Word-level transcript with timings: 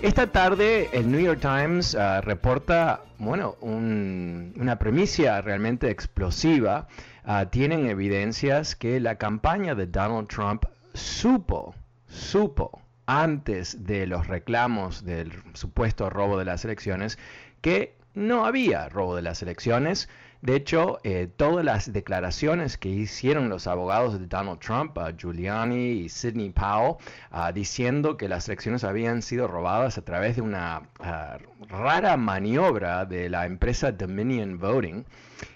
Esta 0.00 0.28
tarde 0.28 0.88
el 0.92 1.10
New 1.10 1.20
York 1.20 1.40
Times 1.40 1.94
uh, 1.94 2.20
reporta, 2.22 3.00
bueno, 3.18 3.56
un, 3.60 4.54
una 4.56 4.78
premisa 4.78 5.40
realmente 5.40 5.90
explosiva. 5.90 6.86
Uh, 7.26 7.46
tienen 7.46 7.88
evidencias 7.88 8.76
que 8.76 9.00
la 9.00 9.16
campaña 9.16 9.74
de 9.74 9.88
Donald 9.88 10.28
Trump 10.28 10.66
supo, 10.94 11.74
supo 12.06 12.80
antes 13.06 13.84
de 13.84 14.06
los 14.06 14.28
reclamos 14.28 15.04
del 15.04 15.32
supuesto 15.54 16.08
robo 16.10 16.38
de 16.38 16.44
las 16.44 16.64
elecciones 16.64 17.18
que 17.60 17.96
no 18.14 18.46
había 18.46 18.88
robo 18.88 19.16
de 19.16 19.22
las 19.22 19.42
elecciones. 19.42 20.08
De 20.40 20.54
hecho, 20.54 20.98
eh, 21.02 21.28
todas 21.36 21.64
las 21.64 21.92
declaraciones 21.92 22.78
que 22.78 22.88
hicieron 22.88 23.48
los 23.48 23.66
abogados 23.66 24.20
de 24.20 24.26
Donald 24.26 24.60
Trump, 24.60 24.96
Giuliani 25.16 25.90
y 25.90 26.08
Sidney 26.08 26.50
Powell, 26.50 26.96
uh, 27.32 27.52
diciendo 27.52 28.16
que 28.16 28.28
las 28.28 28.48
elecciones 28.48 28.84
habían 28.84 29.22
sido 29.22 29.48
robadas 29.48 29.98
a 29.98 30.02
través 30.02 30.36
de 30.36 30.42
una 30.42 30.82
uh, 31.00 31.66
rara 31.66 32.16
maniobra 32.16 33.04
de 33.04 33.28
la 33.28 33.46
empresa 33.46 33.90
Dominion 33.90 34.58
Voting, 34.58 35.04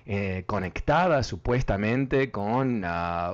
eh, 0.07 0.43
conectada 0.47 1.23
supuestamente 1.23 2.33
con 2.33 2.85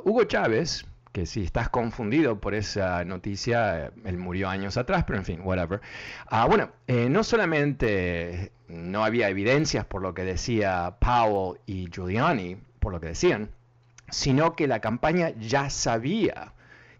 Hugo 0.04 0.24
Chávez, 0.24 0.84
que 1.12 1.24
si 1.24 1.44
estás 1.44 1.70
confundido 1.70 2.38
por 2.40 2.54
esa 2.54 3.04
noticia, 3.06 3.86
eh, 3.86 3.90
él 4.04 4.18
murió 4.18 4.50
años 4.50 4.76
atrás, 4.76 5.04
pero 5.06 5.18
en 5.18 5.24
fin, 5.24 5.40
whatever. 5.42 5.80
Ah, 6.26 6.46
bueno, 6.46 6.70
no 6.86 7.24
solamente 7.24 8.52
no 8.68 9.04
había 9.04 9.28
evidencias 9.28 9.84
por 9.84 10.02
lo 10.02 10.14
que 10.14 10.24
decía 10.24 10.96
Powell 11.00 11.60
y 11.66 11.88
Giuliani, 11.90 12.56
por 12.78 12.92
lo 12.92 13.00
que 13.00 13.08
decían, 13.08 13.50
sino 14.10 14.54
que 14.54 14.66
la 14.66 14.80
campaña 14.80 15.30
ya 15.38 15.70
sabía 15.70 16.52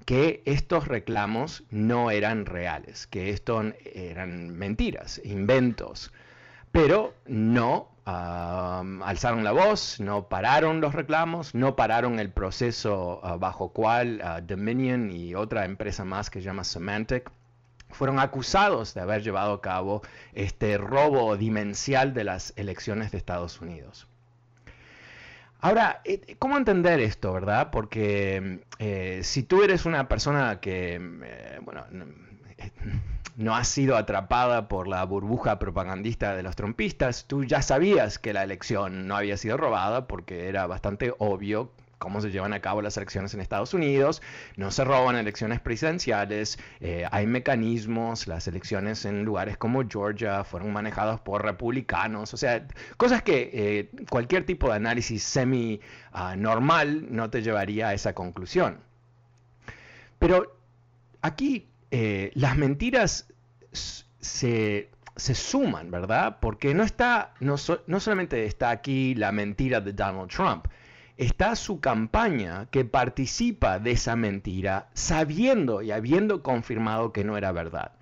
que 0.05 0.43
estos 0.47 0.89
reclamos 0.89 1.65
no 1.71 2.11
eran 2.11 2.47
reales, 2.47 3.07
que 3.07 3.31
esto 3.31 3.63
eran 3.85 4.51
mentiras, 4.51 5.21
inventos, 5.25 6.13
pero 6.73 7.15
no 7.27 7.91
alzaron 8.07 9.45
la 9.45 9.53
voz, 9.53 10.01
no 10.01 10.29
pararon 10.29 10.81
los 10.81 10.95
reclamos, 10.95 11.55
no 11.55 11.77
pararon 11.77 12.19
el 12.19 12.31
proceso 12.31 13.21
uh, 13.23 13.39
bajo 13.39 13.69
cual 13.69 14.23
uh, 14.25 14.41
Dominion 14.41 15.11
y 15.11 15.35
otra 15.35 15.67
empresa 15.67 16.07
más 16.07 16.31
que 16.31 16.39
se 16.39 16.47
llama 16.47 16.65
Semantic 16.65 17.31
fueron 17.91 18.19
acusados 18.19 18.95
de 18.95 19.01
haber 19.01 19.23
llevado 19.23 19.55
a 19.55 19.61
cabo 19.61 20.03
este 20.33 20.79
robo 20.79 21.37
dimensional 21.37 22.15
de 22.15 22.25
las 22.25 22.53
elecciones 22.57 23.11
de 23.11 23.19
Estados 23.19 23.61
Unidos. 23.61 24.07
Ahora, 25.61 26.01
eh, 26.05 26.37
¿cómo 26.39 26.57
entender 26.57 27.01
esto, 27.01 27.33
verdad? 27.33 27.71
Porque 27.71 28.61
eh, 28.79 29.21
si 29.25 29.43
tú 29.43 29.63
eres 29.63 29.87
una 29.87 30.09
persona 30.09 30.61
que, 30.61 30.95
eh, 30.97 31.59
bueno, 31.63 31.85
no 33.37 33.57
has 33.57 33.69
sido 33.69 33.97
atrapada 33.97 34.69
por 34.69 34.87
la 34.87 35.05
burbuja 35.05 35.59
propagandista 35.59 36.37
de 36.37 36.45
los 36.45 36.55
trompistas, 36.55 37.27
tú 37.27 37.45
ya 37.45 37.63
sabías 37.63 38.19
que 38.19 38.33
la 38.33 38.45
elección 38.45 39.09
no 39.09 39.17
había 39.17 39.37
sido 39.37 39.57
robada 39.57 40.07
porque 40.07 40.49
era 40.49 40.67
bastante 40.67 41.13
obvio 41.19 41.73
cómo 41.99 42.21
se 42.21 42.31
llevan 42.31 42.53
a 42.53 42.61
cabo 42.61 42.83
las 42.83 42.97
elecciones 42.97 43.35
en 43.35 43.41
Estados 43.41 43.75
Unidos, 43.75 44.23
no 44.57 44.71
se 44.71 44.85
roban 44.85 45.17
elecciones 45.17 45.61
presidenciales, 45.61 46.59
eh, 46.81 47.07
hay 47.11 47.27
mecanismos, 47.27 48.27
las 48.27 48.47
elecciones 48.49 49.05
en 49.05 49.25
lugares 49.25 49.57
como 49.57 49.83
Georgia 49.89 50.45
fueron 50.45 50.73
manejadas 50.73 51.21
por 51.21 51.45
republicanos, 51.45 52.33
o 52.35 52.37
sea, 52.37 52.67
cosas 52.97 53.23
que 53.23 53.51
eh, 53.53 53.91
cualquier 54.09 54.47
tipo 54.47 54.69
de 54.69 54.77
análisis 54.77 55.23
semi 55.23 55.81
ah, 56.13 56.37
no 56.37 57.31
te 57.31 57.43
llevaría 57.43 57.89
a 57.89 57.95
esa 57.95 58.15
conclusión. 58.15 58.81
Pero 60.19 60.57
aquí 61.23 61.69
eh, 61.91 62.31
las 62.35 62.57
mentiras 62.57 63.29
se, 63.73 64.89
suman, 65.17 65.91
¿verdad? 65.91 66.39
Porque 66.41 66.75
no 66.75 66.83
está, 66.83 67.35
no, 67.41 67.57
no 67.87 68.01
solamente 68.01 68.45
está 68.45 68.71
aquí 68.71 69.15
la 69.15 69.33
mentira 69.33 69.81
de 69.81 69.93
Donald 69.93 70.31
Trump, 70.31 70.67
está 71.19 71.57
su 71.57 71.81
campaña 71.81 72.69
que 72.71 72.85
participa 72.85 73.81
de 73.81 73.91
esa 73.91 74.17
mentira 74.17 74.89
sabiendo 74.95 75.83
y 75.83 75.91
habiendo 75.91 76.43
confirmado 76.43 77.13
que 77.13 77.25
no 77.25 77.37
era 77.37 77.53
verdad. 77.53 77.93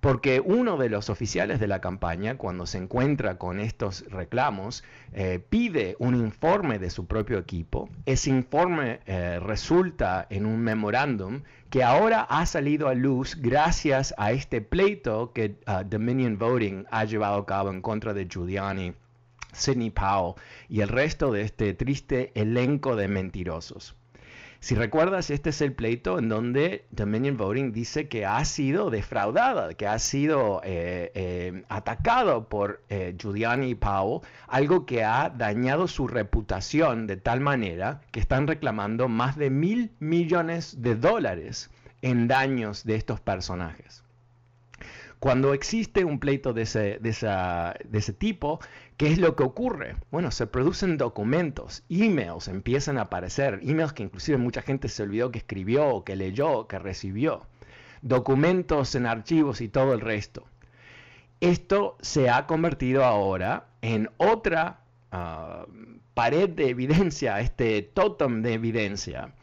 Porque 0.00 0.40
uno 0.40 0.76
de 0.76 0.90
los 0.90 1.08
oficiales 1.08 1.58
de 1.58 1.68
la 1.68 1.80
campaña, 1.80 2.36
cuando 2.36 2.66
se 2.66 2.78
encuentra 2.78 3.38
con 3.38 3.60
estos 3.60 4.04
reclamos, 4.10 4.84
eh, 5.12 5.40
pide 5.48 5.96
un 5.98 6.14
informe 6.14 6.78
de 6.78 6.90
su 6.90 7.06
propio 7.06 7.38
equipo. 7.38 7.88
Ese 8.04 8.30
informe 8.30 9.00
eh, 9.06 9.40
resulta 9.40 10.26
en 10.28 10.44
un 10.44 10.60
memorándum 10.60 11.42
que 11.70 11.82
ahora 11.82 12.20
ha 12.22 12.46
salido 12.46 12.88
a 12.88 12.94
luz 12.94 13.36
gracias 13.40 14.14
a 14.18 14.32
este 14.32 14.60
pleito 14.60 15.32
que 15.32 15.56
uh, 15.66 15.82
Dominion 15.84 16.38
Voting 16.38 16.84
ha 16.90 17.04
llevado 17.04 17.38
a 17.38 17.46
cabo 17.46 17.70
en 17.70 17.80
contra 17.80 18.12
de 18.12 18.28
Giuliani, 18.28 18.92
Sidney 19.56 19.90
Powell 19.90 20.34
y 20.68 20.80
el 20.80 20.88
resto 20.88 21.32
de 21.32 21.42
este 21.42 21.74
triste 21.74 22.32
elenco 22.34 22.96
de 22.96 23.08
mentirosos. 23.08 23.96
Si 24.60 24.74
recuerdas, 24.74 25.30
este 25.30 25.50
es 25.50 25.60
el 25.60 25.74
pleito 25.74 26.18
en 26.18 26.28
donde 26.28 26.86
Dominion 26.90 27.36
Voting 27.36 27.72
dice 27.72 28.08
que 28.08 28.24
ha 28.24 28.44
sido 28.44 28.90
defraudada, 28.90 29.74
que 29.74 29.86
ha 29.86 29.98
sido 29.98 30.60
eh, 30.64 31.12
eh, 31.14 31.62
atacado 31.68 32.48
por 32.48 32.82
eh, 32.88 33.14
Giuliani 33.18 33.70
y 33.70 33.74
Powell, 33.74 34.22
algo 34.48 34.86
que 34.86 35.04
ha 35.04 35.30
dañado 35.30 35.86
su 35.88 36.08
reputación 36.08 37.06
de 37.06 37.16
tal 37.16 37.40
manera 37.40 38.00
que 38.10 38.20
están 38.20 38.46
reclamando 38.46 39.08
más 39.08 39.36
de 39.36 39.50
mil 39.50 39.92
millones 40.00 40.82
de 40.82 40.96
dólares 40.96 41.70
en 42.02 42.26
daños 42.26 42.84
de 42.84 42.96
estos 42.96 43.20
personajes. 43.20 44.02
Cuando 45.18 45.54
existe 45.54 46.04
un 46.04 46.18
pleito 46.18 46.52
de 46.52 46.62
ese, 46.62 46.98
de, 47.00 47.10
ese 47.92 48.12
tipo, 48.12 48.60
¿qué 48.96 49.12
es 49.12 49.18
lo 49.18 49.36
que 49.36 49.42
ocurre? 49.42 49.96
Bueno, 50.10 50.30
se 50.30 50.46
producen 50.46 50.96
documentos, 50.96 51.82
emails 51.88 52.48
empiezan 52.48 52.98
a 52.98 53.02
aparecer, 53.02 53.60
emails 53.62 53.92
que 53.92 54.02
inclusive 54.02 54.38
mucha 54.38 54.62
gente 54.62 54.88
se 54.88 55.02
olvidó 55.02 55.30
que 55.30 55.38
escribió, 55.38 56.04
que 56.04 56.16
leyó, 56.16 56.66
que 56.66 56.78
recibió, 56.78 57.46
documentos 58.02 58.94
en 58.94 59.06
archivos 59.06 59.60
y 59.60 59.68
todo 59.68 59.92
el 59.92 60.00
resto. 60.00 60.44
Esto 61.40 61.96
se 62.00 62.30
ha 62.30 62.46
convertido 62.46 63.04
ahora 63.04 63.66
en 63.82 64.08
otra 64.16 64.80
ah, 65.12 65.66
pared 66.14 66.48
de 66.48 66.70
evidencia, 66.70 67.40
este 67.40 67.82
tótem 67.82 68.40
de 68.42 68.54
evidencia, 68.54 69.34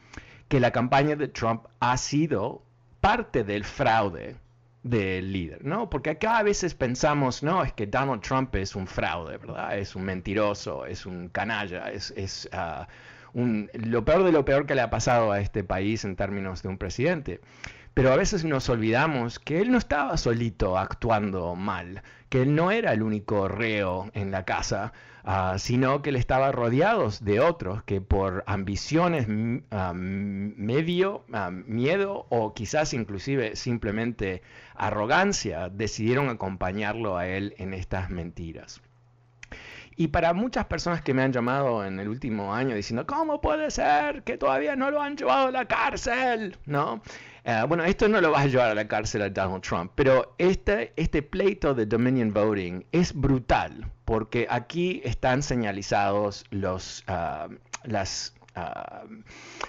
que 0.47 0.59
la 0.59 0.71
campaña 0.71 1.15
de 1.15 1.27
Trump 1.27 1.65
ha 1.79 1.97
sido 1.97 2.63
parte 2.99 3.43
del 3.43 3.63
fraude 3.63 4.37
del 4.83 5.31
líder, 5.31 5.63
¿no? 5.63 5.89
Porque 5.89 6.11
acá 6.11 6.37
a 6.37 6.43
veces 6.43 6.75
pensamos, 6.75 7.41
no, 7.41 7.63
es 7.63 7.71
que 7.73 7.87
Donald 7.87 8.21
Trump 8.21 8.53
es 8.55 8.75
un 8.75 8.85
fraude, 8.85 9.37
¿verdad? 9.37 9.77
Es 9.77 9.95
un 9.95 10.03
mentiroso, 10.03 10.85
es 10.85 11.05
un 11.05 11.29
canalla, 11.29 11.89
es, 11.89 12.49
ah, 12.51 12.87
lo 13.33 14.05
peor 14.05 14.23
de 14.23 14.31
lo 14.31 14.45
peor 14.45 14.65
que 14.65 14.75
le 14.75 14.81
ha 14.81 14.89
pasado 14.89 15.31
a 15.31 15.39
este 15.39 15.63
país 15.63 16.03
en 16.03 16.15
términos 16.15 16.61
de 16.61 16.69
un 16.69 16.77
presidente. 16.77 17.39
Pero 17.93 18.11
a 18.11 18.17
veces 18.17 18.43
nos 18.43 18.69
olvidamos 18.69 19.39
que 19.39 19.61
él 19.61 19.71
no 19.71 19.77
estaba 19.77 20.17
solito 20.17 20.77
actuando 20.77 21.55
mal, 21.55 22.01
que 22.29 22.41
él 22.41 22.55
no 22.55 22.71
era 22.71 22.91
el 22.91 23.03
único 23.03 23.47
reo 23.47 24.09
en 24.13 24.31
la 24.31 24.45
casa, 24.45 24.93
ah, 25.23 25.55
sino 25.57 26.01
que 26.01 26.09
él 26.09 26.15
estaba 26.15 26.51
rodeado 26.51 27.09
de 27.21 27.39
otros 27.39 27.83
que 27.83 28.01
por 28.01 28.43
ambiciones, 28.47 29.27
ah, 29.71 29.93
medio, 29.93 31.23
ah, 31.33 31.51
miedo 31.51 32.25
o 32.29 32.53
quizás 32.53 32.93
inclusive 32.93 33.55
simplemente 33.55 34.41
arrogancia 34.75 35.69
decidieron 35.69 36.29
acompañarlo 36.29 37.17
a 37.17 37.27
él 37.27 37.55
en 37.57 37.73
estas 37.73 38.09
mentiras. 38.09 38.81
Y 39.95 40.07
para 40.07 40.33
muchas 40.33 40.65
personas 40.65 41.01
que 41.01 41.13
me 41.13 41.21
han 41.21 41.31
llamado 41.31 41.85
en 41.85 41.99
el 41.99 42.07
último 42.07 42.53
año 42.53 42.75
diciendo, 42.75 43.05
¿cómo 43.05 43.41
puede 43.41 43.69
ser 43.69 44.23
que 44.23 44.37
todavía 44.37 44.75
no 44.75 44.89
lo 44.89 45.01
han 45.01 45.15
llevado 45.15 45.49
a 45.49 45.51
la 45.51 45.65
cárcel? 45.65 46.57
¿No? 46.65 47.01
Eh, 47.45 47.61
bueno, 47.67 47.83
esto 47.83 48.07
no 48.07 48.21
lo 48.21 48.31
va 48.31 48.41
a 48.41 48.47
llevar 48.47 48.69
a 48.71 48.73
la 48.73 48.87
cárcel 48.87 49.21
a 49.21 49.29
Donald 49.29 49.61
Trump, 49.61 49.91
pero 49.95 50.33
este, 50.37 50.93
este 50.95 51.21
pleito 51.21 51.73
de 51.73 51.85
Dominion 51.85 52.31
Voting 52.31 52.85
es 52.93 53.13
brutal, 53.13 53.91
porque 54.05 54.47
aquí 54.49 55.01
están 55.03 55.43
señalizados 55.43 56.45
los, 56.51 57.03
ah, 57.07 57.49
las, 57.83 58.33
ah, 58.55 59.03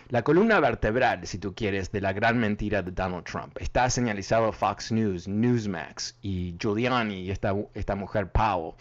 la 0.08 0.22
columna 0.22 0.60
vertebral, 0.60 1.26
si 1.26 1.38
tú 1.38 1.52
quieres, 1.52 1.90
de 1.90 2.00
la 2.00 2.12
gran 2.12 2.38
mentira 2.38 2.80
de 2.80 2.92
Donald 2.92 3.24
Trump. 3.24 3.56
Está 3.58 3.90
señalizado 3.90 4.52
Fox 4.52 4.92
News, 4.92 5.26
Newsmax 5.26 6.16
y 6.22 6.54
Giuliani 6.60 7.22
y 7.22 7.30
esta, 7.32 7.56
esta 7.74 7.96
mujer 7.96 8.30
Powell. 8.30 8.74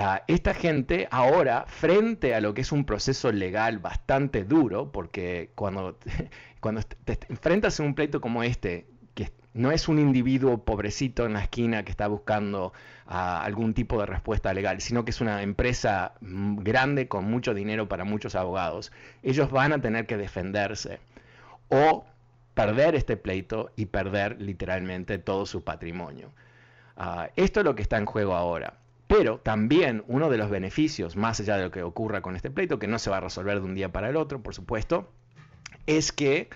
Ah, 0.00 0.22
esta 0.28 0.54
gente 0.54 1.08
ahora, 1.10 1.64
frente 1.66 2.32
a 2.32 2.40
lo 2.40 2.54
que 2.54 2.60
es 2.60 2.70
un 2.70 2.84
proceso 2.84 3.32
legal 3.32 3.80
bastante 3.80 4.44
duro, 4.44 4.92
porque 4.92 5.50
cuando, 5.56 5.98
cuando 6.60 6.82
te 6.82 7.18
enfrentas 7.28 7.80
en 7.80 7.86
un 7.86 7.94
pleito 7.96 8.20
como 8.20 8.44
este, 8.44 8.86
que 9.16 9.32
no 9.54 9.72
es 9.72 9.88
un 9.88 9.98
individuo 9.98 10.64
pobrecito 10.64 11.26
en 11.26 11.32
la 11.32 11.42
esquina 11.42 11.82
que 11.84 11.90
está 11.90 12.06
buscando 12.06 12.72
ah, 13.06 13.42
algún 13.42 13.74
tipo 13.74 13.98
de 13.98 14.06
respuesta 14.06 14.54
legal, 14.54 14.80
sino 14.80 15.04
que 15.04 15.10
es 15.10 15.20
una 15.20 15.42
empresa 15.42 16.12
mm, 16.20 16.58
grande 16.58 17.08
con 17.08 17.24
mucho 17.24 17.52
dinero 17.52 17.88
para 17.88 18.04
muchos 18.04 18.36
abogados, 18.36 18.92
ellos 19.24 19.50
van 19.50 19.72
a 19.72 19.80
tener 19.80 20.06
que 20.06 20.16
defenderse 20.16 21.00
o 21.70 22.04
perder 22.54 22.94
este 22.94 23.16
pleito 23.16 23.72
y 23.74 23.86
perder 23.86 24.40
literalmente 24.40 25.18
todo 25.18 25.44
su 25.44 25.64
patrimonio. 25.64 26.30
Ah, 26.96 27.30
esto 27.34 27.60
es 27.60 27.66
lo 27.66 27.74
que 27.74 27.82
está 27.82 27.98
en 27.98 28.06
juego 28.06 28.34
ahora. 28.34 28.74
Pero 29.08 29.40
también 29.40 30.04
uno 30.06 30.30
de 30.30 30.36
los 30.36 30.50
beneficios, 30.50 31.16
más 31.16 31.40
allá 31.40 31.56
de 31.56 31.64
lo 31.64 31.70
que 31.70 31.82
ocurra 31.82 32.20
con 32.20 32.36
este 32.36 32.50
pleito, 32.50 32.78
que 32.78 32.86
no 32.86 32.98
se 32.98 33.10
va 33.10 33.16
a 33.16 33.20
resolver 33.20 33.58
de 33.58 33.66
un 33.66 33.74
día 33.74 33.90
para 33.90 34.10
el 34.10 34.16
otro, 34.16 34.42
por 34.42 34.54
supuesto, 34.54 35.10
es 35.86 36.12
que 36.12 36.50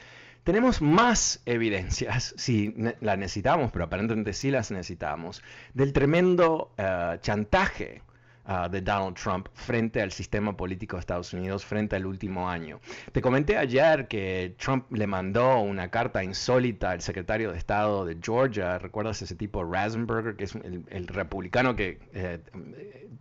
tenemos 0.44 0.82
más 0.82 1.42
evidencias, 1.46 2.34
si 2.38 2.74
las 3.00 3.18
necesitamos, 3.18 3.72
pero 3.72 3.86
aparentemente 3.86 4.34
sí 4.34 4.50
las 4.50 4.70
necesitamos, 4.70 5.42
del 5.74 5.92
tremendo 5.92 6.72
eh, 6.76 7.18
chantaje 7.22 8.02
Ah, 8.44 8.68
de 8.68 8.80
Donald 8.80 9.14
Trump 9.14 9.46
frente 9.54 10.02
al 10.02 10.10
sistema 10.10 10.56
político 10.56 10.96
de 10.96 11.00
Estados 11.00 11.32
Unidos 11.32 11.64
frente 11.64 11.94
al 11.94 12.06
último 12.06 12.50
año. 12.50 12.80
Te 13.12 13.22
comenté 13.22 13.56
ayer 13.56 14.08
que 14.08 14.56
Trump 14.58 14.90
le 14.90 15.06
mandó 15.06 15.60
una 15.60 15.92
carta 15.92 16.24
insólita 16.24 16.90
al 16.90 17.02
secretario 17.02 17.52
de 17.52 17.58
Estado 17.58 18.04
de 18.04 18.18
Georgia, 18.20 18.78
¿recuerdas 18.78 19.22
ese 19.22 19.36
tipo 19.36 19.62
Rasenberger, 19.62 20.34
que 20.34 20.44
es 20.44 20.56
el, 20.56 21.06
republicano 21.06 21.76
que 21.76 22.00
eh, 22.14 22.40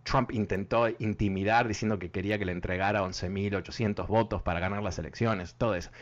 Trump 0.02 0.32
intentó 0.32 0.88
intimidar 0.98 1.68
diciendo 1.68 2.00
que 2.00 2.10
quería 2.10 2.36
que 2.36 2.44
le 2.44 2.52
entregara 2.52 3.02
11.800 3.02 4.08
votos 4.08 4.42
para 4.42 4.58
ganar 4.58 4.82
las 4.82 4.98
elecciones, 4.98 5.54
todo 5.54 5.76
eso? 5.76 5.92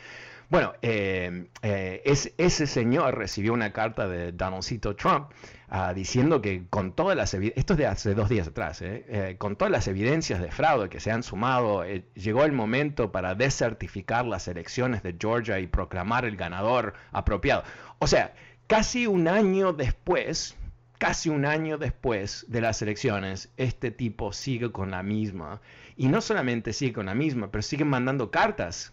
Bueno, 0.51 0.73
eh, 0.83 1.47
eh, 1.63 2.03
ese 2.05 2.67
señor 2.67 3.17
recibió 3.17 3.53
una 3.53 3.73
carta 3.73 4.09
de 4.09 4.33
Donaldcito 4.33 4.97
Trump 4.97 5.31
ah, 5.69 5.95
diciendo 5.95 6.43
que 6.43 6.67
con 6.69 6.97
todas 6.97 7.17
las 7.17 7.33
evidencias, 7.35 7.61
esto 7.61 7.75
es 7.75 7.79
de 7.79 7.87
hace 7.87 8.15
dos 8.17 8.29
días 8.29 8.49
atrás, 8.49 8.83
eh, 8.83 9.37
con 9.39 9.55
todas 9.55 9.71
las 9.71 9.87
evidencias 9.87 10.41
de 10.41 10.51
fraude 10.51 10.89
que 10.89 10.99
se 10.99 11.13
han 11.13 11.23
sumado, 11.23 11.85
llegó 12.15 12.45
el 12.45 12.51
momento 12.51 13.13
para 13.13 13.37
desertificar 13.37 14.27
las 14.27 14.49
elecciones 14.49 15.05
de 15.05 15.15
Georgia 15.17 15.61
y 15.61 15.69
proclamar 15.69 16.25
el 16.25 16.37
ganador 16.37 16.95
apropiado. 17.13 17.63
O 18.01 18.09
sea, 18.09 18.35
casi 18.67 19.07
un 19.07 19.29
año 19.29 19.73
después, 19.73 20.57
casi 20.99 21.29
un 21.29 21.45
año 21.45 21.79
después 21.79 22.45
de 22.49 22.61
las 22.61 22.83
elecciones, 22.83 23.53
este 23.57 23.93
tipo 23.93 24.33
sigue 24.33 24.73
con 24.73 24.91
la 24.91 25.05
misma. 25.05 25.61
Y 25.97 26.09
no 26.09 26.21
solamente 26.21 26.73
sigue 26.73 26.95
con 26.95 27.07
la 27.07 27.15
misma, 27.15 27.53
pero 27.53 27.63
sigue 27.63 27.85
mandando 27.85 28.33
cartas 28.33 28.93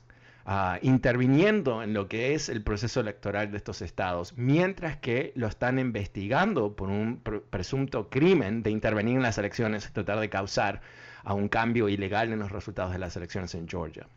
Ah, 0.50 0.80
interviniendo 0.82 1.84
en 1.84 1.94
lo 1.94 2.08
que 2.08 2.34
es 2.34 2.48
el 2.48 2.64
proceso 2.64 3.02
electoral 3.02 3.52
de 3.52 3.58
estos 3.58 3.82
estados, 3.82 4.34
mientras 4.38 4.96
que 4.96 5.34
lo 5.36 5.46
están 5.46 5.78
investigando 5.78 6.74
por 6.74 6.88
un 6.90 7.22
presunto 7.50 8.10
crimen 8.10 8.64
de 8.64 8.72
intervenir 8.72 9.18
en 9.18 9.24
las 9.24 9.38
elecciones 9.38 9.92
tratar 9.92 10.22
de 10.22 10.30
causar 10.30 10.80
a 11.26 11.34
un 11.34 11.50
cambio 11.50 11.90
ilegal 11.90 12.32
en 12.32 12.40
los 12.40 12.50
resultados 12.50 12.94
de 12.94 13.00
las 13.00 13.18
elecciones 13.18 13.56
en 13.56 13.68
Georgia. 13.68 14.08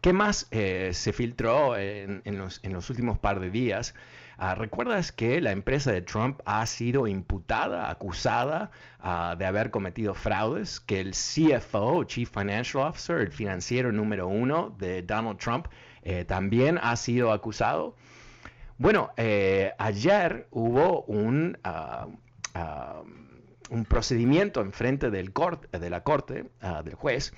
¿Qué 0.00 0.12
más 0.12 0.48
eh, 0.50 0.90
se 0.94 1.12
filtró 1.12 1.76
en, 1.76 2.22
los, 2.36 2.90
últimos 2.90 3.16
par 3.20 3.38
de 3.38 3.52
días? 3.52 3.94
Ah, 4.42 4.54
¿Recuerdas 4.54 5.12
que 5.12 5.38
la 5.42 5.52
empresa 5.52 5.92
de 5.92 6.00
Trump 6.00 6.40
ha 6.46 6.64
sido 6.64 7.06
imputada, 7.06 7.90
acusada 7.90 8.70
ah, 8.98 9.36
de 9.38 9.44
haber 9.44 9.70
cometido 9.70 10.14
fraudes? 10.14 10.80
Que 10.80 10.98
el 10.98 11.10
CFO, 11.10 12.04
Chief 12.04 12.26
Financial 12.26 12.84
Officer, 12.84 13.20
el 13.20 13.32
financiero 13.32 13.92
número 13.92 14.28
uno 14.28 14.74
de 14.78 15.02
Donald 15.02 15.38
Trump, 15.38 15.66
eh, 16.00 16.24
también 16.24 16.78
ha 16.82 16.96
sido 16.96 17.32
acusado. 17.32 17.96
Bueno, 18.78 19.10
eh, 19.18 19.74
ayer 19.78 20.48
hubo 20.50 21.02
un... 21.02 21.58
Ah, 21.62 22.06
un 23.68 23.84
procedimiento 23.84 24.62
en 24.62 24.72
frente 24.72 25.12
del 25.12 25.32
de 25.70 25.90
la 25.90 26.02
corte, 26.02 26.50
del 26.82 26.94
juez, 26.94 27.32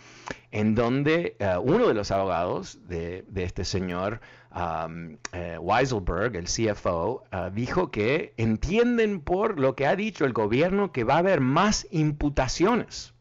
en 0.51 0.75
donde 0.75 1.37
uno 1.63 1.89
de 1.89 1.93
los 1.93 2.11
abogados 2.11 2.79
de 2.89 3.27
este 3.35 3.67
señor 3.67 4.23
um, 4.55 5.17
Weiselberg, 5.61 6.37
el 6.37 6.45
CFO, 6.47 7.25
uh, 7.33 7.51
dijo 7.53 7.91
que 7.91 8.35
entienden 8.37 9.21
por 9.21 9.59
lo 9.59 9.75
que 9.75 9.87
ha 9.87 9.97
dicho 9.97 10.25
el 10.25 10.33
gobierno 10.33 10.93
que 10.93 11.05
va 11.05 11.15
a 11.15 11.19
haber 11.19 11.41
más 11.41 11.87
imputaciones, 11.91 13.15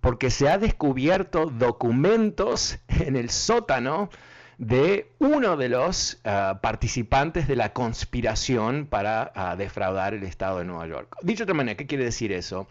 porque 0.00 0.30
se 0.30 0.48
ha 0.48 0.58
descubierto 0.58 1.46
documentos 1.46 2.78
en 2.88 3.16
el 3.16 3.30
sótano 3.30 4.10
de 4.58 5.12
uno 5.20 5.56
de 5.56 5.68
los 5.68 6.20
uh, 6.24 6.58
participantes 6.60 7.46
de 7.46 7.56
la 7.56 7.72
conspiración 7.72 8.86
para 8.86 9.32
uh, 9.36 9.56
defraudar 9.56 10.14
el 10.14 10.24
Estado 10.24 10.58
de 10.58 10.64
Nueva 10.64 10.86
York. 10.88 11.16
Dicho 11.22 11.38
de 11.38 11.44
otra 11.44 11.54
manera, 11.54 11.76
¿qué 11.76 11.86
quiere 11.86 12.04
decir 12.04 12.32
eso? 12.32 12.66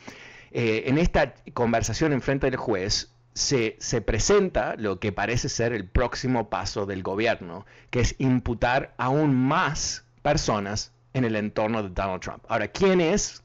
Eh, 0.51 0.83
en 0.87 0.97
esta 0.97 1.33
conversación 1.53 2.13
en 2.13 2.21
frente 2.21 2.49
del 2.49 2.57
juez, 2.57 3.11
se, 3.37 4.01
presenta 4.01 4.75
lo 4.77 4.99
que 4.99 5.11
parece 5.11 5.47
ser 5.47 5.71
el 5.71 5.87
próximo 5.87 6.49
paso 6.49 6.85
del 6.85 7.03
gobierno, 7.03 7.65
que 7.91 7.99
es 7.99 8.15
imputar 8.17 8.93
aún 8.97 9.35
más 9.35 10.05
personas 10.23 10.91
en 11.13 11.23
el 11.23 11.35
entorno 11.35 11.83
de 11.83 11.89
Donald 11.89 12.21
Trump. 12.21 12.43
Ahora, 12.49 12.67
¿quién 12.69 12.99
es? 12.99 13.43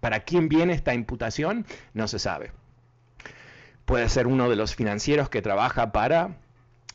¿Para 0.00 0.20
quién 0.20 0.48
viene 0.48 0.74
esta 0.74 0.92
imputación? 0.92 1.64
No 1.94 2.08
se 2.08 2.18
sabe. 2.18 2.52
Puede 3.86 4.08
ser 4.10 4.26
uno 4.26 4.50
de 4.50 4.56
los 4.56 4.74
financieros 4.74 5.30
que 5.30 5.40
trabaja 5.40 5.90
para 5.90 6.36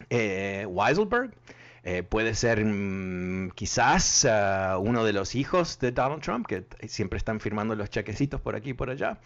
eh, 0.10 0.68
Weiselberg. 0.70 1.32
Eh, 1.86 2.04
puede 2.04 2.36
ser 2.36 2.64
mm, 2.64 3.52
quizás 3.56 4.26
uh, 4.26 4.80
uno 4.80 5.04
de 5.04 5.12
los 5.12 5.36
hijos 5.36 5.80
de 5.80 5.92
Donald 5.92 6.22
Trump, 6.22 6.46
que 6.48 6.66
siempre 6.88 7.18
están 7.18 7.40
firmando 7.40 7.76
los 7.76 7.90
chequecitos 7.90 8.40
por 8.40 8.56
aquí 8.56 8.70
y 8.70 8.74
por 8.74 8.90
allá. 8.90 9.18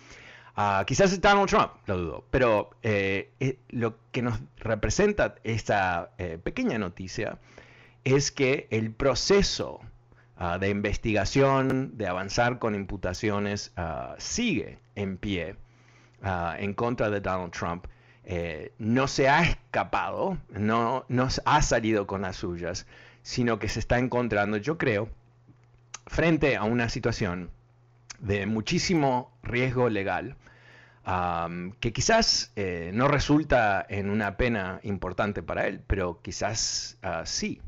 Ah, 0.60 0.84
quizás 0.88 1.22
Donald 1.22 1.48
Trump, 1.48 1.72
lo 1.86 1.98
dudo, 1.98 2.26
pero 2.32 2.72
eh, 2.82 3.30
eh, 3.40 3.60
lo 3.70 4.00
que 4.12 4.24
nos 4.24 4.42
representa 4.58 5.36
esta 5.44 6.10
eh, 6.18 6.40
pequeña 6.44 6.80
noticia 6.80 7.38
es 8.04 8.32
que 8.32 8.68
el 8.72 8.92
proceso 8.92 9.82
ah, 10.36 10.58
de 10.58 10.70
investigación, 10.70 11.96
de 11.96 12.08
avanzar 12.08 12.58
con 12.58 12.74
imputaciones, 12.74 13.72
ah, 13.78 14.16
sigue 14.18 14.80
en 14.96 15.18
pie 15.18 15.56
en 16.24 16.74
contra 16.74 17.12
de 17.12 17.22
Donald 17.22 17.52
Trump. 17.52 17.86
no 18.80 19.08
se 19.08 19.30
ha 19.30 19.44
escapado, 19.44 20.40
no, 20.50 21.06
no 21.08 21.28
ha 21.46 21.62
salido 21.62 22.08
con 22.08 22.24
las 22.24 22.38
suyas, 22.38 22.88
sino 23.22 23.60
que 23.60 23.70
se 23.70 23.80
está 23.80 24.00
encontrando, 24.00 24.58
yo 24.58 24.80
creo, 24.80 25.10
frente 26.08 26.58
a 26.58 26.64
una 26.64 26.90
situación 26.90 27.52
de 28.20 28.46
muchísimo 28.46 29.32
riesgo 29.44 29.90
legal 29.90 30.36
que 31.80 31.94
quizás 31.94 32.52
eh, 32.58 32.92
no 32.94 33.08
resulta 33.08 33.86
en 33.88 34.10
una 34.10 34.36
pena 34.36 34.82
importante 34.84 35.42
para 35.42 35.66
él, 35.68 35.82
pero 35.88 36.22
quizás 36.22 36.98
ah, 37.02 37.24
sí. 37.26 37.62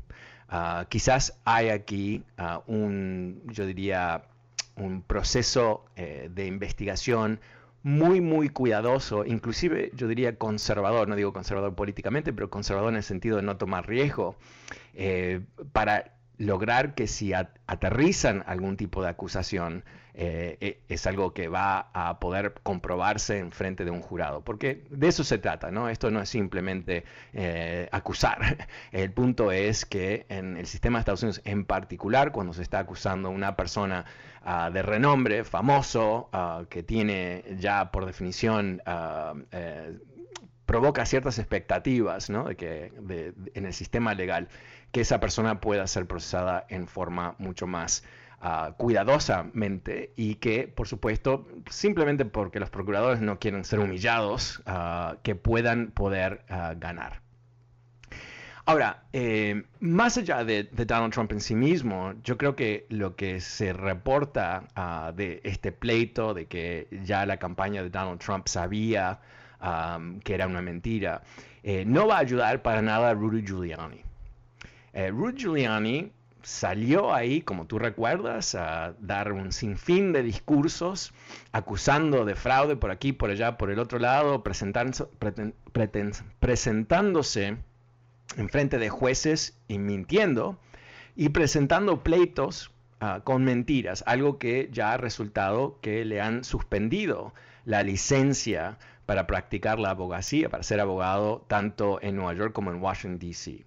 ah, 0.50 0.84
quizás 0.90 1.40
hay 1.44 1.70
aquí 1.70 2.22
ah, 2.36 2.62
un, 2.66 3.42
yo 3.46 3.64
diría, 3.64 4.24
un 4.76 5.02
proceso 5.02 5.86
eh, 5.96 6.28
de 6.30 6.46
investigación 6.46 7.40
muy, 7.82 8.20
muy 8.20 8.50
cuidadoso, 8.50 9.24
inclusive 9.24 9.90
yo 9.94 10.06
diría 10.06 10.36
conservador, 10.36 11.08
no 11.08 11.16
digo 11.16 11.32
conservador 11.32 11.74
políticamente, 11.74 12.34
pero 12.34 12.50
conservador 12.50 12.90
en 12.90 12.96
el 12.96 13.02
sentido 13.02 13.38
de 13.38 13.42
no 13.42 13.56
tomar 13.56 13.88
riesgo, 13.88 14.36
eh, 14.92 15.40
para 15.72 16.12
lograr 16.40 16.94
que 16.94 17.06
si 17.06 17.32
aterrizan 17.32 18.42
algún 18.46 18.76
tipo 18.76 19.02
de 19.02 19.08
acusación, 19.08 19.84
eh, 20.14 20.58
eh, 20.60 20.80
es 20.88 21.06
algo 21.06 21.32
que 21.32 21.48
va 21.48 21.90
a 21.94 22.18
poder 22.18 22.54
comprobarse 22.62 23.38
en 23.38 23.52
frente 23.52 23.84
de 23.84 23.90
un 23.90 24.00
jurado, 24.00 24.42
porque 24.42 24.84
de 24.90 25.08
eso 25.08 25.22
se 25.22 25.38
trata, 25.38 25.70
¿no? 25.70 25.88
Esto 25.88 26.10
no 26.10 26.20
es 26.20 26.28
simplemente 26.28 27.04
acusar. 27.92 28.68
El 28.92 29.12
punto 29.12 29.52
es 29.52 29.86
que 29.86 30.26
en 30.28 30.56
el 30.56 30.66
sistema 30.66 30.98
de 30.98 31.00
Estados 31.00 31.22
Unidos, 31.22 31.42
en 31.44 31.64
particular, 31.64 32.32
cuando 32.32 32.52
se 32.52 32.62
está 32.62 32.80
acusando 32.80 33.28
a 33.28 33.30
una 33.30 33.54
persona 33.54 34.04
Ah, 34.42 34.70
de 34.72 34.80
renombre, 34.82 35.44
famoso, 35.44 36.30
ah, 36.32 36.64
que 36.70 36.82
tiene 36.82 37.44
ya 37.58 37.90
por 37.90 38.06
definición 38.06 38.80
ah, 38.86 39.34
eh, 39.52 39.98
provoca 40.64 41.04
ciertas 41.04 41.38
expectativas 41.38 42.30
¿no? 42.30 42.44
de 42.44 42.56
que 42.56 42.92
en 43.54 43.66
el 43.66 43.72
sistema 43.74 44.14
legal 44.14 44.48
que 44.92 45.02
esa 45.02 45.20
persona 45.20 45.60
pueda 45.60 45.86
ser 45.86 46.06
procesada 46.06 46.66
en 46.68 46.86
forma 46.86 47.34
mucho 47.38 47.66
más 47.66 48.04
cuidadosamente 48.78 50.14
y 50.16 50.36
que, 50.36 50.66
por 50.66 50.88
supuesto, 50.88 51.46
simplemente 51.68 52.24
porque 52.24 52.58
los 52.58 52.70
procuradores 52.70 53.20
no 53.20 53.38
quieren 53.38 53.64
ser 53.64 53.80
humillados, 53.80 54.62
que 55.22 55.34
puedan 55.34 55.90
poder 55.90 56.42
ganar. 56.78 57.20
Ahora, 58.70 59.02
eh, 59.12 59.64
más 59.80 60.16
allá 60.16 60.44
de, 60.44 60.62
Donald 60.62 61.12
Trump 61.12 61.32
en 61.32 61.40
sí 61.40 61.56
mismo, 61.56 62.14
yo 62.22 62.38
creo 62.38 62.54
que 62.54 62.86
lo 62.88 63.16
que 63.16 63.40
se 63.40 63.72
reporta 63.72 64.68
de 65.16 65.40
este 65.42 65.72
pleito, 65.72 66.34
de 66.34 66.46
que 66.46 66.86
ya 67.02 67.26
la 67.26 67.38
campaña 67.38 67.82
de 67.82 67.90
Donald 67.90 68.20
Trump 68.20 68.46
sabía 68.46 69.18
que 70.22 70.34
era 70.34 70.46
una 70.46 70.62
mentira, 70.62 71.22
eh, 71.64 71.84
no 71.84 72.06
va 72.06 72.18
a 72.18 72.20
ayudar 72.20 72.62
para 72.62 72.80
nada 72.80 73.10
a 73.10 73.14
Rudy 73.14 73.42
Giuliani. 73.44 74.02
Eh, 74.92 75.10
Rudy 75.10 75.38
Giuliani 75.42 76.12
salió 76.42 77.12
ahí, 77.14 77.42
como 77.42 77.66
tú 77.66 77.78
recuerdas, 77.78 78.54
a 78.54 78.94
dar 78.98 79.32
un 79.32 79.52
sinfín 79.52 80.12
de 80.12 80.22
discursos 80.22 81.12
acusando 81.52 82.24
de 82.24 82.34
fraude 82.34 82.76
por 82.76 82.90
aquí, 82.90 83.12
por 83.12 83.30
allá, 83.30 83.56
por 83.58 83.70
el 83.70 83.78
otro 83.78 83.98
lado, 83.98 84.42
presentándose 84.42 85.08
en 88.36 88.48
frente 88.48 88.78
de 88.78 88.88
jueces 88.88 89.58
y 89.68 89.78
mintiendo 89.78 90.58
y 91.16 91.30
presentando 91.30 92.02
pleitos 92.02 92.70
ah, 93.00 93.20
con 93.24 93.44
mentiras, 93.44 94.04
algo 94.06 94.38
que 94.38 94.68
ya 94.72 94.92
ha 94.92 94.96
resultado 94.96 95.78
que 95.80 96.04
le 96.04 96.20
han 96.20 96.44
suspendido 96.44 97.34
la 97.64 97.82
licencia 97.82 98.78
para 99.06 99.26
practicar 99.26 99.78
la 99.78 99.90
abogacía, 99.90 100.48
para 100.48 100.62
ser 100.62 100.80
abogado 100.80 101.44
tanto 101.48 101.98
en 102.02 102.16
Nueva 102.16 102.32
York 102.34 102.52
como 102.52 102.70
en 102.70 102.80
Washington, 102.80 103.18
D.C. 103.18 103.64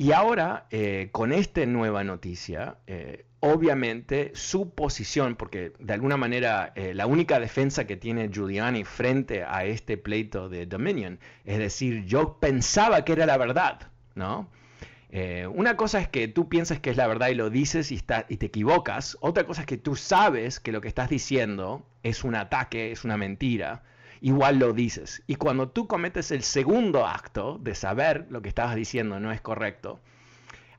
Y 0.00 0.12
ahora, 0.12 0.68
eh, 0.70 1.08
con 1.10 1.32
esta 1.32 1.66
nueva 1.66 2.04
noticia, 2.04 2.76
eh, 2.86 3.26
obviamente 3.40 4.30
su 4.32 4.70
posición, 4.70 5.34
porque 5.34 5.72
de 5.80 5.92
alguna 5.92 6.16
manera 6.16 6.72
eh, 6.76 6.94
la 6.94 7.06
única 7.06 7.40
defensa 7.40 7.84
que 7.84 7.96
tiene 7.96 8.28
Giuliani 8.28 8.84
frente 8.84 9.42
a 9.42 9.64
este 9.64 9.96
pleito 9.98 10.48
de 10.48 10.66
Dominion, 10.66 11.18
es 11.44 11.58
decir, 11.58 12.04
yo 12.04 12.38
pensaba 12.38 13.04
que 13.04 13.10
era 13.10 13.26
la 13.26 13.36
verdad, 13.36 13.90
¿no? 14.14 14.48
una 15.54 15.74
cosa 15.78 16.00
es 16.00 16.08
que 16.08 16.28
tú 16.28 16.50
piensas 16.50 16.80
que 16.80 16.90
es 16.90 16.98
la 16.98 17.06
verdad 17.06 17.28
y 17.28 17.34
lo 17.34 17.48
dices 17.48 17.90
y, 17.90 17.98
y 18.28 18.36
te 18.36 18.46
equivocas, 18.46 19.16
otra 19.22 19.44
cosa 19.44 19.62
es 19.62 19.66
que 19.66 19.78
tú 19.78 19.96
sabes 19.96 20.60
que 20.60 20.70
lo 20.70 20.82
que 20.82 20.88
estás 20.88 21.08
diciendo 21.08 21.86
es 22.02 22.24
un 22.24 22.34
ataque, 22.34 22.92
es 22.92 23.04
una 23.04 23.16
mentira, 23.16 23.82
igual 24.20 24.58
lo 24.58 24.72
dices. 24.72 25.22
Y 25.26 25.36
cuando 25.36 25.68
tú 25.68 25.86
cometes 25.86 26.30
el 26.30 26.42
segundo 26.42 27.06
acto 27.06 27.58
de 27.58 27.74
saber 27.74 28.26
lo 28.30 28.42
que 28.42 28.48
estabas 28.48 28.76
diciendo 28.76 29.20
no 29.20 29.32
es 29.32 29.40
correcto, 29.40 30.00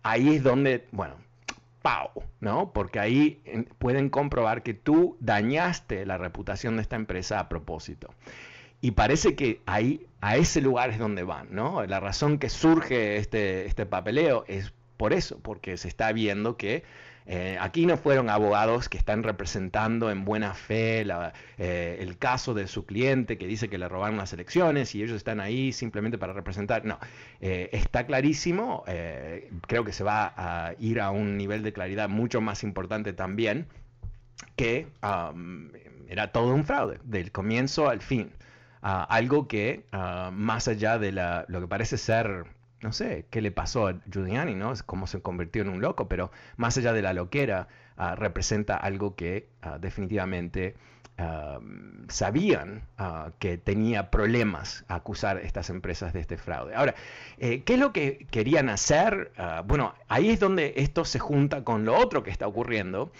ahí 0.03 0.35
es 0.35 0.43
donde, 0.43 0.87
bueno, 0.91 1.15
¡pau! 1.81 2.09
¿no? 2.39 2.71
Porque 2.73 2.99
ahí 2.99 3.41
pueden 3.77 4.09
comprobar 4.09 4.63
que 4.63 4.73
tú 4.73 5.17
dañaste 5.19 6.05
la 6.05 6.17
reputación 6.17 6.75
de 6.75 6.81
esta 6.81 6.95
empresa 6.95 7.39
a 7.39 7.49
propósito. 7.49 8.13
Y 8.81 8.91
parece 8.91 9.35
que 9.35 9.61
ahí, 9.65 10.05
a 10.21 10.37
ese 10.37 10.61
lugar 10.61 10.89
es 10.89 10.99
donde 10.99 11.23
van, 11.23 11.47
¿no? 11.51 11.85
La 11.85 11.99
razón 11.99 12.39
que 12.39 12.49
surge 12.49 13.17
este, 13.17 13.65
este 13.65 13.85
papeleo 13.85 14.45
es 14.47 14.73
por 14.95 15.11
eso, 15.13 15.39
porque 15.41 15.77
se 15.77 15.89
está 15.89 16.11
viendo 16.13 16.55
que 16.55 16.83
eh, 17.31 17.57
aquí 17.61 17.85
no 17.85 17.95
fueron 17.95 18.27
abogados 18.27 18.89
que 18.89 18.97
están 18.97 19.21
representando 19.21 20.09
en 20.09 20.25
buena 20.25 20.55
fe 20.55 21.05
eh, 21.59 21.97
el 21.99 22.17
caso 22.17 22.55
de 22.55 22.67
su 22.67 22.87
cliente 22.87 23.37
que 23.37 23.45
dice 23.45 23.69
que 23.69 23.77
le 23.77 23.87
robaron 23.87 24.17
las 24.17 24.33
elecciones 24.33 24.95
y 24.95 25.03
ellos 25.03 25.15
están 25.15 25.39
ahí 25.39 25.71
simplemente 25.71 26.17
para 26.17 26.33
representar. 26.33 26.85
No, 26.85 26.97
eh, 27.39 27.69
está 27.71 28.07
clarísimo, 28.07 28.83
creo 29.67 29.85
que 29.85 29.93
se 29.93 30.03
va 30.03 30.33
a 30.35 30.73
ir 30.79 30.99
a 30.99 31.11
un 31.11 31.37
nivel 31.37 31.61
de 31.61 31.71
claridad 31.71 32.09
mucho 32.09 32.41
más 32.41 32.63
importante 32.63 33.13
también, 33.13 33.67
que 34.55 34.87
era 36.07 36.31
todo 36.31 36.55
un 36.55 36.65
fraude, 36.65 36.97
del 37.03 37.31
comienzo 37.31 37.89
al 37.89 38.01
fin. 38.01 38.31
Ah, 38.81 39.03
algo 39.03 39.47
que, 39.47 39.85
ah, 39.91 40.31
más 40.33 40.67
allá 40.67 40.97
de 40.97 41.11
lo 41.11 41.61
que 41.61 41.67
parece 41.67 41.97
ser 41.97 42.45
no 42.81 42.93
sé 42.93 43.25
qué 43.29 43.41
le 43.41 43.51
pasó 43.51 43.87
a 43.87 43.95
Giuliani, 44.11 44.55
¿no? 44.55 44.73
Cómo 44.85 45.07
se 45.07 45.21
convirtió 45.21 45.61
en 45.61 45.69
un 45.69 45.81
loco, 45.81 46.07
pero 46.07 46.31
más 46.57 46.77
allá 46.77 46.93
de 46.93 47.01
la 47.01 47.13
loquera, 47.13 47.67
ah, 47.97 48.15
representa 48.15 48.77
algo 48.77 49.15
que 49.15 49.47
ah, 49.61 49.77
definitivamente 49.79 50.75
ah, 51.17 51.59
sabían 52.07 52.83
que 53.39 53.57
tenía 53.57 54.09
problemas 54.11 54.85
a 54.87 54.95
acusar 54.95 55.37
a 55.37 55.41
estas 55.41 55.69
empresas 55.69 56.13
de 56.13 56.21
este 56.21 56.37
fraude. 56.37 56.75
Ahora, 56.75 56.95
eh, 57.37 57.63
¿qué 57.63 57.73
es 57.73 57.79
lo 57.79 57.91
que 57.91 58.25
querían 58.31 58.69
hacer? 58.69 59.31
bueno, 59.65 59.93
ahí 60.07 60.29
es 60.29 60.39
donde 60.39 60.73
esto 60.77 61.05
se 61.05 61.19
junta 61.19 61.63
con 61.63 61.85
lo 61.85 61.97
otro 61.97 62.23
que 62.23 62.31
está 62.31 62.47
ocurriendo, 62.47 63.11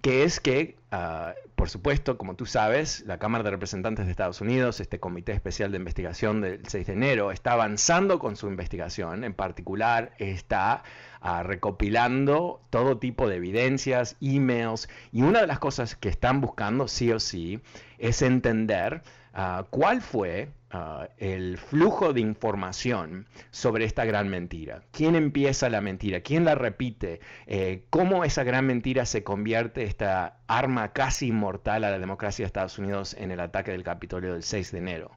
que 0.00 0.22
es 0.22 0.40
que, 0.40 0.76
ah, 0.90 1.34
por 1.54 1.68
supuesto, 1.68 2.18
como 2.18 2.36
tú 2.36 2.46
sabes, 2.46 3.00
la 3.06 3.18
Cámara 3.18 3.42
de 3.42 3.50
Representantes 3.50 4.06
de 4.06 4.12
Estados 4.12 4.40
Unidos, 4.40 4.80
este 4.80 5.00
Comité 5.00 5.32
Especial 5.32 5.72
de 5.72 5.78
Investigación 5.78 6.40
del 6.40 6.64
6 6.66 6.86
de 6.86 6.92
enero, 6.92 7.32
está 7.32 7.52
avanzando 7.52 8.18
con 8.18 8.36
su 8.36 8.46
investigación, 8.48 9.24
en 9.24 9.34
particular 9.34 10.12
está 10.18 10.84
ah, 11.20 11.42
recopilando 11.42 12.60
todo 12.70 12.98
tipo 12.98 13.28
de 13.28 13.36
evidencias, 13.36 14.16
emails, 14.20 14.88
y 15.12 15.22
una 15.22 15.40
de 15.40 15.48
las 15.48 15.58
cosas 15.58 15.96
que 15.96 16.08
están 16.08 16.40
buscando, 16.40 16.86
sí 16.86 17.10
o 17.10 17.18
sí, 17.18 17.60
es 17.98 18.22
entender 18.22 19.02
ah, 19.34 19.66
cuál 19.70 20.00
fue 20.00 20.48
Ah, 20.70 21.08
el 21.16 21.56
flujo 21.56 22.12
de 22.12 22.20
información 22.20 23.26
sobre 23.50 23.86
esta 23.86 24.04
gran 24.04 24.28
mentira. 24.28 24.82
¿Quién 24.92 25.14
empieza 25.14 25.70
la 25.70 25.80
mentira? 25.80 26.20
¿Quién 26.20 26.44
la 26.44 26.54
repite? 26.54 27.20
Eh, 27.46 27.84
¿Cómo 27.88 28.22
esa 28.22 28.44
gran 28.44 28.66
mentira 28.66 29.06
se 29.06 29.24
convierte 29.24 29.84
esta 29.84 30.40
arma 30.46 30.92
casi 30.92 31.28
inmortal 31.28 31.84
a 31.84 31.90
la 31.90 31.98
democracia 31.98 32.42
de 32.42 32.48
Estados 32.48 32.78
Unidos 32.78 33.14
en 33.18 33.30
el 33.30 33.40
ataque 33.40 33.70
del 33.70 33.82
Capitolio 33.82 34.34
del 34.34 34.42
6 34.42 34.72
de 34.72 34.78
enero? 34.78 35.10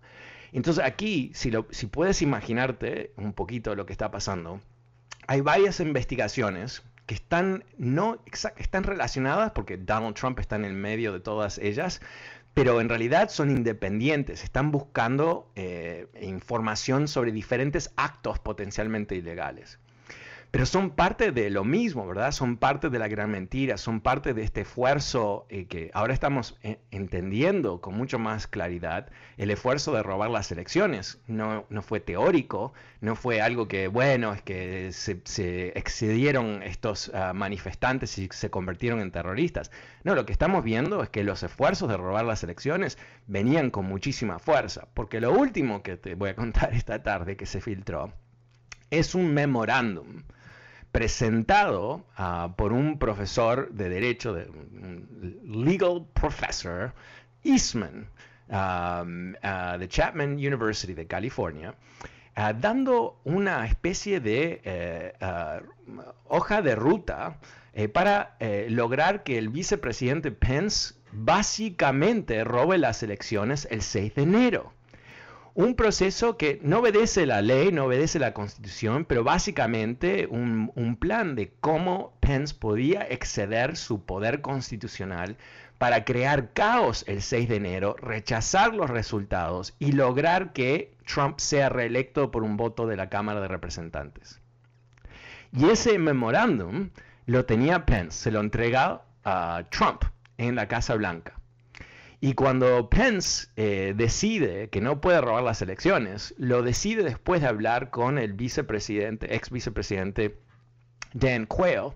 Entonces 0.54 0.86
aquí, 0.86 1.32
si, 1.34 1.52
si 1.72 1.88
puedes 1.88 2.22
imaginarte 2.22 3.12
un 3.18 3.34
poquito 3.34 3.76
lo 3.76 3.86
que 3.86 3.92
está 3.92 4.10
pasando, 4.10 4.62
hay 5.28 5.42
varias 5.42 5.82
investigaciones 5.82 6.82
que 7.06 7.16
están, 7.16 7.66
no, 7.78 8.24
están 8.58 8.84
relacionadas, 8.84 9.52
porque 9.52 9.76
Donald 9.76 10.16
Trump 10.16 10.40
está 10.40 10.56
en 10.56 10.64
el 10.64 10.74
medio 10.74 11.12
de 11.12 11.20
todas 11.20 11.58
ellas, 11.58 12.02
pero 12.54 12.82
en 12.82 12.90
realidad 12.90 13.30
son 13.30 13.50
independientes, 13.50 14.44
están 14.44 14.72
buscando 14.72 15.50
eh, 15.56 16.08
información 16.22 17.08
sobre 17.08 17.32
diferentes 17.32 17.92
actos 17.96 18.40
potencialmente 18.40 19.16
ilegales 19.16 19.80
pero 20.52 20.66
son 20.66 20.90
parte 20.90 21.32
de 21.32 21.50
lo 21.50 21.64
mismo, 21.64 22.06
¿verdad? 22.06 22.34
Son 22.34 22.58
parte 22.58 22.90
de 22.90 23.00
la 23.00 23.08
gran 23.08 23.32
mentira, 23.32 23.78
son 23.78 24.02
parte 24.02 24.34
de 24.34 24.44
este 24.44 24.62
esfuerzo 24.62 25.46
eh, 25.50 25.66
que 25.66 25.92
ahora 25.94 26.14
estamos 26.14 26.58
eh, 26.62 26.78
entendiendo 26.92 27.80
con 27.80 27.96
mucho 27.96 28.20
más 28.20 28.48
claridad, 28.48 29.10
el 29.38 29.50
esfuerzo 29.50 29.94
de 29.94 30.04
robar 30.04 30.30
las 30.30 30.52
elecciones. 30.52 31.22
No, 31.26 31.66
no 31.70 31.82
fue 31.82 32.02
teórico, 32.02 32.74
no 33.00 33.16
fue 33.16 33.42
algo 33.42 33.70
que, 33.70 33.88
bueno, 33.88 34.34
es 34.34 34.42
que 34.42 34.92
se, 34.92 35.72
excedieron 35.78 36.62
estos 36.64 37.12
ah, 37.14 37.32
manifestantes 37.34 38.18
y 38.18 38.28
se 38.32 38.50
convirtieron 38.50 39.00
en 39.00 39.12
terroristas. 39.12 39.72
No, 40.04 40.16
lo 40.16 40.26
que 40.26 40.34
estamos 40.34 40.66
viendo 40.66 41.02
es 41.02 41.10
que 41.10 41.24
los 41.24 41.44
esfuerzos 41.44 41.88
de 41.88 41.96
robar 41.96 42.26
las 42.26 42.44
elecciones 42.44 42.98
venían 43.26 43.72
con 43.72 43.86
muchísima 43.86 44.38
fuerza, 44.38 44.90
porque 44.96 45.22
lo 45.22 45.32
último 45.32 45.82
que 45.82 45.96
te 45.96 46.16
voy 46.16 46.32
a 46.32 46.36
contar 46.36 46.74
esta 46.76 47.02
tarde 47.04 47.38
que 47.38 47.46
se 47.46 47.62
filtró 47.62 48.12
es 48.90 49.16
un 49.16 49.34
memorándum 49.34 50.24
presentado 50.92 52.06
ah, 52.18 52.54
por 52.58 52.74
un 52.74 53.00
profesor 53.00 53.72
de 53.72 53.90
derecho, 53.90 54.34
de, 54.34 54.48
legal 55.46 56.06
professor, 56.14 56.94
Eastman, 57.44 58.08
ah, 58.50 59.06
de 59.80 59.88
Chapman 59.88 60.34
University 60.34 60.94
de 60.94 61.08
California, 61.08 61.76
ah, 62.36 62.54
dando 62.54 63.20
una 63.24 63.66
especie 63.66 64.20
de 64.20 64.62
eh, 64.64 65.14
ah, 65.22 65.62
hoja 66.28 66.62
de 66.62 66.76
ruta 66.76 67.38
eh, 67.74 67.88
para 67.88 68.36
eh, 68.40 68.68
lograr 68.70 69.24
que 69.24 69.38
el 69.38 69.50
vicepresidente 69.50 70.32
Pence 70.32 70.96
básicamente 71.14 72.44
robe 72.44 72.78
las 72.78 73.02
elecciones 73.04 73.68
el 73.72 73.82
6 73.82 74.16
de 74.16 74.24
enero 74.24 74.74
un 75.54 75.76
proceso 75.76 76.38
que 76.38 76.60
no 76.64 76.80
obedece 76.80 77.26
la 77.26 77.42
ley, 77.42 77.72
no 77.72 77.86
obedece 77.86 78.20
la 78.20 78.34
constitución, 78.34 79.06
pero 79.06 79.24
básicamente 79.24 80.28
un, 80.28 80.98
plan 81.00 81.36
de 81.36 81.52
cómo 81.60 82.14
Pence 82.20 82.54
podía 82.54 83.02
exceder 83.02 83.76
su 83.76 84.06
poder 84.06 84.42
constitucional 84.42 85.38
para 85.78 86.06
crear 86.06 86.54
caos 86.54 87.04
el 87.08 87.22
6 87.22 87.50
de 87.50 87.56
enero, 87.56 87.96
rechazar 88.00 88.74
los 88.74 88.90
resultados 88.90 89.74
y 89.80 89.94
lograr 89.94 90.54
que 90.54 90.96
Trump 91.06 91.40
sea 91.40 91.70
reelecto 91.70 92.30
por 92.30 92.44
un 92.44 92.56
voto 92.56 92.86
de 92.86 92.98
la 92.98 93.10
Cámara 93.10 93.42
de 93.42 93.48
Representantes. 93.48 94.40
Y 95.52 95.70
ese 95.70 95.98
memorándum 95.98 96.92
lo 97.26 97.46
tenía 97.46 97.86
Pence, 97.86 98.18
se 98.18 98.32
lo 98.32 98.40
entrega 98.40 99.02
a 99.24 99.64
Trump 99.70 100.04
en 100.38 100.56
la 100.56 100.68
Casa 100.68 100.96
Blanca. 100.96 101.41
Y 102.24 102.36
cuando 102.36 102.88
Pence 102.88 103.48
eh, 103.56 103.96
decide 103.98 104.70
que 104.70 104.80
no 104.80 105.02
puede 105.02 105.20
robar 105.22 105.42
las 105.42 105.64
elecciones, 105.64 106.36
lo 106.38 106.62
decide 106.62 107.02
después 107.02 107.42
de 107.42 107.48
hablar 107.48 107.90
con 107.90 108.20
el 108.20 108.34
vicepresidente, 108.34 109.36
ex 109.36 109.50
vicepresidente 109.50 110.40
Dan 111.14 111.48
Quayle, 111.48 111.96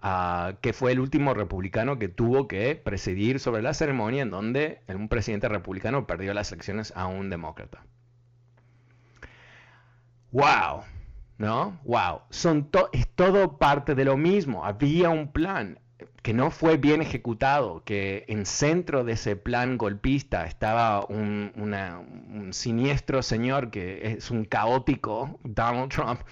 ah, 0.00 0.54
que 0.62 0.72
fue 0.72 0.92
el 0.92 0.98
último 0.98 1.34
republicano 1.34 1.98
que 1.98 2.08
tuvo 2.08 2.48
que 2.48 2.74
presidir 2.74 3.38
sobre 3.38 3.60
la 3.60 3.74
ceremonia 3.74 4.22
en 4.22 4.30
donde 4.30 4.80
un 4.88 5.10
presidente 5.10 5.46
republicano 5.46 6.06
perdió 6.06 6.32
las 6.32 6.50
elecciones 6.52 6.94
a 6.96 7.06
un 7.06 7.28
demócrata. 7.28 7.84
¡Wow! 10.32 10.84
¿No? 11.36 11.78
¡Wow! 11.84 12.22
Son 12.30 12.70
es 12.92 13.08
todo 13.08 13.58
parte 13.58 13.94
de 13.94 14.06
lo 14.06 14.16
mismo. 14.16 14.64
Había 14.64 15.10
un 15.10 15.32
plan 15.32 15.78
que 16.26 16.34
no 16.34 16.50
fue 16.50 16.76
bien 16.76 17.02
ejecutado, 17.02 17.84
que 17.84 18.24
en 18.26 18.46
centro 18.46 19.04
de 19.04 19.12
ese 19.12 19.36
plan 19.36 19.78
golpista 19.78 20.44
estaba 20.44 21.06
un, 21.06 21.52
un, 21.54 22.52
siniestro 22.52 23.22
señor 23.22 23.70
que 23.70 24.14
es 24.18 24.32
un 24.32 24.44
caótico, 24.44 25.38
Donald 25.44 25.88
Trump, 25.92 26.22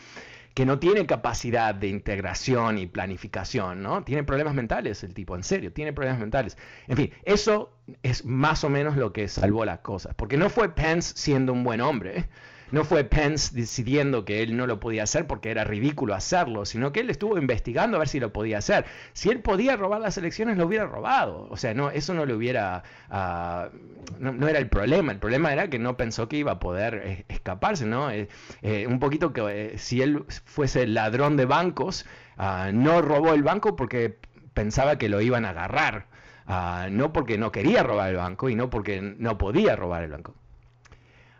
que 0.53 0.67
no 0.67 0.81
tiene 0.81 1.07
capacidad 1.07 1.77
de 1.77 1.87
integración 1.87 2.79
y 2.79 2.89
planificación, 2.89 3.85
¿no? 3.85 4.03
Tiene 4.03 4.25
problemas 4.25 4.55
mentales 4.55 5.05
el 5.05 5.15
tipo, 5.15 5.37
en 5.37 5.45
serio, 5.45 5.73
tiene 5.73 5.93
problemas 5.93 6.19
mentales. 6.19 6.59
En 6.89 6.97
fin, 6.97 7.13
eso 7.23 7.79
es 8.03 8.25
más 8.25 8.65
o 8.65 8.71
menos 8.71 8.97
lo 8.97 9.13
que 9.13 9.29
salvó 9.29 9.65
las 9.65 9.79
cosas, 9.79 10.13
porque 10.17 10.37
no 10.37 10.51
fue 10.51 10.75
Pence 10.75 11.13
siendo 11.15 11.53
un 11.53 11.63
buen 11.63 11.81
hombre, 11.81 12.29
no 12.75 12.85
fue 12.85 13.04
Pence 13.04 13.54
decidiendo 13.54 14.25
que 14.25 14.43
él 14.43 14.57
no 14.57 14.66
lo 14.66 14.81
podía 14.81 15.04
hacer 15.04 15.28
porque 15.28 15.52
era 15.52 15.62
ridículo 15.62 16.12
hacerlo, 16.12 16.64
sino 16.64 16.90
que 16.90 17.00
él 17.00 17.09
estuvo 17.09 17.38
investigando 17.38 17.97
a 17.97 18.00
ver 18.00 18.09
si 18.09 18.19
lo 18.19 18.33
podía 18.33 18.59
hacer. 18.59 18.85
Si 19.12 19.31
él 19.31 19.40
podía 19.43 19.76
robar 19.76 20.00
las 20.00 20.19
elecciones, 20.19 20.57
lo 20.57 20.66
hubiera 20.66 20.85
robado. 20.87 21.47
O 21.50 21.57
sea, 21.57 21.73
no, 21.73 21.90
eso 21.90 22.14
no 22.14 22.26
le 22.26 22.35
hubiera... 22.35 22.83
Ah, 23.11 23.69
no, 24.19 24.49
era 24.49 24.59
el 24.59 24.69
problema, 24.69 25.12
el 25.12 25.19
problema 25.19 25.52
era 25.52 25.71
que 25.71 25.78
no 25.78 25.97
pensó 25.97 26.28
que 26.28 26.37
iba 26.37 26.50
a 26.50 26.59
poder 26.59 27.00
eh, 27.04 27.25
escaparse, 27.28 27.87
¿no? 27.87 28.11
Eh, 28.11 28.28
eh, 28.62 28.88
un 28.88 28.99
poquito 28.99 29.33
que 29.33 29.75
si 29.78 30.02
él 30.02 30.25
fuese 30.45 30.88
ladrón 30.88 31.37
de 31.37 31.47
bancos, 31.47 32.07
ah, 32.37 32.71
no 32.75 33.02
robó 33.02 33.35
el 33.35 33.45
banco 33.45 33.76
porque 33.76 34.19
pensaba 34.52 34.99
que 34.99 35.09
lo 35.09 35.21
iban 35.21 35.45
a 35.45 35.50
agarrar. 35.50 36.07
Ah, 36.47 36.88
no 36.90 37.12
porque 37.12 37.38
no 37.38 37.52
quería 37.52 37.85
robar 37.85 38.11
el 38.11 38.16
banco 38.16 38.49
y 38.49 38.57
no 38.57 38.69
porque 38.69 39.00
no 39.00 39.38
podía 39.38 39.76
robar 39.76 40.02
el 40.02 40.11
banco. 40.11 40.35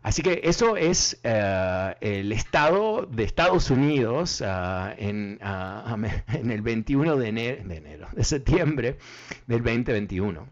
Así 0.05 0.21
que 0.21 0.43
eso 0.45 0.77
es 0.77 1.19
eh, 1.25 1.95
el 2.03 2.31
estado 2.31 3.09
de 3.11 3.25
Estados 3.25 3.71
Unidos 3.71 4.43
ah, 4.47 4.95
en, 4.99 5.41
en, 6.29 6.51
el 6.51 6.61
21 6.61 7.17
de 7.17 7.29
enero, 7.29 8.09
de 8.13 8.23
septiembre 8.23 8.99
del 9.47 9.63
2021. 9.63 10.47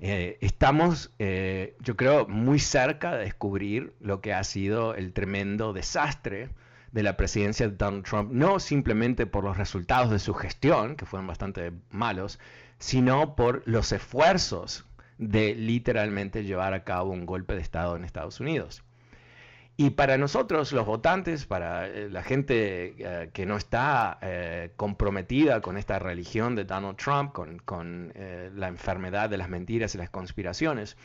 Eh, 0.00 0.36
estamos, 0.40 1.12
eh, 1.20 1.76
yo 1.78 1.96
creo, 1.96 2.26
muy 2.26 2.58
cerca 2.58 3.14
de 3.14 3.22
descubrir 3.22 3.92
lo 4.00 4.20
que 4.20 4.34
ha 4.34 4.42
sido 4.42 4.96
el 4.96 5.12
tremendo 5.12 5.72
desastre 5.72 6.48
de 6.90 7.04
la 7.04 7.16
presidencia 7.16 7.68
de 7.68 7.76
Donald 7.76 8.04
Trump, 8.04 8.32
no 8.32 8.58
simplemente 8.58 9.26
por 9.26 9.44
los 9.44 9.58
resultados 9.58 10.10
de 10.10 10.18
su 10.18 10.34
gestión, 10.34 10.96
que 10.96 11.06
fueron 11.06 11.28
bastante 11.28 11.70
malos, 11.90 12.40
sino 12.80 13.36
por 13.36 13.62
los 13.66 13.92
esfuerzos 13.92 14.86
de 15.20 15.54
literalmente 15.54 16.44
llevar 16.44 16.72
a 16.72 16.82
cabo 16.82 17.12
un 17.12 17.26
golpe 17.26 17.54
de 17.54 17.60
Estado 17.60 17.94
en 17.94 18.04
Estados 18.04 18.40
Unidos. 18.40 18.82
Y 19.76 19.90
para 19.90 20.18
nosotros, 20.18 20.72
los 20.72 20.84
votantes, 20.84 21.46
para 21.46 21.86
eh, 21.86 22.08
la 22.10 22.22
gente 22.22 22.94
eh, 22.98 23.30
que 23.32 23.46
no 23.46 23.56
está 23.56 24.18
eh, 24.20 24.72
comprometida 24.76 25.60
con 25.60 25.76
esta 25.76 25.98
religión 25.98 26.54
de 26.54 26.64
Donald 26.64 26.96
Trump, 26.96 27.32
con, 27.32 28.12
la 28.54 28.68
enfermedad 28.68 29.30
de 29.30 29.38
las 29.38 29.48
mentiras 29.48 29.94
y 29.94 29.98
las 29.98 30.10
conspiraciones, 30.10 30.96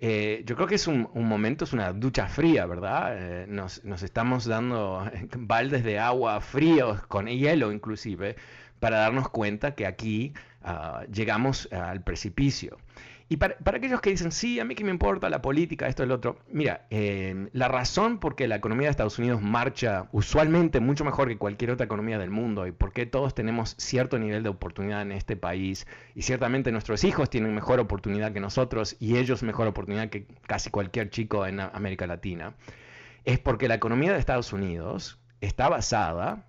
yo 0.00 0.56
creo 0.56 0.66
que 0.66 0.76
es 0.76 0.86
un, 0.86 1.08
momento, 1.14 1.64
es 1.64 1.72
una 1.72 1.92
ducha 1.92 2.28
fría, 2.28 2.66
¿verdad? 2.66 3.46
Nos, 3.48 3.82
estamos 4.02 4.46
dando 4.46 5.10
baldes 5.36 5.84
de 5.84 5.98
agua 5.98 6.40
fríos, 6.40 7.02
con 7.06 7.26
hielo 7.26 7.72
inclusive, 7.72 8.36
para 8.80 8.98
darnos 8.98 9.28
cuenta 9.28 9.74
que 9.74 9.86
aquí 9.86 10.32
ah, 10.62 11.04
llegamos 11.10 11.70
al 11.72 12.02
precipicio. 12.02 12.78
Y 13.28 13.38
para, 13.38 13.56
aquellos 13.64 14.00
que 14.00 14.10
dicen, 14.10 14.30
sí, 14.30 14.60
a 14.60 14.64
mí 14.64 14.76
que 14.76 14.84
me 14.84 14.90
importa 14.90 15.28
la 15.28 15.42
política, 15.42 15.88
esto, 15.88 16.04
el 16.04 16.12
otro, 16.12 16.38
mira, 16.48 16.86
eh, 16.90 17.48
la 17.52 17.66
razón 17.66 18.18
por 18.20 18.36
qué 18.36 18.46
la 18.46 18.54
economía 18.54 18.86
de 18.86 18.92
Estados 18.92 19.18
Unidos 19.18 19.42
marcha 19.42 20.08
usualmente 20.12 20.78
mucho 20.78 21.04
mejor 21.04 21.26
que 21.26 21.36
cualquier 21.36 21.72
otra 21.72 21.86
economía 21.86 22.18
del 22.18 22.30
mundo 22.30 22.68
y 22.68 22.72
por 22.72 22.92
qué 22.92 23.04
todos 23.04 23.34
tenemos 23.34 23.74
cierto 23.78 24.16
nivel 24.20 24.44
de 24.44 24.48
oportunidad 24.48 25.02
en 25.02 25.10
este 25.10 25.36
país 25.36 25.88
y 26.14 26.22
ciertamente 26.22 26.70
nuestros 26.70 27.02
hijos 27.02 27.28
tienen 27.28 27.52
mejor 27.52 27.80
oportunidad 27.80 28.32
que 28.32 28.38
nosotros 28.38 28.96
y 29.00 29.16
ellos 29.16 29.42
mejor 29.42 29.66
oportunidad 29.66 30.08
que 30.08 30.26
casi 30.46 30.70
cualquier 30.70 31.10
chico 31.10 31.46
en 31.46 31.58
América 31.58 32.06
Latina, 32.06 32.54
es 33.24 33.40
porque 33.40 33.66
la 33.66 33.74
economía 33.74 34.12
de 34.12 34.20
Estados 34.20 34.52
Unidos 34.52 35.18
está 35.40 35.68
basada 35.68 36.46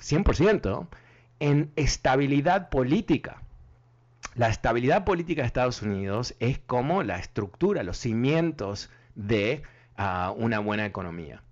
100% 0.00 0.88
en 1.38 1.72
estabilidad 1.76 2.68
política. 2.68 3.42
La 4.34 4.48
estabilidad 4.48 5.04
política 5.04 5.42
de 5.42 5.46
Estados 5.46 5.82
Unidos 5.82 6.34
es 6.38 6.58
como 6.58 7.02
la 7.02 7.18
estructura, 7.18 7.82
los 7.82 7.98
cimientos 7.98 8.90
de 9.14 9.62
ah, 9.96 10.32
una 10.36 10.60
buena 10.60 10.86
economía. 10.86 11.42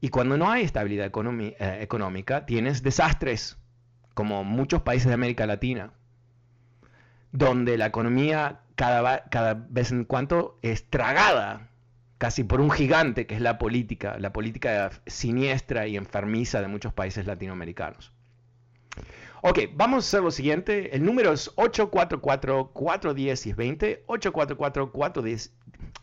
Y 0.00 0.10
cuando 0.10 0.36
no 0.36 0.50
hay 0.50 0.64
estabilidad 0.64 1.06
eh, 1.06 1.78
económica, 1.80 2.46
tienes 2.46 2.82
desastres, 2.82 3.58
como 4.14 4.44
muchos 4.44 4.82
países 4.82 5.08
de 5.08 5.14
América 5.14 5.46
Latina, 5.46 5.92
donde 7.32 7.76
la 7.78 7.86
economía 7.86 8.60
cada, 8.74 9.24
cada 9.24 9.54
vez 9.54 9.90
en 9.90 10.04
cuanto 10.04 10.58
es 10.62 10.88
tragada 10.88 11.68
casi 12.18 12.44
por 12.44 12.60
un 12.60 12.70
gigante 12.70 13.26
que 13.26 13.34
es 13.34 13.40
la 13.40 13.58
política, 13.58 14.18
la 14.18 14.32
política 14.32 14.90
siniestra 15.06 15.86
y 15.86 15.96
enfermiza 15.96 16.60
de 16.60 16.68
muchos 16.68 16.92
países 16.92 17.26
latinoamericanos. 17.26 18.12
Ok, 19.42 19.60
vamos 19.74 20.04
a 20.04 20.08
hacer 20.08 20.22
lo 20.22 20.32
siguiente. 20.32 20.96
El 20.96 21.04
número 21.04 21.32
es 21.32 21.54
844-410-20. 21.56 24.04
844-410. 24.06 25.50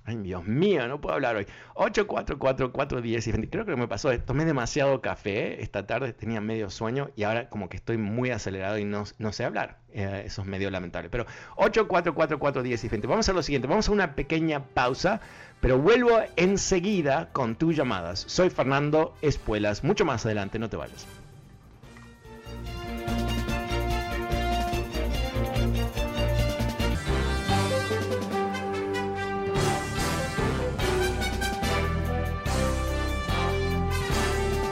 Ay, 0.05 0.15
Dios 0.17 0.45
mío, 0.45 0.87
no 0.87 1.01
puedo 1.01 1.15
hablar 1.15 1.35
hoy. 1.35 1.47
844-410-20. 1.75 3.49
Creo 3.49 3.65
que 3.65 3.75
me 3.75 3.89
pasó. 3.89 4.17
Tomé 4.21 4.45
demasiado 4.45 5.01
café 5.01 5.61
esta 5.61 5.85
tarde, 5.85 6.13
tenía 6.13 6.39
medio 6.39 6.69
sueño 6.69 7.09
y 7.15 7.23
ahora 7.23 7.49
como 7.49 7.67
que 7.67 7.75
estoy 7.77 7.97
muy 7.97 8.29
acelerado 8.31 8.77
y 8.77 8.85
no, 8.85 9.03
no 9.17 9.33
sé 9.33 9.43
hablar. 9.43 9.79
Eh, 9.91 10.23
eso 10.25 10.43
es 10.43 10.47
medio 10.47 10.71
lamentable. 10.71 11.09
Pero 11.09 11.25
844-410-20. 11.57 13.01
Vamos 13.01 13.17
a 13.17 13.19
hacer 13.19 13.35
lo 13.35 13.43
siguiente. 13.43 13.67
Vamos 13.67 13.89
a 13.89 13.91
una 13.91 14.15
pequeña 14.15 14.63
pausa, 14.63 15.19
pero 15.59 15.77
vuelvo 15.77 16.21
enseguida 16.37 17.33
con 17.33 17.55
tus 17.55 17.75
llamadas. 17.75 18.23
Soy 18.27 18.49
Fernando 18.49 19.13
Espuelas. 19.21 19.83
Mucho 19.83 20.05
más 20.05 20.25
adelante, 20.25 20.57
no 20.57 20.69
te 20.69 20.77
vayas. 20.77 21.05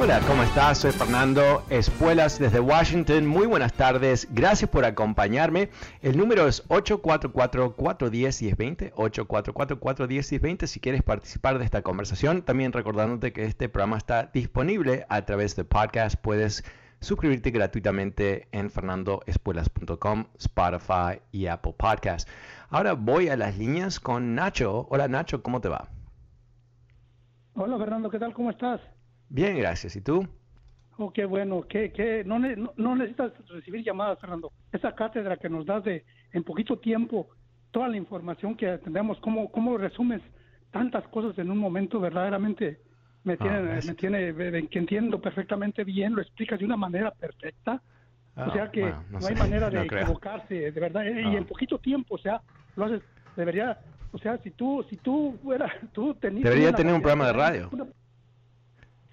Hola, 0.03 0.19
¿cómo 0.27 0.43
estás? 0.43 0.79
Soy 0.79 0.91
Fernando 0.91 1.63
Espuelas 1.69 2.37
desde 2.37 2.59
Washington. 2.59 3.25
Muy 3.25 3.47
buenas 3.47 3.71
tardes. 3.71 4.27
Gracias 4.33 4.69
por 4.69 4.83
acompañarme. 4.83 5.69
El 6.01 6.17
número 6.17 6.45
es 6.45 6.67
844-410-1020. 6.67 8.91
844-410-1020 8.95 10.67
si 10.67 10.81
quieres 10.81 11.03
participar 11.03 11.57
de 11.57 11.63
esta 11.63 11.83
conversación. 11.83 12.41
También 12.41 12.73
recordándote 12.73 13.31
que 13.31 13.45
este 13.45 13.69
programa 13.69 13.95
está 13.95 14.29
disponible 14.33 15.05
a 15.07 15.21
través 15.21 15.55
de 15.55 15.63
podcast. 15.63 16.17
Puedes 16.21 16.65
suscribirte 16.99 17.51
gratuitamente 17.51 18.49
en 18.51 18.69
fernandoespuelas.com, 18.69 20.25
Spotify 20.37 21.21
y 21.31 21.47
Apple 21.47 21.75
Podcast. 21.77 22.27
Ahora 22.69 22.91
voy 22.91 23.29
a 23.29 23.37
las 23.37 23.57
líneas 23.57 24.01
con 24.01 24.35
Nacho. 24.35 24.85
Hola 24.89 25.07
Nacho, 25.07 25.41
¿cómo 25.41 25.61
te 25.61 25.69
va? 25.69 25.87
Hola 27.53 27.77
Fernando, 27.77 28.09
¿qué 28.09 28.19
tal? 28.19 28.33
¿Cómo 28.33 28.49
estás? 28.49 28.81
Bien, 29.29 29.57
gracias. 29.57 29.95
¿Y 29.95 30.01
tú? 30.01 30.27
Oh, 30.97 31.11
qué 31.11 31.25
bueno, 31.25 31.63
que, 31.63 31.91
que 31.91 32.23
no, 32.23 32.39
no, 32.39 32.95
necesitas 32.95 33.33
recibir 33.49 33.83
llamadas, 33.83 34.19
Fernando. 34.19 34.51
Esa 34.71 34.93
cátedra 34.93 35.37
que 35.37 35.49
nos 35.49 35.65
das 35.65 35.83
de 35.83 36.05
en 36.33 36.43
poquito 36.43 36.77
tiempo, 36.77 37.29
toda 37.71 37.87
la 37.87 37.97
información 37.97 38.55
que 38.55 38.77
tendremos, 38.79 39.19
cómo, 39.19 39.51
cómo 39.51 39.77
resumes 39.77 40.21
tantas 40.71 41.07
cosas 41.07 41.37
en 41.39 41.49
un 41.49 41.57
momento, 41.57 41.99
verdaderamente 41.99 42.79
me 43.23 43.37
tiene, 43.37 43.55
ah, 43.55 43.79
me 43.85 43.93
tiene, 43.95 44.67
que 44.67 44.79
entiendo 44.79 45.19
perfectamente 45.19 45.83
bien, 45.83 46.15
lo 46.15 46.21
explicas 46.21 46.59
de 46.59 46.65
una 46.65 46.77
manera 46.77 47.11
perfecta. 47.11 47.81
o 48.35 48.41
ah, 48.41 48.53
sea 48.53 48.69
que 48.69 48.93
no, 49.09 49.25
hay 49.25 49.35
manera 49.35 49.69
de 49.71 49.83
equivocarse, 49.83 50.71
de 50.71 50.79
verdad, 50.79 51.03
y 51.05 51.35
en 51.35 51.43
ah. 51.43 51.47
poquito 51.47 51.79
tiempo, 51.79 52.15
o 52.15 52.17
sea, 52.19 52.41
lo 52.75 52.85
haces, 52.85 53.01
debería, 53.35 53.79
o 54.11 54.17
sea, 54.17 54.37
si 54.39 54.51
tú, 54.51 54.85
si 54.89 54.97
tú 54.97 55.37
fuera, 55.43 55.71
tú 55.93 56.13
tenías... 56.15 56.43
Debería 56.43 56.73
tener 56.73 56.93
un 56.93 57.01
programa 57.01 57.27
de 57.27 57.33
radio. 57.33 57.69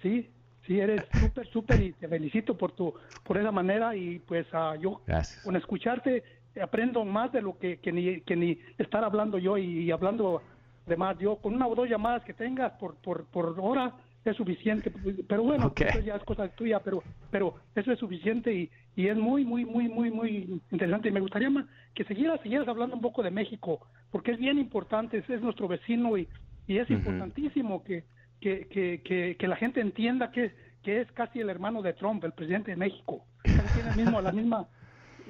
Sí, 0.01 0.29
sí, 0.65 0.79
eres 0.79 1.03
súper, 1.19 1.47
súper 1.47 1.79
y 1.81 1.93
te 1.93 2.07
felicito 2.07 2.57
por 2.57 2.71
tu, 2.73 2.93
por 3.23 3.37
esa 3.37 3.51
manera 3.51 3.95
y 3.95 4.19
pues 4.19 4.47
yo 4.79 5.01
con 5.43 5.55
escucharte 5.55 6.23
aprendo 6.61 7.05
más 7.05 7.31
de 7.31 7.41
lo 7.41 7.57
que, 7.57 7.77
que, 7.77 7.91
ni, 7.91 8.21
que 8.21 8.35
ni 8.35 8.59
estar 8.77 9.03
hablando 9.03 9.37
yo 9.37 9.57
y, 9.57 9.89
hablando 9.91 10.41
de 10.85 10.97
más. 10.97 11.17
Yo 11.19 11.37
con 11.37 11.53
una 11.53 11.67
o 11.67 11.75
dos 11.75 11.89
llamadas 11.89 12.23
que 12.23 12.33
tengas 12.33 12.73
por, 12.73 12.95
por, 12.95 13.25
por 13.27 13.55
hora 13.59 13.93
es 14.25 14.35
suficiente, 14.35 14.91
pero 15.27 15.43
bueno, 15.43 15.73
eso 15.75 15.99
ya 15.99 16.15
es 16.15 16.23
cosa 16.23 16.47
tuya, 16.49 16.79
pero, 16.79 17.01
pero 17.31 17.55
eso 17.75 17.91
es 17.91 17.99
suficiente 17.99 18.53
y, 18.53 18.69
y 18.95 19.07
es 19.07 19.17
muy, 19.17 19.45
muy, 19.45 19.65
muy, 19.65 19.87
muy, 19.87 20.11
muy 20.11 20.61
interesante. 20.71 21.09
Y 21.09 21.11
me 21.11 21.21
gustaría 21.21 21.49
que 21.95 22.03
siguieras, 22.03 22.39
siguieras 22.41 22.67
hablando 22.67 22.95
un 22.95 23.01
poco 23.01 23.23
de 23.23 23.31
México, 23.31 23.87
porque 24.11 24.31
es 24.31 24.37
bien 24.37 24.59
importante, 24.59 25.23
es, 25.27 25.41
nuestro 25.41 25.67
vecino 25.67 26.17
y, 26.17 26.27
y 26.67 26.77
es 26.77 26.89
importantísimo 26.91 27.83
que, 27.83 28.03
que, 28.41 28.67
que, 28.67 29.37
que, 29.37 29.47
la 29.47 29.55
gente 29.55 29.79
entienda 29.79 30.31
que, 30.31 30.53
que 30.83 31.01
es 31.01 31.11
casi 31.11 31.39
el 31.39 31.49
hermano 31.49 31.81
de 31.81 31.93
Trump, 31.93 32.23
el 32.23 32.33
presidente 32.33 32.71
de 32.71 32.77
México. 32.77 33.23
tiene 33.43 33.95
mismo, 33.95 34.21
la 34.21 34.31
misma 34.31 34.67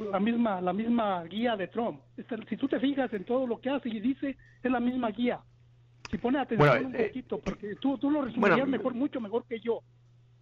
la 0.10 0.20
misma 0.20 0.62
la 0.62 0.74
misma 0.74 1.24
guía 1.26 1.56
de 1.56 1.68
Trump. 1.68 2.02
Si 2.50 2.58
tú 2.58 2.68
te 2.68 2.80
fijas 2.80 3.14
en 3.14 3.26
todo 3.26 3.46
lo 3.46 3.60
que 3.60 3.70
hace 3.70 3.90
y 3.90 4.00
dice, 4.00 4.38
es 4.64 4.72
la 4.72 4.80
misma 4.80 5.10
guía. 5.12 5.42
Si 6.10 6.18
pone 6.18 6.40
atención 6.40 6.88
un 6.88 6.96
eh, 6.96 7.08
poquito, 7.08 7.40
porque 7.40 7.76
tú, 7.76 7.98
tú 7.98 8.10
lo 8.10 8.24
resumirías 8.24 8.68
mejor, 8.68 8.94
mucho 8.94 9.22
mejor 9.22 9.46
que 9.46 9.60
yo. 9.60 9.82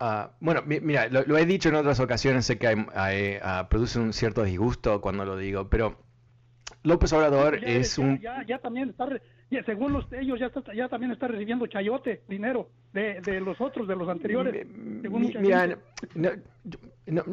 Uh, 0.01 0.29
bueno, 0.39 0.61
mira, 0.65 1.09
lo, 1.09 1.37
he 1.37 1.45
dicho 1.45 1.67
en 1.69 1.75
otras 1.75 1.99
ocasiones, 1.99 2.45
sé 2.45 2.57
que 2.57 2.67
hay, 2.67 3.37
uh, 3.37 3.67
produce 3.67 3.99
un 3.99 4.13
cierto 4.13 4.43
disgusto 4.43 5.01
cuando 5.01 5.25
lo 5.25 5.35
digo, 5.35 5.69
pero 5.69 5.99
López 6.83 7.11
Obrador 7.11 7.55
es 7.63 7.97
un... 7.97 8.17
Ya, 8.19 8.45
ya, 8.47 8.59
también 8.59 8.89
está, 8.89 9.09
según 9.65 9.93
los, 9.93 10.05
ellos 10.13 10.39
ya, 10.39 10.51
ya 10.75 10.87
también 10.87 11.11
está 11.11 11.27
recibiendo 11.27 11.65
chayote, 11.65 12.21
dinero 12.27 12.69
de, 12.93 13.19
de 13.21 13.39
los 13.39 13.59
otros, 13.59 13.87
de 13.87 13.95
los 13.95 14.07
anteriores. 14.07 14.67
mira, 14.67 15.77
no, 16.15 17.23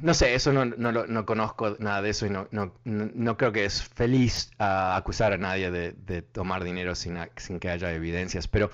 no, 0.00 0.14
sé, 0.14 0.34
eso 0.34 0.52
no, 0.52 0.64
no, 0.64 0.92
no, 0.92 1.26
conozco 1.26 1.76
nada 1.78 2.02
de 2.02 2.10
eso 2.10 2.26
y 2.26 2.30
no, 2.30 2.48
no, 2.50 2.72
no 2.84 3.36
creo 3.36 3.52
que 3.52 3.64
es 3.64 3.84
feliz 3.84 4.50
uh, 4.58 4.96
acusar 4.96 5.32
a 5.32 5.38
nadie 5.38 5.70
de, 5.70 5.92
de 5.92 6.22
tomar 6.22 6.64
dinero 6.64 6.96
sin, 6.96 7.16
sin, 7.36 7.60
que 7.60 7.70
haya 7.70 7.92
evidencias, 7.92 8.48
pero, 8.48 8.70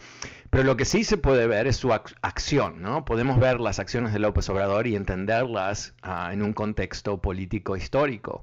pero 0.48 0.64
lo 0.64 0.78
que 0.78 0.86
sí 0.86 1.04
se 1.04 1.18
puede 1.18 1.46
ver 1.46 1.66
es 1.66 1.76
su 1.76 1.92
acción, 1.92 2.80
¿no? 2.80 3.04
Podemos 3.04 3.38
ver 3.38 3.60
las 3.60 3.78
acciones 3.78 4.14
de 4.14 4.20
López 4.20 4.48
Obrador 4.48 4.86
y 4.86 4.96
entenderlas 4.96 5.94
en 6.32 6.42
un 6.42 6.54
contexto 6.54 7.20
político 7.20 7.76
histórico. 7.76 8.40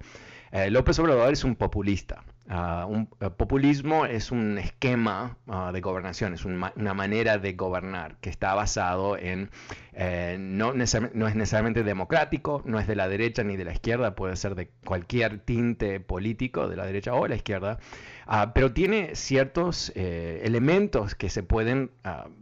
Eh, 0.52 0.70
López 0.70 1.00
Obrador 1.00 1.34
es 1.34 1.44
un 1.44 1.56
populista. 1.56 2.24
Ah, 2.48 2.86
un 2.88 3.10
eh, 3.22 3.32
populismo 3.32 4.06
es 4.06 4.32
un 4.32 4.60
esquema 4.60 5.36
ah, 5.48 5.72
de 5.74 5.82
gobernación, 5.82 6.36
es 6.36 6.46
una 6.46 6.94
manera 6.94 7.40
de 7.40 7.54
gobernar 7.54 8.18
que 8.20 8.30
está 8.30 8.54
basado 8.54 9.18
en, 9.18 9.50
eh, 9.94 10.38
no, 10.40 10.74
es 10.74 11.02
necesariamente 11.16 11.84
democrático, 11.84 12.62
no 12.66 12.80
es 12.80 12.86
de 12.86 12.96
la 12.96 13.08
derecha 13.08 13.44
ni 13.44 13.58
de 13.58 13.66
la 13.66 13.74
izquierda, 13.74 14.14
puede 14.14 14.36
ser 14.36 14.54
de 14.54 14.70
cualquier 14.86 15.40
tinte 15.40 16.00
político, 16.00 16.68
de 16.68 16.76
la 16.76 16.86
derecha 16.86 17.16
o 17.16 17.24
de 17.24 17.30
la 17.30 17.36
izquierda, 17.36 17.80
Ah, 18.28 18.54
pero 18.56 18.74
tiene 18.74 19.14
ciertos 19.16 19.92
eh, 19.96 20.42
elementos 20.44 21.14
que 21.14 21.30
se 21.30 21.44
pueden 21.44 21.92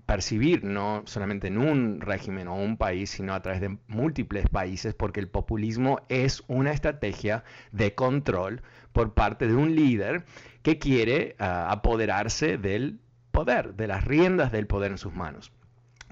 percibir 0.06 0.64
no 0.64 1.04
solamente 1.06 1.48
en 1.48 1.58
un 1.58 2.00
régimen 2.00 2.48
o 2.48 2.56
un 2.56 2.78
país, 2.78 3.10
sino 3.10 3.34
a 3.34 3.42
través 3.42 3.60
de 3.60 3.78
múltiples 3.88 4.48
países, 4.48 4.94
porque 4.94 5.20
el 5.20 5.28
populismo 5.28 6.00
es 6.08 6.44
una 6.48 6.72
estrategia 6.72 7.44
de 7.74 7.96
control 7.96 8.62
por 8.94 9.14
parte 9.14 9.48
de 9.48 9.56
un 9.56 9.76
líder 9.76 10.24
que 10.62 10.80
quiere 10.80 11.36
ah, 11.40 11.70
apoderarse 11.72 12.58
del 12.58 13.00
poder, 13.32 13.74
de 13.74 13.88
las 13.88 14.06
riendas 14.06 14.52
del 14.52 14.68
poder 14.68 14.92
en 14.92 14.98
sus 14.98 15.14
manos. 15.14 15.52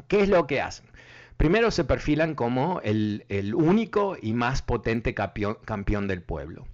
¿Qué 0.08 0.22
es 0.22 0.30
lo 0.30 0.48
que 0.48 0.62
hacen? 0.62 0.88
Primero 1.38 1.72
se 1.72 1.84
perfilan 1.84 2.36
como 2.36 2.82
el, 2.84 3.24
único 3.56 4.16
y 4.22 4.34
más 4.34 4.62
potente 4.62 5.16
campeón 5.16 6.08
del 6.08 6.22
pueblo. 6.22 6.68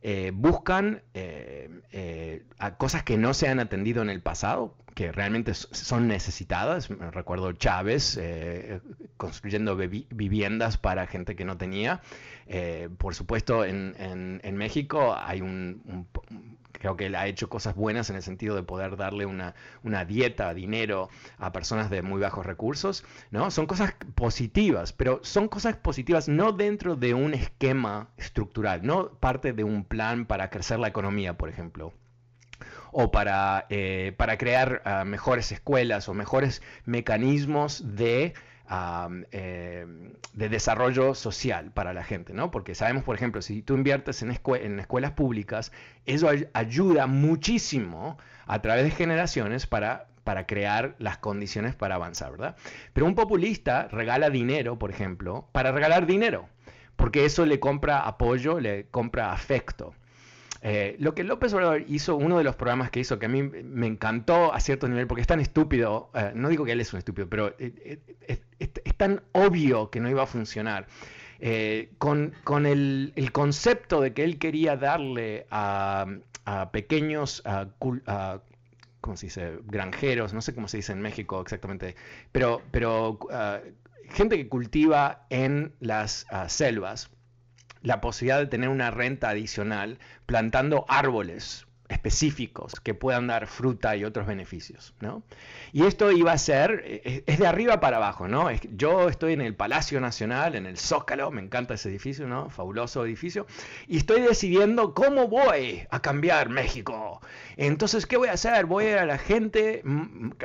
Eh, 0.00 0.30
buscan 0.32 1.02
eh, 1.12 1.68
eh, 1.92 2.44
cosas 2.78 3.02
que 3.02 3.18
no 3.18 3.34
se 3.34 3.48
han 3.48 3.60
atendido 3.60 4.00
en 4.00 4.10
el 4.10 4.22
pasado, 4.22 4.74
que 4.98 5.12
realmente 5.12 5.54
son 5.54 6.08
necesitadas. 6.08 6.88
Recuerdo 6.88 7.52
Chávez 7.52 8.20
construyendo 9.16 9.76
viviendas 9.76 10.76
para 10.76 11.06
gente 11.06 11.36
que 11.36 11.44
no 11.44 11.56
tenía. 11.56 12.00
por 12.98 13.14
supuesto, 13.14 13.64
en, 13.64 14.56
México 14.56 15.14
hay 15.16 15.40
un 15.40 16.08
creo 16.72 16.96
que 16.96 17.06
él 17.06 17.14
ha 17.14 17.28
hecho 17.28 17.48
cosas 17.48 17.76
buenas 17.76 18.10
en 18.10 18.16
el 18.16 18.22
sentido 18.22 18.56
de 18.56 18.64
poder 18.64 18.96
darle 18.96 19.24
una, 19.24 19.54
una, 19.84 20.04
dieta, 20.04 20.52
dinero 20.52 21.10
a 21.38 21.52
personas 21.52 21.90
de 21.90 22.02
muy 22.02 22.20
bajos 22.20 22.44
recursos, 22.44 23.04
¿no? 23.30 23.52
Son 23.52 23.66
cosas 23.66 23.94
positivas, 24.16 24.92
pero 24.92 25.20
son 25.22 25.46
cosas 25.46 25.76
positivas 25.76 26.28
no 26.28 26.50
dentro 26.50 26.96
de 26.96 27.14
un 27.14 27.34
esquema 27.34 28.08
estructural, 28.16 28.84
no 28.84 29.10
parte 29.10 29.52
de 29.52 29.62
un 29.62 29.84
plan 29.84 30.26
para 30.26 30.50
crecer 30.50 30.80
la 30.80 30.88
economía, 30.88 31.36
por 31.36 31.48
ejemplo 31.50 31.92
o 32.92 33.10
para, 33.10 33.66
eh, 33.70 34.12
para 34.16 34.38
crear 34.38 34.82
ah, 34.84 35.04
mejores 35.04 35.52
escuelas 35.52 36.08
o 36.08 36.14
mejores 36.14 36.62
mecanismos 36.84 37.82
de 37.96 38.34
Em, 38.70 39.24
de 40.34 40.48
desarrollo 40.50 41.14
social 41.14 41.70
para 41.72 41.94
la 41.94 42.04
gente, 42.04 42.34
¿no? 42.34 42.50
Porque 42.50 42.74
sabemos, 42.74 43.02
por 43.02 43.16
ejemplo, 43.16 43.40
si 43.40 43.62
tú 43.62 43.74
inviertes 43.74 44.22
en, 44.22 44.30
escuelas 44.30 45.12
públicas, 45.12 45.72
eso 46.04 46.28
ayuda 46.52 47.06
muchísimo 47.06 48.18
a 48.46 48.60
través 48.60 48.84
de 48.84 48.90
generaciones 48.90 49.66
para, 49.66 50.08
para 50.22 50.46
crear 50.46 50.94
las 50.98 51.16
condiciones 51.16 51.76
para 51.76 51.94
avanzar, 51.94 52.32
¿verdad? 52.32 52.56
Pero 52.92 53.06
un 53.06 53.14
populista 53.14 53.88
regala 53.88 54.28
dinero, 54.28 54.78
por 54.78 54.90
ejemplo, 54.90 55.48
para 55.52 55.72
regalar 55.72 56.04
dinero, 56.04 56.50
porque 56.96 57.24
eso 57.24 57.46
le 57.46 57.58
compra 57.60 58.00
apoyo, 58.00 58.60
le 58.60 58.84
compra 58.90 59.32
afecto. 59.32 59.94
Eh, 60.62 60.96
lo 60.98 61.14
que 61.14 61.24
López 61.24 61.52
Obrador 61.52 61.84
hizo, 61.88 62.16
uno 62.16 62.38
de 62.38 62.44
los 62.44 62.56
programas 62.56 62.90
que 62.90 63.00
hizo 63.00 63.18
que 63.18 63.26
a 63.26 63.28
mí 63.28 63.42
me 63.42 63.86
encantó 63.86 64.52
a 64.52 64.60
cierto 64.60 64.88
nivel, 64.88 65.06
porque 65.06 65.20
es 65.20 65.26
tan 65.26 65.40
estúpido, 65.40 66.10
eh, 66.14 66.32
no 66.34 66.48
digo 66.48 66.64
que 66.64 66.72
él 66.72 66.80
es 66.80 66.92
un 66.92 66.98
estúpido, 66.98 67.28
pero 67.28 67.54
eh, 67.58 68.00
es, 68.26 68.40
tan 68.96 69.22
obvio 69.32 69.90
que 69.90 70.00
no 70.00 70.10
iba 70.10 70.24
a 70.24 70.26
funcionar. 70.26 70.88
con, 71.98 72.66
el, 72.66 73.30
concepto 73.32 74.00
de 74.00 74.12
que 74.12 74.24
él 74.24 74.38
quería 74.38 74.76
darle 74.76 75.46
a, 75.50 76.06
pequeños, 76.72 77.44
¿cómo 77.78 79.16
se 79.16 79.26
dice? 79.26 79.58
Granjeros, 79.66 80.34
no 80.34 80.40
sé 80.40 80.54
cómo 80.54 80.66
se 80.66 80.78
dice 80.78 80.92
en 80.92 81.00
México 81.00 81.40
exactamente, 81.40 81.94
pero, 82.32 82.62
pero 82.72 83.18
gente 84.08 84.36
que 84.36 84.48
cultiva 84.48 85.26
en 85.30 85.72
las 85.78 86.26
selvas 86.48 87.10
la 87.82 88.00
posibilidad 88.00 88.38
de 88.40 88.46
tener 88.46 88.68
una 88.68 88.90
renta 88.90 89.30
adicional 89.30 89.98
plantando 90.26 90.84
árboles 90.88 91.67
específicos 91.88 92.80
que 92.80 92.94
puedan 92.94 93.26
dar 93.26 93.46
fruta 93.46 93.96
y 93.96 94.04
otros 94.04 94.26
beneficios, 94.26 94.94
¿no? 95.00 95.22
Y 95.72 95.84
esto 95.86 96.12
iba 96.12 96.32
a 96.32 96.38
ser, 96.38 96.82
eh, 96.84 97.22
es 97.26 97.38
de 97.38 97.46
arriba 97.46 97.80
para 97.80 97.96
abajo, 97.96 98.28
¿no? 98.28 98.50
Yo 98.76 99.08
estoy 99.08 99.32
en 99.32 99.40
el 99.40 99.54
Palacio 99.54 100.00
Nacional, 100.00 100.54
en 100.54 100.66
el 100.66 100.76
Zócalo, 100.76 101.30
me 101.30 101.40
encanta 101.40 101.74
ese 101.74 101.88
edificio, 101.88 102.28
¿no? 102.28 102.50
Fabuloso 102.50 103.04
edificio, 103.04 103.46
y 103.86 103.96
estoy 103.96 104.20
decidiendo 104.20 104.92
cómo 104.94 105.28
voy 105.28 105.86
a 105.90 106.00
cambiar 106.00 106.50
México. 106.50 107.20
Entonces, 107.56 108.06
¿qué 108.06 108.16
voy 108.16 108.28
a 108.28 108.32
hacer? 108.32 108.66
Voy 108.66 108.84
a 108.84 108.90
ir 108.90 108.98
a 108.98 109.06
la 109.06 109.18
gente 109.18 109.82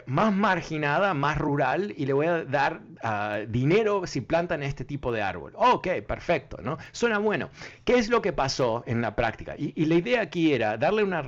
más 0.06 0.34
marginada, 0.34 1.14
más 1.14 1.38
rural, 1.38 1.94
y 1.98 2.06
le 2.06 2.14
voy 2.14 2.28
a 2.28 2.44
dar 2.46 2.82
ah, 3.04 3.40
dinero 3.48 4.08
si 4.08 4.22
plantan 4.22 4.64
este 4.64 4.86
tipo 4.86 5.12
de 5.12 5.22
árbol. 5.22 5.54
Ok, 5.56 5.90
perfecto, 6.08 6.58
¿no? 6.62 6.78
Suena 6.92 7.18
bueno. 7.20 7.50
¿Qué 7.84 7.98
es 7.98 8.10
lo 8.10 8.22
que 8.22 8.34
pasó 8.34 8.84
en 8.88 9.02
la 9.02 9.16
práctica? 9.16 9.56
Y, 9.58 9.74
y 9.76 9.86
la 9.86 9.96
idea 9.96 10.22
aquí 10.22 10.54
era 10.54 10.78
darle 10.78 11.04
una 11.04 11.22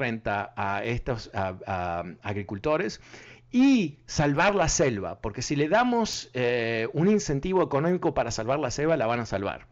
a 0.56 0.84
estos 0.84 1.32
agricultores 2.22 3.02
y 3.56 4.00
salvar 4.06 4.54
la 4.54 4.68
selva, 4.68 5.22
porque 5.22 5.42
si 5.42 5.56
le 5.56 5.70
damos 5.70 6.30
eh, 6.34 6.90
un 6.92 7.08
incentivo 7.08 7.64
económico 7.64 8.14
para 8.14 8.30
salvar 8.30 8.60
la 8.60 8.70
selva, 8.70 8.98
la 8.98 9.06
van 9.06 9.22
a 9.22 9.26
salvar. 9.26 9.68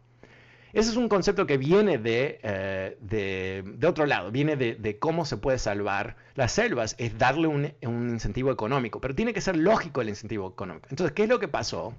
Ese 0.72 0.88
es 0.90 0.96
un 0.96 1.06
concepto 1.06 1.46
que 1.46 1.58
viene 1.58 1.98
de, 1.98 2.40
eh, 2.42 2.96
de, 3.00 3.86
otro 3.86 4.06
lado, 4.06 4.30
viene 4.32 4.56
de, 4.56 4.98
cómo 4.98 5.26
se 5.26 5.36
puede 5.36 5.58
salvar 5.58 6.16
las 6.34 6.52
selvas, 6.52 6.96
es 6.98 7.18
darle 7.18 7.46
un, 7.46 7.74
incentivo 7.82 8.50
económico, 8.50 9.02
pero 9.02 9.14
tiene 9.14 9.34
que 9.34 9.42
ser 9.42 9.56
lógico 9.56 10.00
el 10.00 10.08
incentivo 10.08 10.48
económico. 10.48 10.88
Entonces, 10.88 11.12
¿qué 11.14 11.24
es 11.24 11.28
lo 11.28 11.38
que 11.38 11.48
pasó? 11.48 11.94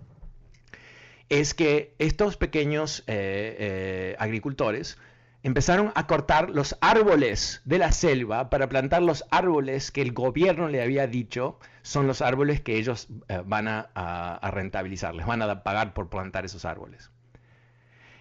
Es 1.30 1.54
que 1.54 1.94
estos 2.00 2.36
pequeños 2.36 3.04
eh, 3.06 4.16
agricultores 4.18 4.98
empezaron 5.46 5.92
a 5.94 6.08
cortar 6.08 6.50
los 6.50 6.76
árboles 6.82 7.62
de 7.66 7.78
la 7.78 7.92
selva 7.92 8.50
para 8.50 8.68
plantar 8.68 9.04
los 9.04 9.26
árboles 9.30 9.92
que 9.92 10.02
el 10.02 10.12
gobierno 10.12 10.70
le 10.70 10.82
había 10.82 11.06
dicho 11.06 11.60
son 11.84 12.08
los 12.08 12.24
árboles 12.24 12.62
que 12.62 12.78
ellos 12.78 13.10
van 13.46 13.68
a, 13.68 14.40
rentabilizar, 14.52 15.14
les 15.14 15.28
van 15.28 15.44
a 15.44 15.62
pagar 15.62 15.94
por 15.94 16.10
plantar 16.10 16.46
esos 16.46 16.66
árboles. 16.66 17.12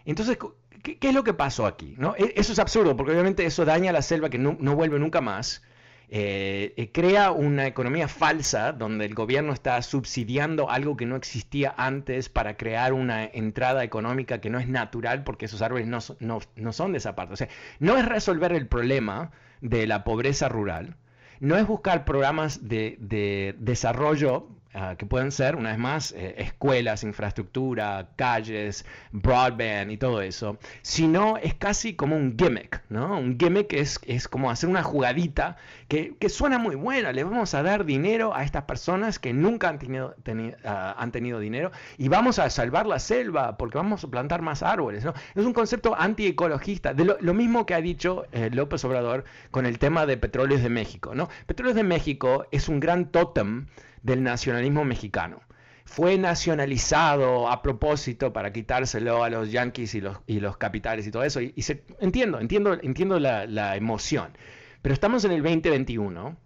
Entonces, 0.05 0.37
¿qué, 0.83 0.99
es 1.01 1.15
lo 1.15 1.25
que 1.25 1.33
pasó 1.33 1.65
aquí? 1.65 1.95
¿no? 1.97 2.15
E, 2.15 2.35
eso 2.37 2.53
es 2.53 2.59
absurdo, 2.59 2.95
porque 2.95 3.13
obviamente 3.13 3.47
eso 3.47 3.65
daña 3.65 3.91
la 3.91 4.03
selva 4.03 4.29
que 4.29 4.37
no, 4.37 4.55
vuelve 4.77 4.99
nunca 4.99 5.23
más. 5.23 5.63
Eh, 6.11 6.75
eh, 6.77 6.93
crea 6.93 7.31
una 7.33 7.67
economía 7.67 8.09
falsa 8.09 8.73
donde 8.73 9.07
el 9.07 9.15
gobierno 9.15 9.53
está 9.53 9.81
subsidiando 9.83 10.71
algo 10.71 10.97
que 10.97 11.07
no 11.07 11.17
existía 11.17 11.75
antes 11.77 12.29
para 12.29 12.57
crear 12.57 12.93
una 12.93 13.25
entrada 13.25 13.85
económica 13.85 14.41
que 14.41 14.51
no 14.51 14.59
es 14.59 14.69
natural 14.69 15.25
porque 15.25 15.47
esos 15.47 15.63
árboles 15.63 15.87
no, 15.87 16.41
no 16.57 16.73
son 16.73 16.93
de 16.93 16.99
esa 16.99 17.15
parte. 17.17 17.35
O 17.35 17.37
sea, 17.37 17.49
no 17.79 17.97
es 17.97 18.07
resolver 18.07 18.53
el 18.53 18.67
problema 18.67 19.33
de 19.61 19.87
la 19.87 20.05
pobreza 20.05 20.49
rural, 20.49 20.97
no 21.41 21.57
es 21.57 21.67
buscar 21.67 22.05
programas 22.05 22.69
de, 22.69 22.97
de 23.01 23.55
desarrollo 23.59 24.49
Ah, 24.77 24.97
que 24.99 25.07
pueden 25.07 25.31
ser, 25.31 25.55
una 25.55 25.71
vez 25.71 25.79
más, 25.79 26.11
eh, 26.17 26.35
escuelas, 26.39 27.05
infraestructura, 27.05 28.09
calles, 28.17 28.85
broadband 29.13 29.93
y 29.93 29.99
todo 29.99 30.21
eso, 30.21 30.59
sino 30.83 31.37
es 31.37 31.55
casi 31.55 31.95
como 31.95 32.17
un 32.17 32.37
gimmick, 32.37 32.83
¿no? 32.89 33.17
Un 33.17 33.39
gimmick 33.39 33.73
es, 33.73 34.01
es 34.05 34.27
como 34.27 34.51
hacer 34.51 34.69
una 34.69 34.83
jugadita 34.83 35.59
que, 35.87 36.17
que, 36.19 36.29
suena 36.29 36.59
muy 36.59 36.75
buena, 36.75 37.13
le 37.13 37.23
vamos 37.23 37.55
a 37.55 37.63
dar 37.63 37.85
dinero 37.85 38.35
a 38.35 38.43
estas 38.43 38.65
personas 38.65 39.21
que 39.21 39.33
nunca 39.33 39.69
han 39.69 39.79
tenido, 39.79 40.17
ah, 40.65 40.97
han 40.99 41.13
tenido 41.13 41.39
dinero 41.39 41.71
y 41.97 42.09
vamos 42.09 42.41
a 42.41 42.51
salvar 42.51 42.87
la 42.87 42.99
selva 42.99 43.57
porque 43.57 43.79
vamos 43.79 44.03
a 44.03 44.09
plantar 44.09 44.43
más 44.43 44.65
árboles, 44.65 45.05
¿no? 45.05 45.15
Es 45.37 45.45
un 45.45 45.53
concepto 45.53 45.95
antiecologista, 45.97 46.95
de 46.95 47.05
lo, 47.05 47.35
mismo 47.35 47.65
que 47.65 47.75
ha 47.75 47.81
dicho 47.81 48.25
eh, 48.33 48.51
López 48.53 48.85
Obrador 48.85 49.25
con 49.53 49.67
el 49.67 49.79
tema 49.79 50.05
de 50.05 50.17
petróleos 50.17 50.65
de 50.65 50.69
México, 50.69 51.15
¿no? 51.15 51.29
Petróleos 51.47 51.77
de 51.77 51.85
México 51.85 52.47
es 52.51 52.69
un 52.69 52.81
gran 52.81 53.13
tótem 53.13 53.67
del 54.05 54.23
nacionalismo 54.23 54.85
mexicano. 54.85 55.41
Fue 55.85 56.17
nacionalizado 56.17 57.49
a 57.49 57.63
propósito 57.63 58.33
para 58.33 58.53
quitárselo 58.53 59.25
a 59.25 59.31
los 59.31 59.51
yanquis 59.51 59.95
y 59.95 60.01
los, 60.01 60.19
y 60.27 60.41
los 60.41 60.57
capitales 60.57 61.07
y 61.07 61.11
todo 61.11 61.25
eso. 61.25 61.41
Y, 61.41 61.61
se, 61.63 61.85
entiendo, 62.01 62.39
entiendo, 62.39 62.75
entiendo 62.81 63.19
la, 63.19 63.77
emoción. 63.77 64.37
Pero 64.83 64.93
estamos 64.93 65.25
en 65.25 65.33
el 65.33 65.43
2021 65.43 66.37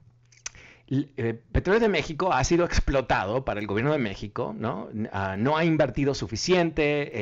eh, 0.91 1.39
Petróleo 1.53 1.81
de 1.81 1.89
México 1.89 2.33
ha 2.33 2.43
sido 2.45 2.65
explotado 2.65 3.45
para 3.45 3.61
el 3.61 3.67
gobierno 3.67 3.93
de 3.93 3.99
México, 3.99 4.55
¿no? 4.57 4.89
Ah, 5.13 5.37
no 5.39 5.59
ha 5.59 5.65
invertido 5.65 6.15
suficiente, 6.15 7.13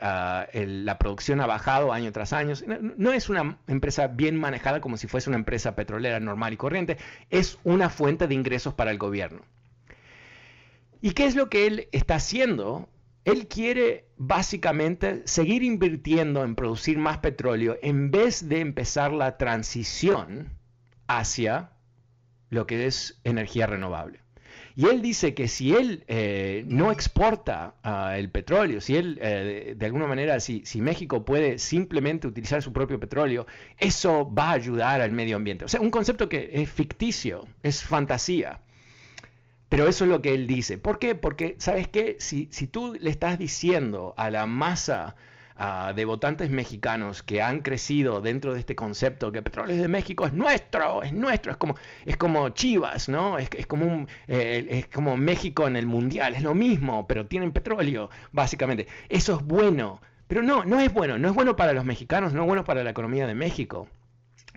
ah, 0.00 0.46
la 0.52 0.98
producción 0.98 1.40
ha 1.40 1.46
bajado 1.46 1.92
año 1.92 2.12
tras 2.12 2.32
año. 2.32 2.54
no, 2.96 3.12
es 3.12 3.28
una 3.28 3.58
empresa 3.66 4.06
bien 4.06 4.36
manejada 4.36 4.80
como 4.80 4.96
si 4.96 5.08
fuese 5.08 5.28
una 5.28 5.38
empresa 5.38 5.74
petrolera 5.74 6.20
normal 6.20 6.52
y 6.52 6.56
corriente, 6.56 6.96
es 7.30 7.58
una 7.64 7.90
fuente 7.90 8.28
de 8.28 8.34
ingresos 8.34 8.74
para 8.74 8.92
el 8.92 8.98
gobierno. 8.98 9.42
¿Y 11.04 11.10
qué 11.10 11.26
es 11.26 11.36
lo 11.36 11.50
que 11.50 11.66
él 11.66 11.88
está 11.92 12.14
haciendo? 12.14 12.88
Él 13.26 13.46
quiere 13.46 14.06
básicamente 14.16 15.20
seguir 15.26 15.62
invirtiendo 15.62 16.42
en 16.42 16.54
producir 16.54 16.96
más 16.96 17.18
petróleo 17.18 17.76
en 17.82 18.10
vez 18.10 18.48
de 18.48 18.60
empezar 18.60 19.12
la 19.12 19.36
transición 19.36 20.56
hacia 21.06 21.72
lo 22.48 22.66
que 22.66 22.86
es 22.86 23.20
energía 23.22 23.66
renovable. 23.66 24.20
Y 24.76 24.86
él 24.86 25.02
dice 25.02 25.34
que 25.34 25.46
si 25.46 25.74
él 25.74 26.04
eh, 26.08 26.64
no 26.68 26.90
exporta 26.90 27.74
ah, 27.82 28.16
el 28.16 28.30
petróleo, 28.30 28.80
si 28.80 28.96
él 28.96 29.18
eh, 29.20 29.74
de 29.76 29.84
alguna 29.86 30.06
manera, 30.06 30.40
si, 30.40 30.64
si, 30.64 30.80
México 30.80 31.22
puede 31.26 31.58
simplemente 31.58 32.26
utilizar 32.26 32.62
su 32.62 32.72
propio 32.72 32.98
petróleo, 32.98 33.46
eso 33.76 34.32
va 34.32 34.48
a 34.48 34.52
ayudar 34.52 35.02
al 35.02 35.12
medio 35.12 35.36
ambiente. 35.36 35.66
O 35.66 35.68
sea, 35.68 35.82
un 35.82 35.90
concepto 35.90 36.30
que 36.30 36.48
es 36.54 36.70
ficticio, 36.70 37.46
es 37.62 37.84
fantasía. 37.84 38.62
Pero 39.68 39.88
eso 39.88 40.04
es 40.04 40.10
lo 40.10 40.22
que 40.22 40.34
él 40.34 40.46
dice. 40.46 40.78
¿Por 40.78 40.98
qué? 40.98 41.14
Porque, 41.14 41.56
¿sabes 41.58 41.88
qué? 41.88 42.16
Si, 42.20 42.48
si 42.52 42.66
tú 42.66 42.94
le 43.00 43.10
estás 43.10 43.38
diciendo 43.38 44.14
a 44.16 44.30
la 44.30 44.46
masa 44.46 45.16
de 45.94 46.04
votantes 46.04 46.50
mexicanos 46.50 47.22
que 47.22 47.40
han 47.40 47.60
crecido 47.60 48.20
dentro 48.20 48.54
de 48.54 48.60
este 48.60 48.74
concepto 48.74 49.30
que 49.30 49.40
Petróleos 49.40 49.80
de 49.80 49.86
México 49.86 50.26
es 50.26 50.32
nuestro, 50.32 51.02
es 51.04 51.12
nuestro, 51.12 51.52
es 51.52 51.58
como, 51.58 51.76
es 52.04 52.16
como 52.16 52.48
Chivas, 52.48 53.08
¿no? 53.08 53.38
Es, 53.38 53.48
es 53.56 53.66
como 53.66 54.06
eh, 54.26 54.66
es 54.68 54.88
como 54.88 55.16
México 55.16 55.68
en 55.68 55.76
el 55.76 55.86
Mundial, 55.86 56.34
es 56.34 56.42
lo 56.42 56.54
mismo, 56.54 57.06
pero 57.06 57.26
tienen 57.26 57.52
petróleo, 57.52 58.10
básicamente. 58.32 58.88
Eso 59.08 59.36
es 59.36 59.44
bueno. 59.44 60.00
Pero 60.26 60.42
no, 60.42 60.64
no 60.64 60.80
es 60.80 60.92
bueno, 60.92 61.18
no 61.18 61.28
es 61.28 61.34
bueno 61.34 61.54
para 61.54 61.72
los 61.72 61.84
mexicanos, 61.84 62.32
no 62.32 62.42
es 62.42 62.46
bueno 62.48 62.64
para 62.64 62.82
la 62.82 62.90
economía 62.90 63.26
de 63.26 63.34
México 63.34 63.88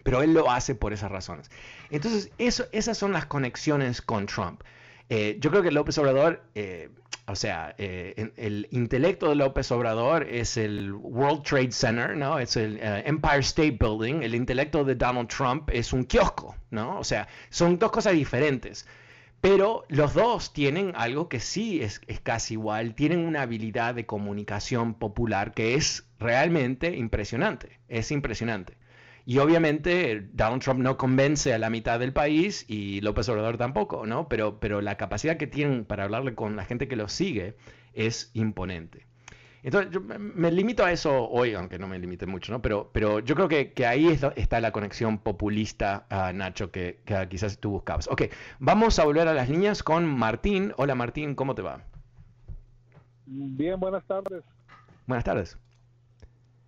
pero 0.04 0.22
él 0.22 0.34
lo 0.34 0.50
hace 0.50 0.74
por 0.74 0.93
esas 0.93 1.12
razones. 1.12 1.52
Entonces, 1.89 2.32
eso, 2.38 2.65
esas 2.72 2.98
son 2.98 3.12
las 3.12 3.26
conexiones 3.26 4.02
con 4.02 4.26
Trump. 4.26 4.62
Eh, 5.10 5.38
yo 5.39 5.50
creo 5.50 5.63
que 5.63 5.72
López 5.72 5.98
Obrador, 5.98 6.43
eh, 6.56 6.89
o 7.28 7.36
sea, 7.36 7.74
eh, 7.78 8.32
el 8.38 8.67
intelecto 8.72 9.30
de 9.30 9.36
López 9.36 9.72
Obrador 9.72 10.24
es 10.24 10.58
el 10.58 10.93
World 10.93 11.43
Trade 11.43 11.72
Center, 11.72 12.15
¿no? 12.15 12.39
Es 12.39 12.58
el 12.58 12.80
Empire 12.82 13.39
State 13.39 13.78
Building. 13.80 14.24
El 14.24 14.36
intelecto 14.36 14.84
de 14.84 14.96
Donald 14.96 15.30
Trump 15.30 15.70
es 15.72 15.93
un 15.93 16.06
kiosco, 16.06 16.56
¿no? 16.72 17.00
O 17.00 17.04
sea, 17.04 17.28
son 17.50 17.80
dos 17.80 17.91
cosas 17.91 18.13
diferentes. 18.13 18.86
Pero 19.39 19.86
los 19.89 20.13
dos 20.13 20.52
tienen 20.52 20.93
algo 20.96 21.30
que 21.30 21.39
sí 21.39 21.82
es, 21.82 22.02
es, 22.08 22.20
casi 22.20 22.56
igual, 22.56 22.96
tienen 22.96 23.20
una 23.20 23.43
habilidad 23.43 23.93
de 23.93 24.06
comunicación 24.06 24.96
popular 24.96 25.54
que 25.54 25.76
es 25.76 26.06
realmente 26.20 26.96
impresionante, 26.96 27.80
es 27.88 28.12
impresionante. 28.12 28.78
Y 29.28 29.40
obviamente 29.40 30.30
Donald 30.32 30.62
Trump 30.62 30.80
no 30.80 30.96
convence 30.96 31.54
a 31.54 31.60
la 31.60 31.70
mitad 31.70 32.00
del 32.00 32.13
país 32.13 32.63
y 32.70 33.02
López 33.02 33.28
Obrador 33.28 33.58
tampoco, 33.58 34.06
¿no? 34.06 34.30
Pero, 34.30 34.62
pero 34.62 34.80
la 34.80 34.96
capacidad 34.96 35.36
que 35.36 35.48
tienen 35.48 35.84
para 35.84 36.06
hablarle 36.06 36.34
con 36.34 36.56
la 36.56 36.63
gente 36.63 36.88
que 36.88 36.96
los 36.96 37.12
sigue 37.12 37.58
es 37.92 38.32
imponente. 38.34 39.06
Entonces, 39.63 39.92
yo 39.92 40.00
me 40.00 40.50
limito 40.50 40.86
a 40.86 40.94
eso 40.94 41.28
hoy, 41.28 41.56
aunque 41.56 41.78
no 41.78 41.90
me 41.90 42.00
limite 42.00 42.26
mucho, 42.26 42.54
¿no? 42.54 42.62
Pero, 42.62 42.90
pero 42.94 43.20
yo 43.20 43.36
creo 43.36 43.50
que, 43.50 43.74
que 43.74 43.86
ahí 43.86 44.18
está 44.38 44.62
la 44.62 44.72
conexión 44.72 45.18
populista, 45.18 46.08
uh, 46.10 46.34
Nacho, 46.34 46.72
que, 46.72 47.02
que, 47.04 47.28
quizás 47.28 47.60
tú 47.60 47.72
buscabas. 47.72 48.08
Ok, 48.08 48.32
vamos 48.60 48.98
a 48.98 49.04
volver 49.04 49.28
a 49.28 49.34
las 49.34 49.50
líneas 49.50 49.84
con 49.84 50.06
Martín. 50.06 50.72
Hola 50.78 50.96
Martín, 50.96 51.36
¿cómo 51.36 51.54
te 51.54 51.63
va? 51.63 51.84
Bien, 53.26 53.78
buenas 53.78 54.06
tardes. 54.06 54.46
Buenas 55.06 55.26
tardes. 55.26 55.58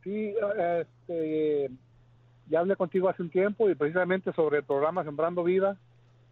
Sí, 0.04 0.34
este, 0.58 1.72
ya 2.50 2.60
hablé 2.60 2.76
contigo 2.76 3.10
hace 3.10 3.22
un 3.22 3.30
tiempo 3.30 3.70
y 3.70 3.76
precisamente 3.76 4.34
sobre 4.34 4.58
el 4.58 4.64
programa 4.64 5.04
Sembrando 5.04 5.44
Vida. 5.44 5.78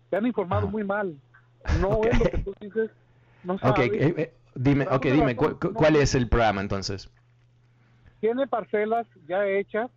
Te 0.10 0.18
han 0.18 0.26
informado 0.26 0.68
muy 0.68 0.84
mal. 0.84 1.16
No 1.82 2.02
es 2.04 2.20
lo 2.20 2.26
que 2.26 2.38
tú 2.40 2.54
dices. 2.60 2.92
No 3.44 3.58
sabes. 3.60 3.88
Okay, 3.88 4.00
eh, 4.00 4.14
eh, 4.18 4.34
dime, 4.56 4.88
okay, 4.90 5.12
dime 5.12 5.36
¿cuál 5.36 5.96
es 5.96 6.16
el 6.16 6.28
programa 6.28 6.62
entonces? 6.62 7.10
Tiene 8.20 8.48
parcelas 8.48 9.06
ya 9.28 9.46
hechas, 9.46 9.92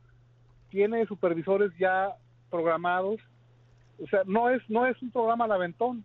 tiene 0.69 1.07
supervisores 1.07 1.73
ya 1.79 2.11
programados. 2.51 3.21
O 4.03 4.07
sea, 4.07 4.21
no 4.27 4.51
es 4.51 4.63
no 4.69 4.87
es 4.87 5.01
un 5.03 5.11
programa 5.11 5.47
al 5.47 5.53
aventón 5.53 6.05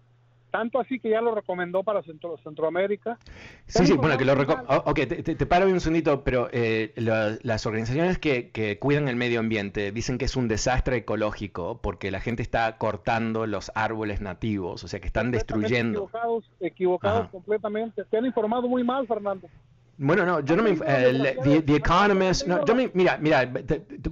tanto 0.55 0.79
así 0.79 0.99
que 0.99 1.09
ya 1.09 1.19
lo 1.19 1.35
recomendó 1.35 1.83
para 1.83 2.01
Centro, 2.03 2.37
Centroamérica. 2.37 3.17
Sí, 3.65 3.85
sí, 3.85 3.93
bueno, 3.93 4.17
que 4.17 4.23
lo 4.23 4.35
recomendó. 4.35 4.83
Ok, 4.85 5.01
te, 5.05 5.45
paro 5.45 5.67
un 5.67 5.81
segundito, 5.81 6.23
pero 6.23 6.47
eh, 6.53 6.93
las 6.95 7.65
organizaciones 7.65 8.17
que, 8.19 8.77
cuidan 8.79 9.09
el 9.09 9.17
medio 9.17 9.41
ambiente 9.41 9.91
dicen 9.91 10.17
que 10.17 10.23
es 10.23 10.37
un 10.37 10.47
desastre 10.47 10.95
ecológico 10.95 11.81
porque 11.81 12.09
la 12.09 12.21
gente 12.21 12.41
está 12.41 12.77
cortando 12.77 13.45
los 13.47 13.69
árboles 13.75 14.21
nativos, 14.21 14.81
o 14.85 14.87
sea, 14.87 15.01
que 15.01 15.07
están 15.07 15.31
destruyendo. 15.31 16.05
Equivocados, 16.05 16.49
equivocados 16.61 17.29
completamente. 17.31 18.05
Te 18.05 18.17
han 18.17 18.25
informado 18.25 18.69
muy 18.69 18.85
mal, 18.85 19.05
Fernando. 19.07 19.49
Bueno, 19.97 20.25
no, 20.25 20.39
yo 20.39 20.55
no 20.55 20.63
me. 20.63 20.75
the, 20.75 21.75
Economist. 21.75 22.47
No, 22.47 22.63
yo 22.63 22.75
me, 22.75 22.91
mira, 22.93 23.17
mira, 23.17 23.51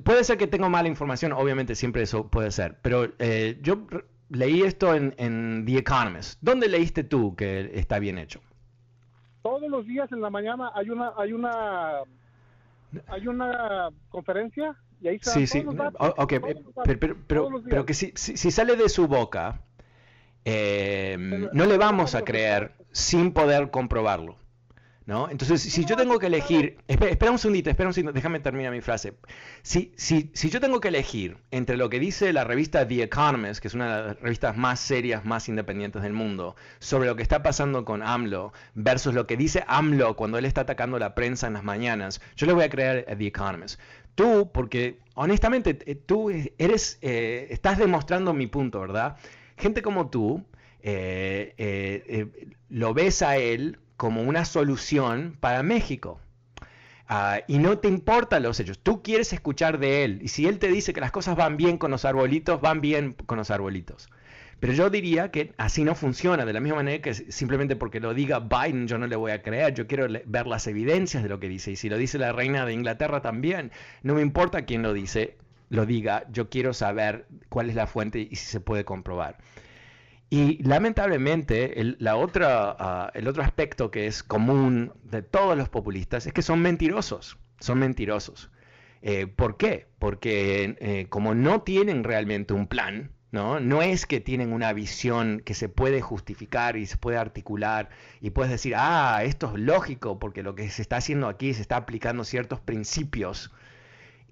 puede 0.03 0.25
ser 0.25 0.37
que 0.37 0.47
tengo 0.47 0.69
mala 0.69 0.89
información, 0.89 1.31
obviamente 1.31 1.75
siempre 1.75 2.01
eso 2.01 2.27
puede 2.27 2.51
ser, 2.51 2.77
pero 2.81 3.13
eh, 3.19 3.59
yo 3.61 3.87
leí 4.33 4.63
esto 4.63 4.93
en, 4.93 5.65
The 5.65 5.77
Economist. 5.77 6.39
¿Dónde 6.41 6.67
leíste 6.67 7.03
tú 7.03 7.35
que 7.35 7.71
está 7.73 7.99
bien 7.99 8.17
hecho? 8.17 8.41
Todos 9.41 9.69
los 9.69 9.85
días 9.85 10.11
en 10.11 10.21
la 10.21 10.29
mañana 10.29 10.71
hay 10.73 10.89
una 10.89 11.11
hay 11.17 11.33
una 11.33 11.99
hay 13.07 13.27
una 13.27 13.89
conferencia 14.09 14.75
y 15.01 15.07
ahí 15.09 15.19
Sí, 15.21 15.47
sí. 15.47 15.65
ok, 15.97 16.33
pero, 16.83 17.17
pero, 17.27 17.85
que 17.85 17.93
si, 17.93 18.11
si, 18.15 18.51
sale 18.51 18.75
de 18.75 18.87
su 18.87 19.07
boca, 19.07 19.61
eh, 20.45 21.17
no 21.51 21.65
le 21.65 21.77
vamos 21.77 22.15
a 22.15 22.23
creer 22.23 22.73
sin 22.91 23.33
poder 23.33 23.69
comprobarlo. 23.69 24.37
¿No? 25.05 25.29
Entonces, 25.29 25.61
si 25.61 25.83
yo 25.83 25.97
tengo 25.97 26.17
que 26.17 26.27
elegir, 26.27 26.77
espera, 26.87 27.29
un 27.29 27.37
segundito, 27.37 27.69
espera 27.69 27.89
un 27.89 27.93
segundito, 27.93 28.13
déjame 28.13 28.39
terminar 28.39 28.71
mi 28.71 28.79
frase. 28.79 29.15
Si, 29.61 29.91
si, 29.97 30.31
si 30.33 30.49
yo 30.49 30.61
tengo 30.61 30.79
que 30.79 30.87
elegir 30.87 31.37
entre 31.51 31.75
lo 31.75 31.89
que 31.89 31.99
dice 31.99 32.31
la 32.31 32.45
revista 32.45 32.87
The 32.87 33.03
Economist, 33.03 33.61
que 33.61 33.67
es 33.67 33.73
una 33.73 33.97
de 33.97 34.07
las 34.07 34.19
revistas 34.21 34.55
más 34.55 34.79
serias, 34.79 35.25
más 35.25 35.49
independientes 35.49 36.03
del 36.03 36.13
mundo, 36.13 36.55
sobre 36.79 37.09
lo 37.09 37.17
que 37.17 37.23
está 37.23 37.43
pasando 37.43 37.83
con 37.83 38.01
AMLO, 38.01 38.53
versus 38.75 39.13
lo 39.13 39.27
que 39.27 39.35
dice 39.35 39.65
AMLO 39.67 40.15
cuando 40.15 40.37
él 40.37 40.45
está 40.45 40.61
atacando 40.61 40.97
la 40.97 41.15
prensa 41.15 41.47
en 41.47 41.53
las 41.53 41.65
mañanas, 41.65 42.21
yo 42.37 42.47
le 42.47 42.53
voy 42.53 42.63
a 42.63 42.69
creer 42.69 43.05
a 43.09 43.15
The 43.17 43.27
Economist. 43.27 43.81
Tú, 44.15 44.51
porque 44.53 44.99
honestamente, 45.15 45.79
eh, 45.85 45.95
tú 45.95 46.29
eres, 46.29 46.99
eh, 47.01 47.47
estás 47.49 47.77
demostrando 47.77 48.33
mi 48.33 48.47
punto, 48.47 48.79
¿verdad? 48.79 49.17
Gente 49.57 49.81
como 49.81 50.09
tú, 50.09 50.45
eh, 50.81 52.27
lo 52.69 52.93
ves 52.93 53.21
a 53.21 53.37
él 53.37 53.79
como 54.03 54.21
una 54.21 54.43
solución 54.43 55.37
para 55.39 55.63
México. 55.63 56.19
Ah, 57.07 57.39
y 57.47 57.57
no 57.57 57.77
te 57.77 57.87
importan 57.87 58.43
los 58.43 58.59
hechos, 58.59 58.79
tú 58.79 59.01
quieres 59.01 59.31
escuchar 59.31 59.79
de 59.79 60.03
él. 60.03 60.19
Y 60.21 60.27
si 60.27 60.45
él 60.45 60.59
te 60.59 60.67
dice 60.67 60.91
que 60.91 60.99
las 60.99 61.13
cosas 61.13 61.37
van 61.37 61.55
bien 61.55 61.77
con 61.77 61.89
los 61.89 62.03
arbolitos, 62.03 62.59
van 62.59 62.81
bien 62.81 63.15
con 63.25 63.37
los 63.37 63.49
arbolitos. 63.49 64.09
Pero 64.59 64.73
yo 64.73 64.89
diría 64.89 65.31
que 65.31 65.53
así 65.57 65.85
no 65.85 65.95
funciona, 65.95 66.45
de 66.45 66.51
la 66.51 66.59
misma 66.59 66.79
manera 66.79 67.01
que 67.01 67.13
simplemente 67.13 67.77
porque 67.77 68.01
lo 68.01 68.13
diga 68.13 68.41
Biden 68.41 68.89
yo 68.89 68.97
no 68.97 69.07
le 69.07 69.15
voy 69.15 69.31
a 69.31 69.41
creer, 69.41 69.73
yo 69.73 69.87
quiero 69.87 70.05
ver 70.25 70.47
las 70.47 70.67
evidencias 70.67 71.23
de 71.23 71.29
lo 71.29 71.39
que 71.39 71.47
dice. 71.47 71.71
Y 71.71 71.77
si 71.77 71.87
lo 71.87 71.97
dice 71.97 72.17
la 72.17 72.33
reina 72.33 72.65
de 72.65 72.73
Inglaterra 72.73 73.21
también, 73.21 73.71
no 74.01 74.15
me 74.15 74.21
importa 74.21 74.65
quién 74.65 74.81
lo 74.81 74.91
dice, 74.91 75.37
lo 75.69 75.85
diga, 75.85 76.25
yo 76.29 76.49
quiero 76.49 76.73
saber 76.73 77.25
cuál 77.47 77.69
es 77.69 77.75
la 77.75 77.87
fuente 77.87 78.19
y 78.19 78.35
si 78.35 78.47
se 78.47 78.59
puede 78.59 78.83
comprobar. 78.83 79.37
Y 80.33 80.63
lamentablemente 80.63 81.79
el, 81.79 81.95
la 81.99 82.15
otra, 82.15 82.75
ah, 82.79 83.11
el 83.13 83.27
otro 83.27 83.43
aspecto 83.43 83.91
que 83.91 84.07
es 84.07 84.23
común 84.23 84.91
de 85.03 85.21
todos 85.21 85.55
los 85.55 85.69
populistas 85.69 86.25
es 86.25 86.33
que 86.33 86.41
son 86.41 86.59
mentirosos, 86.59 87.37
son 87.59 87.77
mentirosos. 87.77 88.49
Eh, 89.03 89.27
¿Por 89.27 89.57
qué? 89.57 89.85
Porque 89.99 90.75
eh, 90.79 91.05
como 91.09 91.35
no 91.35 91.61
tienen 91.61 92.03
realmente 92.03 92.55
un 92.55 92.65
plan, 92.65 93.11
¿no? 93.29 93.59
no 93.59 93.83
es 93.83 94.07
que 94.07 94.21
tienen 94.21 94.53
una 94.53 94.73
visión 94.73 95.39
que 95.45 95.53
se 95.53 95.69
puede 95.69 96.01
justificar 96.01 96.77
y 96.77 96.87
se 96.87 96.97
puede 96.97 97.17
articular 97.17 97.89
y 98.19 98.31
puedes 98.31 98.51
decir, 98.51 98.73
ah, 98.75 99.21
esto 99.23 99.53
es 99.53 99.61
lógico 99.61 100.17
porque 100.17 100.41
lo 100.41 100.55
que 100.55 100.67
se 100.71 100.81
está 100.81 100.97
haciendo 100.97 101.27
aquí 101.27 101.53
se 101.53 101.61
está 101.61 101.75
aplicando 101.75 102.23
ciertos 102.23 102.59
principios 102.59 103.51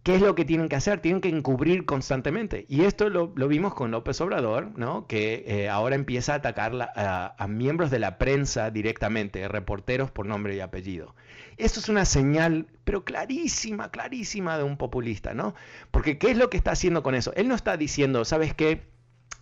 ¿Qué 0.03 0.15
es 0.15 0.21
lo 0.21 0.33
que 0.33 0.45
tienen 0.45 0.67
que 0.67 0.75
hacer? 0.75 0.99
Tienen 0.99 1.21
que 1.21 1.29
encubrir 1.29 1.85
constantemente. 1.85 2.65
Y 2.67 2.85
esto 2.85 3.09
lo, 3.09 3.27
vimos 3.27 3.75
con 3.75 3.91
López 3.91 4.19
Obrador, 4.21 4.71
¿no? 4.75 5.05
que 5.05 5.43
eh, 5.45 5.69
ahora 5.69 5.93
empieza 5.93 6.33
a 6.33 6.37
atacar 6.37 6.73
a, 6.95 7.47
miembros 7.47 7.91
de 7.91 7.99
la 7.99 8.17
prensa 8.17 8.71
directamente, 8.71 9.47
reporteros 9.47 10.09
por 10.09 10.25
nombre 10.25 10.55
y 10.55 10.59
apellido. 10.59 11.15
Esto 11.57 11.79
es 11.79 11.87
una 11.87 12.05
señal, 12.05 12.65
pero 12.83 13.03
clarísima, 13.03 13.91
clarísima 13.91 14.57
de 14.57 14.63
un 14.63 14.77
populista, 14.77 15.35
¿no? 15.35 15.53
Porque 15.91 16.17
¿qué 16.17 16.31
es 16.31 16.37
lo 16.37 16.49
que 16.49 16.57
está 16.57 16.71
haciendo 16.71 17.03
con 17.03 17.13
eso? 17.13 17.31
Él 17.35 17.47
no 17.47 17.53
está 17.53 17.77
diciendo, 17.77 18.25
¿sabes 18.25 18.55
qué? 18.55 18.89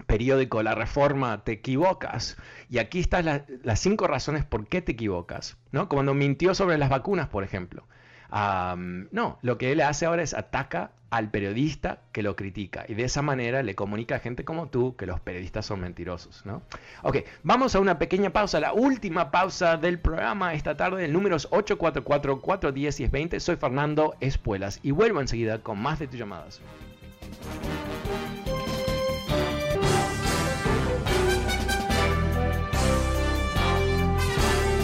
periódico 0.08 0.63
La 0.63 0.76
Reforma, 0.76 1.43
te 1.43 1.54
equivocas. 1.54 2.38
Y 2.69 2.80
aquí 2.80 3.00
están 3.00 3.45
las 3.63 3.80
cinco 3.80 4.08
razones 4.08 4.45
por 4.45 4.67
qué 4.67 4.82
te 4.82 4.93
equivocas. 4.93 5.58
¿no? 5.72 5.88
Cuando 5.88 6.13
mintió 6.13 6.54
sobre 6.56 6.78
las 6.78 6.89
vacunas, 6.89 7.30
por 7.30 7.43
ejemplo 7.45 7.86
no, 8.31 9.39
lo 9.41 9.57
que 9.57 9.71
él 9.71 9.81
hace 9.81 10.05
ahora 10.05 10.23
es 10.23 10.33
ataca 10.33 10.91
al 11.09 11.31
periodista 11.31 12.01
que 12.11 12.21
lo 12.21 12.35
critica 12.35 12.85
y 12.87 12.93
de 12.93 13.03
esa 13.03 13.21
manera 13.21 13.63
le 13.63 13.73
comunica 13.75 14.15
a 14.15 14.19
gente 14.19 14.45
como 14.45 14.67
tú 14.67 14.95
que 14.95 15.05
los 15.07 15.19
periodistas 15.19 15.65
son 15.65 15.81
mentirosos, 15.81 16.45
¿no? 16.45 16.61
Ok, 17.01 17.17
vamos 17.43 17.75
a 17.75 17.79
una 17.79 17.97
pequeña 17.97 18.29
pausa, 18.29 18.59
la 18.59 18.73
última 18.73 19.31
pausa 19.31 19.77
del 19.77 19.99
programa 19.99 20.53
esta 20.53 20.77
tarde, 20.77 21.05
el 21.05 21.13
número 21.13 21.35
es 21.35 21.49
844-410-1020. 21.49 23.39
Soy 23.39 23.55
Fernando 23.55 24.15
Espuelas 24.19 24.79
y 24.83 24.91
vuelvo 24.91 25.21
enseguida 25.21 25.59
con 25.59 25.79
más 25.79 25.99
de 25.99 26.07
tus 26.07 26.19
llamadas. 26.19 26.61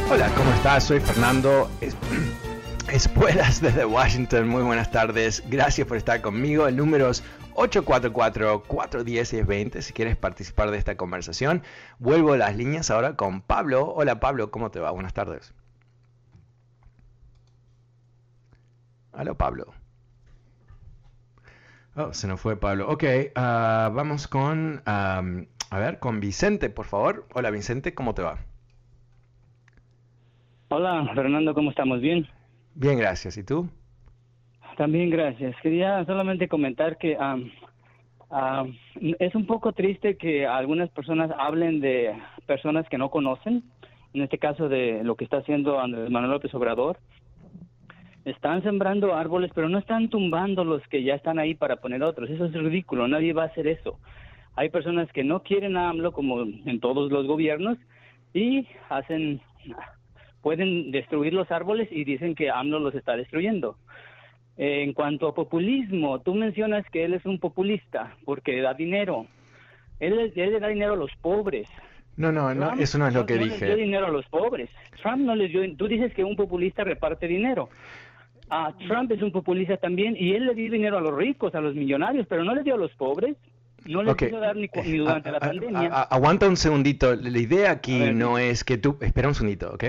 Hola, 0.10 0.30
¿cómo 0.36 0.52
estás? 0.54 0.84
Soy 0.86 1.00
Fernando 1.00 1.70
Espuelas 1.82 2.40
desde 2.96 3.86
Washington, 3.86 4.48
muy 4.48 4.64
buenas 4.64 4.90
tardes. 4.90 5.44
Gracias 5.50 5.86
por 5.86 5.98
estar 5.98 6.22
conmigo. 6.22 6.66
El 6.66 6.78
número 6.78 7.10
es 7.10 7.26
844-410-1020 7.56 9.82
si 9.82 9.92
quieres 9.92 10.16
participar 10.16 10.72
de 10.72 10.78
esta 10.78 10.96
conversación. 10.96 11.62
Vuelvo 12.00 12.32
a 12.32 12.38
las 12.38 12.56
líneas 12.56 12.90
ahora 12.90 13.18
con 13.18 13.42
Pablo. 13.42 13.94
Hola 13.94 14.22
Pablo, 14.22 14.50
¿cómo 14.50 14.72
te 14.72 14.80
va? 14.80 14.92
Buenas 14.92 15.14
tardes. 15.14 15.54
Hola 19.12 19.34
Pablo. 19.34 19.74
Oh, 21.98 22.14
se 22.14 22.28
nos 22.28 22.40
fue 22.40 22.56
Pablo. 22.56 22.90
Ok, 22.90 23.04
ah, 23.36 23.92
vamos 23.94 24.30
con, 24.30 24.82
a 24.86 25.22
ver, 25.74 26.00
con 26.00 26.22
Vicente, 26.22 26.70
por 26.70 26.86
favor. 26.86 27.28
Hola 27.34 27.50
Vicente, 27.50 27.94
¿cómo 27.94 28.16
te 28.16 28.22
va? 28.22 28.38
Hola 30.70 31.12
Fernando, 31.14 31.54
¿cómo 31.54 31.72
estamos? 31.72 32.00
¿Bien? 32.00 32.26
Bien, 32.76 32.98
gracias. 32.98 33.38
¿Y 33.38 33.44
tú? 33.44 33.70
También 34.78 35.10
gracias. 35.10 35.56
Quería 35.62 36.04
solamente 36.06 36.50
comentar 36.50 36.98
que 36.98 37.18
es 39.20 39.36
un 39.36 39.46
poco 39.46 39.72
triste 39.72 40.18
que 40.18 40.46
algunas 40.46 40.90
personas 40.90 41.32
hablen 41.38 41.80
de 41.80 42.14
personas 42.46 42.88
que 42.90 42.98
no 42.98 43.10
conocen, 43.10 43.64
en 44.14 44.22
este 44.22 44.38
caso 44.38 44.68
de 44.68 45.04
lo 45.04 45.16
que 45.16 45.24
está 45.24 45.38
haciendo 45.38 45.80
Andrés 45.80 46.10
Manuel 46.10 46.34
López 46.34 46.54
Obrador. 46.54 47.00
Están 48.26 48.64
sembrando 48.64 49.16
árboles, 49.16 49.52
pero 49.56 49.70
no 49.70 49.78
están 49.78 50.10
tumbando 50.10 50.66
los 50.66 50.86
que 50.90 51.04
ya 51.04 51.16
están 51.16 51.40
ahí 51.40 51.56
para 51.56 51.78
poner 51.78 52.04
otros. 52.04 52.30
Eso 52.30 52.46
es 52.46 52.54
ridículo, 52.54 53.08
nadie 53.08 53.34
va 53.34 53.44
a 53.44 53.48
hacer 53.48 53.68
eso. 53.68 54.00
Hay 54.56 54.70
personas 54.70 55.10
que 55.14 55.24
no 55.24 55.44
quieren 55.44 55.78
a 55.78 55.90
AMLO, 55.90 56.12
como 56.12 56.42
en 56.42 56.80
todos 56.80 57.12
los 57.12 57.28
gobiernos, 57.28 57.78
y 58.34 58.68
hacen 58.90 59.40
pueden 60.46 60.92
destruir 60.92 61.34
los 61.34 61.50
árboles 61.50 61.88
y 61.92 62.04
dicen 62.04 62.36
que 62.36 62.52
AMLO 62.52 62.80
los 62.80 62.94
está 62.94 63.18
destruyendo. 63.18 63.78
en 64.58 64.94
cuanto 64.94 65.28
a 65.28 65.34
populismo, 65.34 66.22
tú 66.22 66.36
mencionas 66.36 66.86
que 66.92 67.04
él 67.04 67.16
es 67.16 67.26
un 67.26 67.40
populista 67.40 68.16
porque 68.26 68.62
da 68.62 68.76
dinero. 68.76 69.26
Él, 70.00 70.32
le 70.36 70.60
da 70.60 70.68
dinero 70.68 70.94
a 70.94 70.98
los 70.98 71.10
pobres. 71.20 71.68
No, 72.16 72.32
no, 72.32 72.54
no 72.54 72.74
eso 72.74 73.00
no 73.00 73.08
es 73.08 73.16
lo 73.16 73.26
que 73.26 73.40
dije. 73.40 73.60
No 73.60 73.60
le 73.60 73.66
dio 73.66 73.86
dinero 73.86 74.06
a 74.06 74.12
los 74.12 74.28
pobres. 74.28 74.70
Trump 75.02 75.22
no 75.22 75.36
les 75.36 75.50
dio. 75.50 75.62
Tú 75.78 75.88
dices 75.88 76.14
que 76.14 76.24
un 76.24 76.36
populista 76.36 76.84
reparte 76.84 77.28
dinero. 77.28 77.70
Ah, 78.52 78.72
Trump 78.88 79.12
es 79.14 79.24
un 79.24 79.32
populista 79.32 79.78
también 79.78 80.16
y 80.16 80.34
él 80.34 80.46
le 80.46 80.54
dio 80.54 80.70
dinero 80.70 81.00
a 81.00 81.02
los 81.02 81.16
ricos, 81.16 81.56
a 81.56 81.60
los 81.60 81.74
millonarios, 81.74 82.28
pero 82.30 82.44
no 82.44 82.54
le 82.54 82.62
dio 82.62 82.76
a 82.76 82.78
los 82.78 82.94
pobres. 82.94 83.36
No 83.86 84.04
le 84.04 84.16
quiso 84.16 84.40
dar 84.40 84.56
ni, 84.56 84.68
durante 84.68 85.32
la 85.32 85.40
pandemia. 85.40 85.90
aguanta 86.04 86.48
un 86.48 86.58
segundito. 86.58 87.16
La 87.16 87.38
idea 87.38 87.72
aquí 87.72 88.00
no 88.14 88.38
es 88.38 88.64
que 88.64 88.78
tú. 88.78 88.98
Espera 89.02 89.28
un 89.28 89.36
segundito, 89.36 89.74
¿ok? 89.74 89.84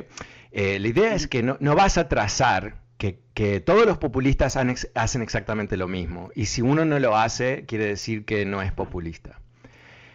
Eh, 0.52 0.78
la 0.78 0.88
idea 0.88 1.14
es 1.14 1.26
que 1.26 1.42
no, 1.42 1.56
vas 1.74 1.98
a 1.98 2.08
trazar 2.08 2.76
que, 2.98 3.60
todos 3.60 3.84
los 3.84 3.98
populistas 3.98 4.56
hacen 4.56 5.22
exactamente 5.22 5.76
lo 5.76 5.88
mismo. 5.88 6.30
Y 6.34 6.46
si 6.46 6.62
uno 6.62 6.84
no 6.84 6.98
lo 6.98 7.16
hace, 7.16 7.64
quiere 7.66 7.84
decir 7.86 8.24
que 8.24 8.46
no 8.46 8.62
es 8.62 8.72
populista. 8.72 9.38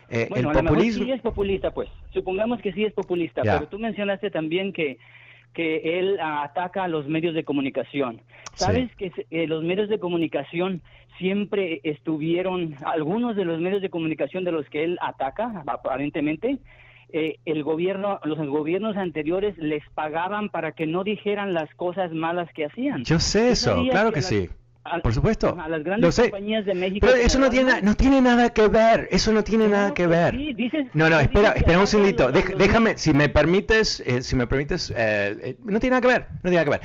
Eh, 0.10 0.28
el 0.36 0.48
populismo... 0.48 1.06
sí 1.06 1.12
es 1.12 1.22
populista, 1.22 1.72
pues. 1.72 1.90
Supongamos 2.12 2.60
que 2.62 2.74
sí 2.74 2.84
es 2.84 2.94
populista, 2.94 3.44
pero 3.44 3.68
tú 3.68 3.80
mencionaste 3.80 4.30
también 4.30 4.74
que, 4.74 4.98
que 5.54 6.00
él 6.00 6.18
ataca 6.22 6.84
a 6.84 6.88
los 6.88 7.08
medios 7.08 7.34
de 7.36 7.44
comunicación. 7.44 8.22
¿Sabes 8.54 8.94
que 8.96 9.12
eh, 9.30 9.48
los 9.48 9.64
medios 9.64 9.90
de 9.90 10.00
comunicación 10.00 10.82
siempre 11.18 11.82
estuvieron, 11.84 12.76
algunos 12.86 13.36
de 13.36 13.46
los 13.46 13.60
medios 13.60 13.82
de 13.82 13.90
comunicación 13.90 14.44
de 14.44 14.52
los 14.52 14.68
que 14.70 14.84
él 14.84 14.98
ataca, 15.02 15.64
aparentemente, 15.68 16.58
eh, 17.14 17.38
el 17.46 17.64
gobierno, 17.64 18.20
los 18.24 18.38
gobiernos 18.48 18.96
anteriores 18.96 19.58
les 19.58 19.84
pagaban 19.94 20.50
para 20.50 20.72
que 20.72 20.88
no 20.88 21.04
dijeran 21.04 21.54
las 21.54 21.74
cosas 21.76 22.12
malas 22.14 22.50
que 22.54 22.66
hacían. 22.66 23.04
Yo 23.04 23.20
sé 23.20 23.50
eso, 23.52 23.84
claro 23.90 24.12
que, 24.12 24.22
sí. 24.22 24.50
Por 25.04 25.14
supuesto. 25.14 25.56
A 25.60 25.70
las 25.70 25.84
grandes 25.84 26.20
compañías 26.20 26.66
de 26.66 26.74
México. 26.74 27.06
Pero 27.08 27.18
eso 27.22 27.40
no 27.40 27.50
tiene, 27.50 27.82
no 27.82 27.96
tiene 27.96 28.22
nada 28.22 28.50
que 28.50 28.68
ver. 28.68 29.08
Eso 29.12 29.32
no 29.32 29.44
tiene 29.44 29.68
nada 29.68 29.94
que 29.94 30.08
ver. 30.08 30.36
no, 30.94 31.10
no, 31.10 31.20
espera, 31.20 31.52
espera 31.52 31.80
un 31.80 31.88
segundito. 31.88 32.32
Déjame, 32.32 32.98
si 32.98 33.14
me 33.14 33.30
permites, 33.30 34.02
eh, 34.06 34.22
si 34.22 34.36
me 34.36 34.48
permites, 34.48 34.92
eh, 34.96 35.58
no 35.64 35.80
tiene 35.80 35.92
nada 35.92 36.02
que 36.02 36.08
ver. 36.08 36.28
No 36.44 36.50
tiene 36.50 36.56
nada 36.58 36.66
que 36.66 36.72
ver. 36.72 36.82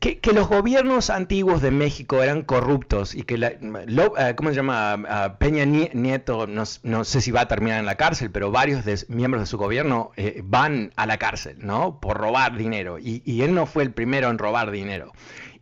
Que, 0.00 0.20
los 0.32 0.48
gobiernos 0.48 1.10
antiguos 1.10 1.60
de 1.60 1.70
México 1.70 2.22
eran 2.22 2.42
corruptos 2.42 3.14
y 3.14 3.22
que, 3.22 3.36
la, 3.36 3.48
eh, 3.48 4.34
¿cómo 4.36 4.50
se 4.50 4.54
llama? 4.54 5.36
Peña 5.38 5.64
Nieto, 5.64 6.46
no, 6.46 6.64
sé 6.66 7.20
si 7.20 7.30
va 7.32 7.42
a 7.42 7.48
terminar 7.48 7.80
en 7.80 7.86
la 7.86 7.96
cárcel, 7.96 8.30
pero 8.30 8.50
varios 8.52 8.84
miembros 9.08 9.42
de 9.42 9.46
su 9.46 9.58
gobierno 9.58 10.12
eh, 10.16 10.40
van 10.44 10.92
a 10.96 11.06
la 11.06 11.18
cárcel, 11.18 11.56
¿no? 11.60 11.98
Por 12.00 12.18
robar 12.18 12.56
dinero. 12.56 12.98
Y, 12.98 13.42
él 13.42 13.54
no 13.54 13.66
fue 13.66 13.82
el 13.82 13.92
primero 13.92 14.30
en 14.30 14.38
robar 14.38 14.70
dinero. 14.70 15.12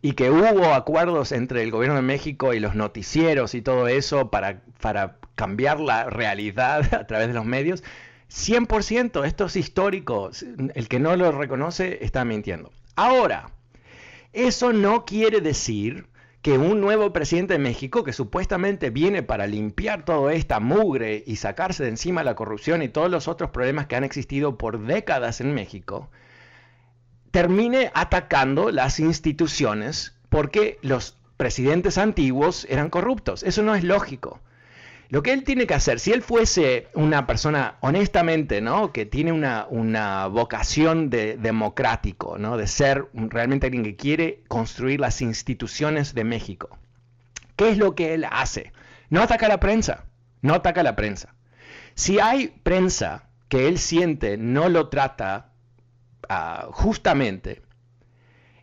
Y 0.03 0.13
que 0.13 0.29
hubo 0.29 0.73
acuerdos 0.73 1.31
entre 1.31 1.63
el 1.63 1.71
gobierno 1.71 1.95
de 1.95 2.03
México 2.03 2.53
y 2.53 2.59
los 2.59 2.75
noticieros 2.75 3.55
y 3.55 3.61
todo 3.61 3.87
eso 3.87 4.29
para, 4.29 4.61
para 4.79 5.17
cambiar 5.35 5.79
la 5.79 6.05
realidad 6.05 6.93
a 6.93 7.07
través 7.07 7.27
de 7.27 7.33
los 7.33 7.45
medios. 7.45 7.83
100%, 8.29 9.25
esto 9.25 9.45
es 9.45 9.55
histórico. 9.55 10.31
El 10.75 10.87
que 10.87 10.99
no 10.99 11.15
lo 11.15 11.31
reconoce 11.31 12.03
está 12.03 12.23
mintiendo. 12.23 12.71
Ahora, 12.95 13.49
eso 14.33 14.73
no 14.73 15.05
quiere 15.05 15.41
decir 15.41 16.07
que 16.41 16.57
un 16.57 16.81
nuevo 16.81 17.13
presidente 17.13 17.53
de 17.53 17.59
México, 17.59 18.03
que 18.03 18.13
supuestamente 18.13 18.89
viene 18.89 19.21
para 19.21 19.45
limpiar 19.45 20.05
toda 20.05 20.33
esta 20.33 20.59
mugre 20.59 21.23
y 21.27 21.35
sacarse 21.35 21.83
de 21.83 21.89
encima 21.89 22.23
la 22.23 22.35
corrupción 22.35 22.81
y 22.81 22.89
todos 22.89 23.11
los 23.11 23.27
otros 23.27 23.51
problemas 23.51 23.85
que 23.87 23.95
han 23.95 24.03
existido 24.03 24.57
por 24.57 24.79
décadas 24.83 25.39
en 25.41 25.53
México, 25.53 26.09
termine 27.29 27.91
atacando 27.93 28.71
las 28.71 28.99
instituciones 28.99 30.15
porque 30.29 30.79
los 30.81 31.15
presidentes 31.37 31.97
antiguos 31.97 32.65
eran 32.69 32.89
corruptos. 32.89 33.43
Eso 33.43 33.61
no 33.61 33.75
es 33.75 33.83
lógico. 33.83 34.39
Lo 35.11 35.21
que 35.23 35.33
él 35.33 35.43
tiene 35.43 35.67
que 35.67 35.73
hacer, 35.73 35.99
si 35.99 36.13
él 36.13 36.21
fuese 36.21 36.87
una 36.93 37.27
persona 37.27 37.75
honestamente, 37.81 38.61
¿no? 38.61 38.93
Que 38.93 39.05
tiene 39.05 39.33
una, 39.33 39.67
una 39.69 40.27
vocación 40.27 41.09
de 41.09 41.35
democrático, 41.35 42.37
¿no? 42.37 42.55
De 42.55 42.65
ser 42.65 43.09
realmente 43.13 43.65
alguien 43.67 43.83
que 43.83 43.97
quiere 43.97 44.41
construir 44.47 45.01
las 45.01 45.21
instituciones 45.21 46.13
de 46.13 46.23
México. 46.23 46.79
¿Qué 47.57 47.71
es 47.71 47.77
lo 47.77 47.93
que 47.93 48.13
él 48.13 48.25
hace? 48.31 48.71
No 49.09 49.21
ataca 49.21 49.47
a 49.47 49.49
la 49.49 49.59
prensa, 49.59 50.05
no 50.41 50.53
ataca 50.53 50.79
a 50.79 50.85
la 50.85 50.95
prensa. 50.95 51.35
Si 51.93 52.21
hay 52.21 52.47
prensa 52.63 53.27
que 53.49 53.67
él 53.67 53.79
siente 53.79 54.37
no 54.37 54.69
lo 54.69 54.87
trata 54.87 55.51
uh, 56.29 56.71
justamente, 56.71 57.63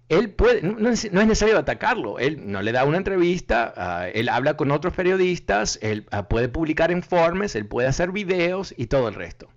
él 0.09 0.31
puede, 0.31 0.63
no 0.63 0.89
es, 0.89 1.13
necesario 1.13 1.59
atacarlo, 1.59 2.19
él 2.19 2.51
no 2.51 2.63
le 2.63 2.73
da 2.73 2.85
una 2.85 2.97
entrevista, 2.97 3.75
ah, 3.77 4.09
él 4.09 4.29
habla 4.29 4.57
con 4.57 4.71
otros 4.71 4.95
periodistas, 4.95 5.79
él 5.83 6.07
ah, 6.11 6.29
puede 6.29 6.49
publicar 6.49 6.91
informes, 6.91 7.55
él 7.55 7.67
puede 7.67 7.89
hacer 7.89 8.11
videos 8.11 8.75
y 8.77 8.87
todo 8.87 9.09
el 9.09 9.15
resto. 9.15 9.49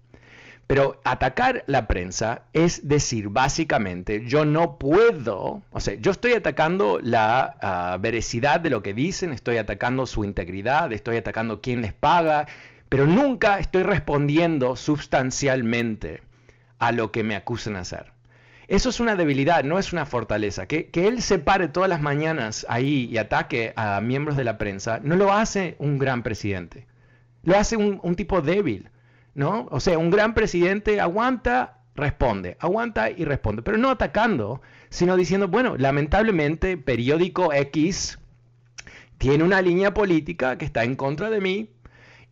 Pero 0.67 1.01
atacar 1.03 1.63
la 1.67 1.87
prensa 1.87 2.43
es 2.53 2.87
decir, 2.87 3.29
básicamente, 3.29 4.25
yo 4.25 4.45
no 4.45 4.77
puedo, 4.77 5.61
o 5.71 5.79
sea, 5.79 5.95
yo 5.95 6.11
estoy 6.11 6.33
atacando 6.33 6.99
la 7.01 7.57
ah, 7.61 7.97
veracidad 7.99 8.59
de 8.59 8.69
lo 8.69 8.83
que 8.83 8.93
dicen, 8.93 9.31
estoy 9.31 9.57
atacando 9.57 10.05
su 10.05 10.25
integridad, 10.25 10.91
estoy 10.91 11.17
atacando 11.17 11.61
quién 11.61 11.81
les 11.81 11.93
paga, 11.93 12.47
pero 12.89 13.07
nunca 13.07 13.59
estoy 13.59 13.83
respondiendo 13.83 14.75
sustancialmente 14.75 16.21
a 16.77 16.91
lo 16.91 17.11
que 17.11 17.23
me 17.23 17.35
acusan 17.35 17.73
de 17.73 17.79
hacer. 17.79 18.20
Eso 18.71 18.87
es 18.87 19.01
una 19.01 19.17
debilidad, 19.17 19.65
no 19.65 19.79
es 19.79 19.91
una 19.91 20.05
fortaleza. 20.05 20.65
Que, 20.65 20.89
él 20.93 21.21
se 21.21 21.39
pare 21.39 21.67
todas 21.67 21.89
las 21.89 22.01
mañanas 22.01 22.65
ahí 22.69 23.09
y 23.11 23.17
ataque 23.17 23.73
a 23.75 23.99
miembros 23.99 24.37
de 24.37 24.45
la 24.45 24.57
prensa, 24.57 25.01
no 25.03 25.17
lo 25.17 25.33
hace 25.33 25.75
un 25.77 25.99
gran 25.99 26.23
presidente. 26.23 26.87
Lo 27.43 27.57
hace 27.57 27.75
un, 27.75 28.15
tipo 28.15 28.41
débil, 28.41 28.89
¿no? 29.33 29.67
O 29.71 29.81
sea, 29.81 29.97
un 29.97 30.09
gran 30.09 30.33
presidente 30.33 31.01
aguanta, 31.01 31.79
responde, 31.95 32.55
aguanta 32.61 33.09
y 33.09 33.25
responde, 33.25 33.61
pero 33.61 33.77
no 33.77 33.89
atacando, 33.89 34.61
sino 34.89 35.17
diciendo, 35.17 35.49
bueno, 35.49 35.75
lamentablemente, 35.75 36.77
periódico 36.77 37.51
X 37.51 38.19
tiene 39.17 39.43
una 39.43 39.61
línea 39.61 39.93
política 39.93 40.57
que 40.57 40.63
está 40.63 40.85
en 40.85 40.95
contra 40.95 41.29
de 41.29 41.41
mí, 41.41 41.71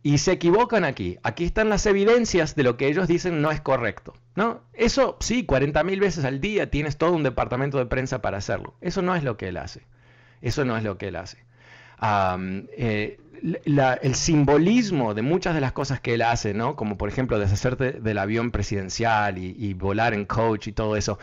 y 0.02 0.18
se 0.18 0.32
equivocan 0.32 0.84
aquí. 0.84 1.18
Aquí 1.22 1.44
están 1.44 1.68
las 1.68 1.86
evidencias 1.86 2.54
de 2.54 2.62
lo 2.62 2.76
que 2.76 2.88
ellos 2.88 3.06
dicen 3.06 3.42
no 3.42 3.50
es 3.50 3.60
correcto. 3.60 4.14
¿no? 4.34 4.62
Eso 4.72 5.16
sí, 5.20 5.44
40 5.44 5.82
mil 5.84 6.00
veces 6.00 6.24
al 6.24 6.40
día 6.40 6.70
tienes 6.70 6.96
todo 6.96 7.12
un 7.12 7.22
departamento 7.22 7.78
de 7.78 7.86
prensa 7.86 8.22
para 8.22 8.38
hacerlo. 8.38 8.74
Eso 8.80 9.02
no 9.02 9.14
es 9.14 9.24
lo 9.24 9.36
que 9.36 9.48
él 9.48 9.56
hace. 9.56 9.82
Eso 10.40 10.64
no 10.64 10.76
es 10.76 10.84
lo 10.84 10.96
que 10.96 11.08
él 11.08 11.16
hace. 11.16 11.38
Eh, 12.02 13.18
el 13.42 14.14
simbolismo 14.14 15.14
de 15.14 15.22
muchas 15.22 15.54
de 15.54 15.60
las 15.60 15.72
cosas 15.72 16.00
que 16.00 16.14
él 16.14 16.22
hace, 16.22 16.54
¿no? 16.54 16.76
como 16.76 16.96
por 16.96 17.08
ejemplo 17.08 17.38
deshacerte 17.38 17.92
del 17.92 18.18
avión 18.18 18.50
presidencial 18.50 19.38
y, 19.38 19.74
volar 19.74 20.14
en 20.14 20.24
coach 20.24 20.68
y 20.68 20.72
todo 20.72 20.96
eso, 20.96 21.18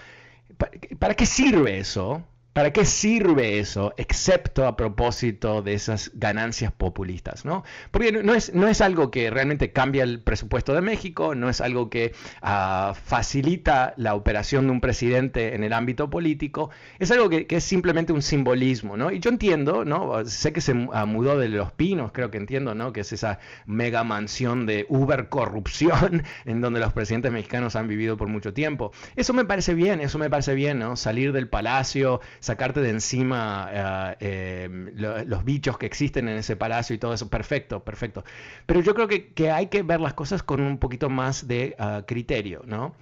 ¿para 0.99 1.15
qué 1.15 1.25
sirve 1.25 1.79
eso? 1.79 2.23
¿Para 2.57 2.73
qué 2.73 2.85
sirve 2.85 3.59
eso, 3.59 3.93
excepto 3.97 4.65
a 4.65 4.75
propósito 4.75 5.61
de 5.61 5.75
esas 5.75 6.09
ganancias 6.15 6.71
populistas? 6.71 7.45
¿no? 7.45 7.63
Porque 7.91 8.11
no 8.11 8.33
es, 8.33 8.51
no 8.51 8.67
es 8.67 8.81
algo 8.81 9.11
que 9.11 9.29
realmente 9.29 9.71
cambia 9.71 10.03
el 10.03 10.21
presupuesto 10.21 10.73
de 10.73 10.81
México, 10.81 11.35
no 11.35 11.49
es 11.49 11.61
algo 11.61 11.91
que 11.91 12.15
ah, 12.41 12.95
facilita 12.95 13.93
la 13.95 14.15
operación 14.15 14.65
de 14.65 14.71
un 14.71 14.81
presidente 14.81 15.53
en 15.53 15.63
el 15.63 15.71
ámbito 15.71 16.09
político, 16.09 16.71
es 16.97 17.11
algo 17.11 17.29
que, 17.29 17.45
es 17.47 17.63
simplemente 17.63 18.11
un 18.11 18.23
simbolismo. 18.23 18.97
¿no? 18.97 19.11
Y 19.11 19.19
yo 19.19 19.29
entiendo, 19.29 19.85
¿no? 19.85 20.25
sé 20.25 20.51
que 20.51 20.61
se 20.61 20.87
ah, 20.93 21.05
mudó 21.05 21.37
de 21.37 21.49
Los 21.49 21.71
Pinos, 21.73 22.11
creo 22.11 22.31
que 22.31 22.39
entiendo, 22.39 22.73
¿no? 22.73 22.91
que 22.91 23.01
es 23.01 23.13
esa 23.13 23.37
mega 23.67 24.03
mansión 24.03 24.65
de 24.65 24.87
Uber 24.89 25.29
corrupción 25.29 26.23
en 26.45 26.61
donde 26.61 26.79
los 26.79 26.91
presidentes 26.91 27.31
mexicanos 27.31 27.75
han 27.75 27.87
vivido 27.87 28.17
por 28.17 28.29
mucho 28.29 28.51
tiempo. 28.51 28.93
Eso 29.15 29.35
me 29.35 29.45
parece 29.45 29.75
bien, 29.75 30.01
eso 30.01 30.17
me 30.17 30.31
parece 30.31 30.55
bien, 30.55 30.79
¿no? 30.79 30.95
salir 30.95 31.33
del 31.33 31.49
palacio, 31.49 32.19
sacarte 32.47 32.79
de 32.81 32.89
encima 32.89 33.69
eh, 33.71 34.15
eh, 34.21 35.25
los 35.27 35.43
bichos 35.43 35.77
que 35.77 35.85
existen 35.85 36.27
en 36.29 36.37
ese 36.37 36.55
palacio 36.55 36.95
y 36.95 36.97
todo 36.97 37.13
eso, 37.13 37.29
perfecto, 37.29 37.83
perfecto. 37.83 38.23
Pero 38.65 38.81
yo 38.81 38.95
creo 38.95 39.07
que, 39.07 39.51
hay 39.51 39.67
que 39.67 39.83
ver 39.83 39.99
las 39.99 40.13
cosas 40.13 40.43
con 40.43 40.61
un 40.61 40.77
poquito 40.77 41.09
más 41.09 41.47
de 41.47 41.75
ah, 41.77 42.03
criterio, 42.07 42.63
¿no? 42.65 42.95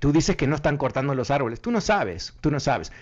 Tú 0.00 0.12
dices 0.12 0.36
que 0.36 0.46
no 0.46 0.54
están 0.56 0.76
cortando 0.76 1.14
los 1.14 1.30
árboles, 1.30 1.60
tú 1.60 1.70
no 1.70 1.80
sabes, 1.80 2.34
tú 2.40 2.50
no 2.50 2.60
sabes. 2.60 2.92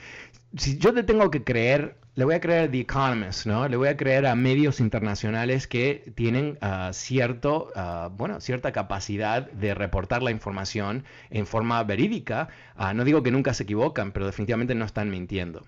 Si 0.57 0.79
yo 0.79 0.95
te 0.95 1.03
tengo 1.03 1.31
que 1.31 1.43
creer, 1.45 1.97
le 2.15 2.25
voy 2.25 2.35
a 2.35 2.41
creer 2.41 2.69
a 2.69 2.71
The 2.71 2.81
Economist, 2.81 3.47
¿no? 3.47 3.69
Le 3.69 3.77
voy 3.77 3.89
a 3.89 3.97
creer 3.97 4.27
a 4.27 4.35
medios 4.35 4.81
internacionales 4.81 5.67
que 5.67 6.13
tienen 6.15 6.59
ah, 6.63 6.91
cierto, 6.93 7.71
ah, 7.77 8.11
bueno, 8.13 8.41
cierta 8.41 8.73
capacidad 8.73 9.51
de 9.51 9.75
reportar 9.75 10.23
la 10.23 10.31
información 10.31 11.05
en 11.31 11.47
forma 11.47 11.83
verídica. 11.85 12.49
no 12.95 13.05
digo 13.05 13.23
que 13.23 13.31
nunca 13.31 13.55
se 13.55 13.65
equivocan, 13.65 14.13
pero 14.13 14.27
definitivamente 14.27 14.75
no 14.75 14.85
están 14.85 15.11
mintiendo. 15.11 15.65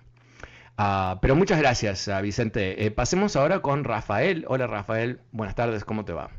Ah, 0.81 1.19
pero 1.21 1.35
muchas 1.35 1.59
gracias, 1.59 2.07
ah, 2.07 2.21
Vicente. 2.21 2.85
Eh, 2.85 2.89
pasemos 2.89 3.35
ahora 3.35 3.61
con 3.61 3.83
Rafael. 3.83 4.45
Hola, 4.47 4.65
Rafael. 4.65 5.19
Buenas 5.33 5.53
tardes, 5.53 5.83
¿cómo 5.83 6.05
te 6.05 6.13
va? 6.13 6.29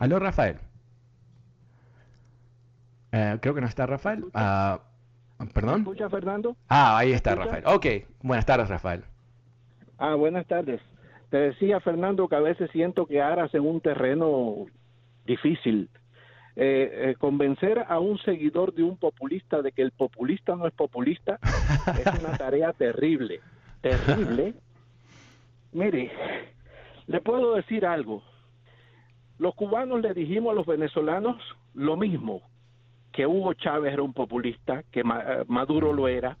Aló, 0.00 0.18
Rafael. 0.18 0.58
Eh, 3.12 3.38
creo 3.40 3.54
que 3.54 3.60
no 3.60 3.68
está 3.68 3.86
Rafael. 3.86 4.24
Ah, 4.34 4.80
¿Perdón? 5.54 5.82
escucha, 5.82 6.10
Fernando? 6.10 6.56
Ah, 6.68 6.98
ahí 6.98 7.12
está 7.12 7.36
Rafael. 7.36 7.62
Ok, 7.64 7.86
buenas 8.20 8.46
tardes, 8.46 8.68
Rafael. 8.68 9.04
Ah, 9.96 10.16
buenas 10.16 10.44
tardes. 10.48 10.80
Te 11.30 11.36
decía, 11.36 11.78
Fernando, 11.78 12.26
que 12.26 12.34
a 12.34 12.40
veces 12.40 12.68
siento 12.72 13.06
que 13.06 13.22
aras 13.22 13.54
en 13.54 13.64
un 13.64 13.80
terreno 13.80 14.66
difícil 15.24 15.88
eh, 16.60 17.10
eh, 17.10 17.14
convencer 17.20 17.84
a 17.86 18.00
un 18.00 18.18
seguidor 18.18 18.74
de 18.74 18.82
un 18.82 18.96
populista 18.96 19.62
de 19.62 19.70
que 19.70 19.80
el 19.80 19.92
populista 19.92 20.56
no 20.56 20.66
es 20.66 20.72
populista 20.72 21.38
es 21.86 22.20
una 22.20 22.36
tarea 22.36 22.72
terrible, 22.72 23.40
terrible. 23.80 24.54
Mire, 25.70 26.10
le 27.06 27.20
puedo 27.20 27.54
decir 27.54 27.86
algo. 27.86 28.24
Los 29.38 29.54
cubanos 29.54 30.00
le 30.00 30.12
dijimos 30.14 30.50
a 30.50 30.54
los 30.56 30.66
venezolanos 30.66 31.40
lo 31.74 31.96
mismo, 31.96 32.42
que 33.12 33.24
Hugo 33.24 33.54
Chávez 33.54 33.92
era 33.92 34.02
un 34.02 34.12
populista, 34.12 34.82
que 34.90 35.00
eh, 35.02 35.44
Maduro 35.46 35.92
lo 35.92 36.08
era. 36.08 36.36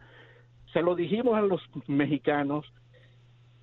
Se 0.72 0.82
lo 0.82 0.96
dijimos 0.96 1.36
a 1.36 1.42
los 1.42 1.62
mexicanos. 1.86 2.66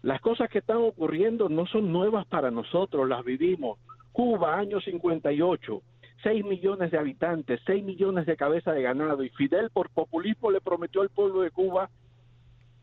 Las 0.03 0.21
cosas 0.21 0.49
que 0.49 0.59
están 0.59 0.77
ocurriendo 0.77 1.49
no 1.49 1.65
son 1.65 1.91
nuevas 1.91 2.25
para 2.27 2.49
nosotros, 2.49 3.09
las 3.09 3.25
vivimos. 3.25 3.77
Cuba, 4.13 4.57
año 4.57 4.79
58, 4.79 5.81
6 6.25 6.43
millones 6.43 6.89
de 6.89 6.97
habitantes, 6.97 7.61
6 7.67 7.83
millones 7.83 8.25
de 8.25 8.35
cabezas 8.35 8.73
de 8.73 8.81
ganado, 8.81 9.23
y 9.23 9.29
Fidel 9.29 9.69
por 9.69 9.91
populismo 9.91 10.49
le 10.49 10.59
prometió 10.59 11.03
al 11.03 11.09
pueblo 11.09 11.41
de 11.41 11.51
Cuba 11.51 11.91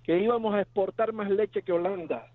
que 0.04 0.20
íbamos 0.20 0.54
a 0.54 0.60
exportar 0.60 1.12
más 1.12 1.28
leche 1.28 1.62
que 1.62 1.72
Holanda, 1.72 2.28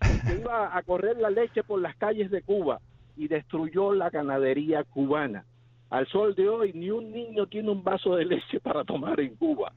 que 0.00 0.34
iba 0.40 0.76
a 0.76 0.82
correr 0.82 1.16
la 1.16 1.30
leche 1.30 1.62
por 1.62 1.80
las 1.80 1.94
calles 1.94 2.32
de 2.32 2.42
Cuba 2.42 2.80
y 3.16 3.28
destruyó 3.28 3.94
la 3.94 4.10
ganadería 4.10 4.82
cubana. 4.82 5.44
Al 5.90 6.08
sol 6.08 6.34
de 6.34 6.48
hoy 6.48 6.72
ni 6.72 6.90
un 6.90 7.12
niño 7.12 7.46
tiene 7.46 7.70
un 7.70 7.84
vaso 7.84 8.16
de 8.16 8.24
leche 8.24 8.58
para 8.58 8.82
tomar 8.82 9.20
en 9.20 9.36
Cuba. 9.36 9.72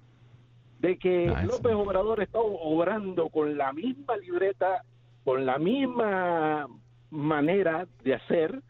De 0.80 0.98
que 0.98 1.28
López 1.46 1.74
Obrador 1.74 2.24
está 2.24 2.40
obrando 2.40 3.30
con 3.30 3.56
la 3.56 3.72
misma 3.72 4.18
libreta, 4.18 4.84
con 5.24 5.46
la 5.46 5.60
misma 5.60 6.68
manera 7.12 7.88
de 8.04 8.16
hacer, 8.16 8.64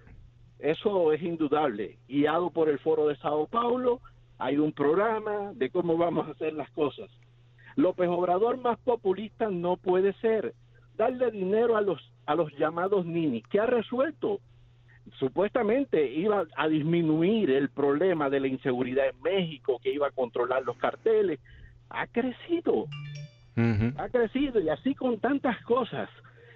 eso 0.61 1.11
es 1.11 1.21
indudable. 1.23 1.97
Guiado 2.07 2.51
por 2.51 2.69
el 2.69 2.77
Foro 2.79 3.07
de 3.07 3.15
Sao 3.17 3.47
Paulo, 3.47 3.99
hay 4.37 4.57
un 4.57 4.71
programa 4.71 5.53
de 5.55 5.71
cómo 5.71 5.97
vamos 5.97 6.27
a 6.27 6.31
hacer 6.31 6.53
las 6.53 6.69
cosas. 6.71 7.09
López 7.75 8.07
Obrador 8.09 8.57
más 8.57 8.77
populista 8.79 9.49
no 9.49 9.77
puede 9.77 10.13
ser. 10.13 10.53
Darle 10.95 11.31
dinero 11.31 11.77
a 11.77 11.81
los, 11.81 11.99
a 12.27 12.35
los 12.35 12.51
llamados 12.59 13.05
ninis. 13.05 13.43
¿Qué 13.47 13.59
ha 13.59 13.65
resuelto? 13.65 14.39
Supuestamente 15.17 16.11
iba 16.11 16.45
a 16.55 16.67
disminuir 16.67 17.49
el 17.49 17.69
problema 17.69 18.29
de 18.29 18.39
la 18.39 18.47
inseguridad 18.47 19.07
en 19.09 19.19
México, 19.21 19.79
que 19.81 19.91
iba 19.91 20.07
a 20.07 20.11
controlar 20.11 20.63
los 20.63 20.77
carteles. 20.77 21.39
Ha 21.89 22.05
crecido. 22.05 22.85
Ha 23.97 24.09
crecido 24.09 24.59
y 24.59 24.69
así 24.69 24.93
con 24.93 25.19
tantas 25.19 25.59
cosas. 25.63 26.09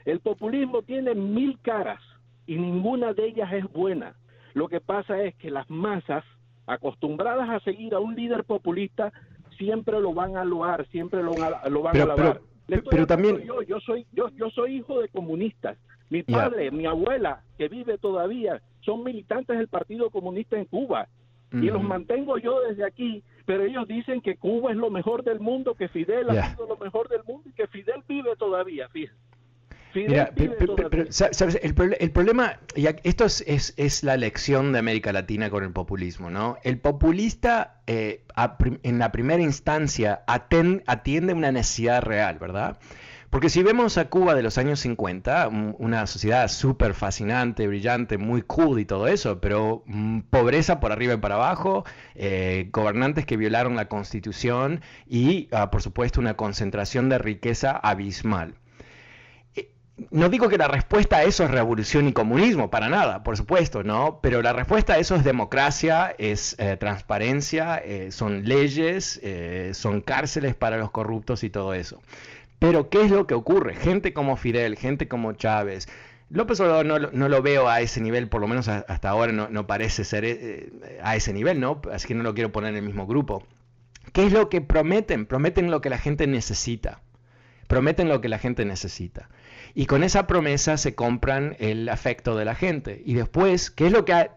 El 0.06 0.20
populismo 0.20 0.84
tiene 0.84 1.16
mil 1.16 1.60
caras 1.62 2.02
y 2.48 2.58
ninguna 2.58 3.14
de 3.14 3.28
ellas 3.28 3.52
es 3.54 3.72
buena. 3.72 4.16
Lo 4.54 4.68
que 4.68 4.80
pasa 4.82 5.22
es 5.22 5.36
que 5.36 5.52
las 5.52 5.70
masas 5.70 6.24
acostumbradas 6.66 7.50
a 7.50 7.60
seguir 7.60 7.94
a 7.94 8.00
un 8.00 8.16
líder 8.16 8.44
populista, 8.44 9.12
siempre 9.58 10.00
lo 10.00 10.14
van 10.14 10.38
a 10.38 10.46
loar, 10.46 10.88
siempre 10.88 11.22
lo, 11.22 11.32
lo 11.34 11.82
van 11.82 11.98
a 11.98 12.04
alabar. 12.04 12.42
Pero, 12.68 13.06
también 13.06 13.42
yo, 13.44 13.62
yo 13.62 13.80
soy 13.80 14.08
yo, 14.12 14.30
yo 14.30 14.50
soy 14.50 14.78
hijo 14.78 15.02
de 15.02 15.10
comunistas. 15.10 15.78
Mi 16.10 16.24
padre, 16.24 16.72
mi 16.72 16.86
abuela, 16.86 17.44
que 17.58 17.68
vive 17.68 17.98
todavía, 17.98 18.62
son 18.82 19.04
militantes 19.04 19.58
del 19.58 19.68
Partido 19.68 20.10
Comunista 20.10 20.58
en 20.58 20.66
Cuba. 20.66 21.08
Y 21.52 21.68
los 21.68 21.82
mantengo 21.82 22.38
yo 22.38 22.60
desde 22.68 22.84
aquí, 22.84 23.24
pero 23.46 23.64
ellos 23.64 23.88
dicen 23.88 24.20
que 24.20 24.36
Cuba 24.36 24.72
es 24.72 24.78
lo 24.78 24.90
mejor 24.90 25.24
del 25.24 25.40
mundo, 25.40 25.76
que 25.76 25.88
Fidel 25.88 26.30
ha 26.30 26.50
sido 26.50 26.68
lo 26.68 26.76
mejor 26.76 27.08
del 27.08 27.24
mundo 27.24 27.48
y 27.48 27.54
que 27.54 27.68
Fidel 27.68 28.04
vive 28.10 28.36
todavía, 28.36 28.90
Mira, 29.96 30.32
pero, 30.36 31.06
¿sabes? 31.10 31.60
El, 31.62 31.74
problema, 31.74 32.60
y 32.76 32.88
esto 33.04 33.26
es, 33.26 33.74
es, 33.78 34.04
la 34.04 34.18
lección 34.18 34.74
de 34.74 34.80
América 34.80 35.14
Latina 35.14 35.50
con 35.50 35.64
el 35.64 35.72
populismo, 35.72 36.30
¿no? 36.30 36.58
El 36.64 36.80
populista 36.80 37.82
eh, 37.88 38.26
en 38.84 39.00
la 39.00 39.12
primera 39.12 39.42
instancia 39.42 40.24
atiende 40.28 41.34
una 41.34 41.52
necesidad 41.52 42.02
real, 42.02 42.38
¿verdad? 42.40 42.78
Porque 43.30 43.50
si 43.50 43.64
vemos 43.64 43.98
a 43.98 44.10
Cuba 44.10 44.34
de 44.34 44.44
los 44.44 44.58
años 44.58 44.80
50, 44.80 45.50
una 45.78 46.08
sociedad 46.08 46.48
súper 46.48 46.94
fascinante, 46.94 47.68
brillante, 47.68 48.18
muy 48.18 48.42
cool 48.44 48.80
y 48.80 48.86
todo 48.86 49.08
eso, 49.08 49.42
pero 49.42 49.84
mm, 49.88 50.22
pobreza 50.30 50.80
por 50.80 50.92
arriba 50.92 51.16
y 51.16 51.18
para 51.18 51.36
abajo, 51.36 51.84
eh, 52.14 52.70
gobernantes 52.72 53.26
que 53.26 53.36
violaron 53.36 53.76
la 53.76 53.90
constitución 53.90 54.82
y, 55.06 55.50
ah, 55.52 55.70
por 55.70 55.82
supuesto, 55.82 56.22
una 56.22 56.36
concentración 56.36 57.10
de 57.10 57.18
riqueza 57.18 57.72
abismal 57.72 58.56
no 60.12 60.30
digo 60.30 60.50
que 60.50 60.58
la 60.58 60.68
respuesta 60.68 61.18
a 61.18 61.24
eso 61.24 61.46
es 61.46 61.52
revolución 61.52 62.08
y 62.08 62.14
comunismo, 62.14 62.70
para 62.70 62.90
nada, 62.90 63.24
por 63.24 63.38
supuesto, 63.38 63.84
¿no? 63.84 64.20
Pero 64.22 64.42
la 64.42 64.52
respuesta 64.52 64.94
a 64.94 64.98
eso 64.98 65.16
es 65.16 65.24
democracia, 65.24 66.14
es 66.18 66.56
eh, 66.60 66.76
transparencia, 66.78 67.78
eh, 67.78 68.12
son 68.12 68.44
leyes, 68.44 69.22
eh, 69.24 69.72
son 69.74 70.02
cárceles 70.02 70.54
para 70.54 70.78
los 70.78 70.92
corruptos 70.92 71.44
y 71.44 71.50
todo 71.50 71.74
eso. 71.74 72.02
Pero 72.60 72.90
¿qué 72.90 73.04
es 73.04 73.12
lo 73.12 73.26
que 73.26 73.36
ocurre? 73.36 73.76
Gente 73.76 74.14
como 74.14 74.36
Fidel, 74.36 74.76
gente 74.76 75.08
como 75.08 75.34
Chávez. 75.34 75.88
López 76.30 76.60
Obrador 76.60 77.14
no, 77.14 77.30
lo 77.30 77.42
veo 77.42 77.70
a 77.70 77.80
ese 77.80 78.02
nivel, 78.02 78.28
por 78.28 78.42
lo 78.42 78.48
menos 78.48 78.68
hasta 78.68 79.10
ahora 79.10 79.32
no, 79.32 79.48
no 79.48 79.68
parece 79.68 80.04
ser 80.04 80.72
a 81.02 81.16
ese 81.16 81.32
nivel, 81.34 81.60
¿no? 81.60 81.82
Así 81.94 82.08
que 82.08 82.16
no 82.16 82.24
lo 82.24 82.34
quiero 82.34 82.52
poner 82.52 82.72
en 82.72 82.78
el 82.78 82.84
mismo 82.84 83.06
grupo. 83.06 83.46
¿Qué 84.12 84.26
es 84.26 84.34
lo 84.34 84.50
que 84.50 84.60
prometen? 84.60 85.26
Prometen 85.28 85.70
lo 85.70 85.82
que 85.82 85.90
la 85.90 86.00
gente 86.00 86.26
necesita. 86.26 87.02
Prometen 87.68 88.10
lo 88.10 88.22
que 88.22 88.30
la 88.30 88.40
gente 88.40 88.66
necesita. 88.66 89.30
Y 89.76 89.86
con 89.86 90.04
esa 90.04 90.26
promesa 90.26 90.78
se 90.78 90.96
compran 90.96 91.56
el 91.60 91.90
afecto 91.90 92.36
de 92.36 92.46
la 92.46 92.56
gente. 92.56 93.02
Y 93.06 93.14
después, 93.14 93.70
¿qué 93.70 93.88
es 93.88 93.92
lo 93.92 94.06
que 94.06 94.30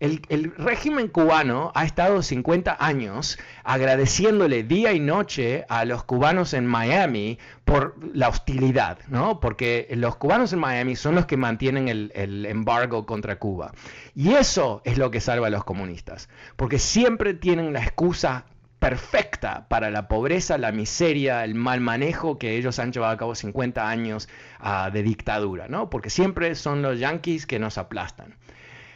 el, 0.00 0.52
régimen 0.56 1.08
cubano 1.08 1.72
ha 1.74 1.84
estado 1.84 2.22
50 2.22 2.76
años 2.78 3.38
agradeciéndole 3.64 4.62
día 4.62 4.92
y 4.92 5.00
noche 5.00 5.64
a 5.68 5.84
los 5.84 6.04
cubanos 6.04 6.54
en 6.54 6.66
Miami 6.66 7.38
por 7.64 7.96
la 8.14 8.28
hostilidad, 8.28 8.98
¿no? 9.08 9.40
Porque 9.40 9.88
los 9.92 10.16
cubanos 10.16 10.52
en 10.52 10.60
Miami 10.60 10.94
son 10.94 11.16
los 11.16 11.26
que 11.26 11.36
mantienen 11.36 11.88
el, 11.88 12.12
el, 12.14 12.46
embargo 12.46 13.06
contra 13.06 13.38
Cuba. 13.38 13.72
Y 14.14 14.34
eso 14.34 14.82
es 14.84 14.98
lo 14.98 15.10
que 15.10 15.20
salva 15.20 15.48
a 15.48 15.50
los 15.50 15.64
comunistas, 15.64 16.28
porque 16.56 16.78
siempre 16.78 17.34
tienen 17.34 17.72
la 17.72 17.82
excusa 17.82 18.46
perfecta 18.78 19.66
para 19.68 19.90
la 19.90 20.08
pobreza, 20.08 20.58
la 20.58 20.72
miseria, 20.72 21.44
el 21.44 21.54
mal 21.54 21.80
manejo 21.80 22.38
que 22.38 22.56
ellos 22.56 22.78
han 22.78 22.92
llevado 22.92 23.12
a 23.12 23.16
cabo 23.16 23.34
50 23.34 23.88
años 23.88 24.28
ah, 24.60 24.90
de 24.92 25.02
dictadura, 25.02 25.68
¿no? 25.68 25.90
Porque 25.90 26.10
siempre 26.10 26.54
son 26.54 26.82
los 26.82 26.98
yanquis 26.98 27.46
que 27.46 27.58
nos 27.58 27.78
aplastan. 27.78 28.36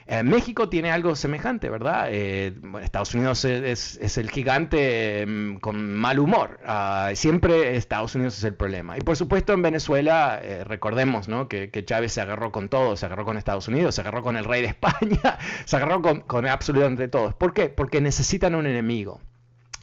Eh, 0.07 0.23
México 0.25 0.69
tiene 0.69 0.91
algo 0.91 1.15
semejante, 1.15 1.71
¿verdad? 1.71 2.09
Eh, 2.11 2.55
Estados 2.83 3.15
Unidos 3.15 3.45
es, 3.45 4.19
el 4.19 4.31
gigante 4.31 5.25
mm, 5.27 5.57
con 5.57 5.95
mal 5.95 6.19
humor. 6.19 6.61
Ah, 6.67 7.11
siempre 7.15 7.77
Estados 7.77 8.15
Unidos 8.15 8.37
es 8.39 8.45
el 8.45 8.55
problema. 8.55 8.99
Y 8.99 9.01
por 9.01 9.17
supuesto 9.17 9.53
en 9.53 9.63
Venezuela, 9.63 10.41
eh, 10.43 10.65
recordemos 10.65 11.29
que, 11.49 11.85
Chávez 11.85 12.13
se 12.13 12.21
agarró 12.21 12.53
con 12.53 12.69
todo, 12.69 12.97
se 12.97 13.07
agarró 13.07 13.25
con 13.25 13.37
Estados 13.37 13.69
Unidos, 13.69 13.95
se 13.95 14.01
agarró 14.01 14.23
con 14.23 14.37
el 14.37 14.45
rey 14.45 14.63
de 14.63 14.69
España, 14.69 15.39
se 15.65 15.77
agarró 15.77 16.03
con, 16.03 16.21
con 16.21 16.47
absolutamente 16.47 17.09
todos. 17.09 17.35
¿Por 17.35 17.53
qué? 17.55 17.69
Porque 17.69 18.01
necesitan 18.01 18.55
un 18.55 18.67
enemigo 18.67 19.21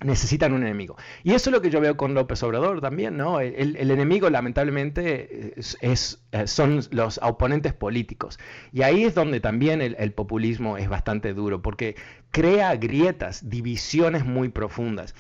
necesitan 0.04 0.54
un 0.54 0.64
enemigo. 0.64 0.95
Y 1.24 1.34
eso 1.34 1.50
es 1.50 1.54
lo 1.54 1.62
que 1.62 1.70
yo 1.70 1.82
veo 1.82 1.97
con 1.97 2.14
López 2.14 2.41
Obrador 2.43 2.82
también, 2.82 3.18
¿no? 3.18 3.39
El, 3.39 3.91
enemigo 3.91 4.30
lamentablemente 4.30 5.54
es, 5.58 6.22
eh, 6.32 6.47
son 6.47 6.82
los 6.91 7.20
oponentes 7.22 7.74
políticos. 7.74 8.39
Y 8.72 8.84
ahí 8.84 9.04
es 9.04 9.16
donde 9.16 9.39
también 9.39 9.82
el, 9.82 10.12
populismo 10.14 10.78
es 10.78 10.89
bastante 10.89 11.34
duro, 11.34 11.62
porque 11.62 11.95
crea 12.32 12.76
grietas, 12.76 13.50
divisiones 13.50 14.26
muy 14.26 14.50
profundas. 14.50 15.16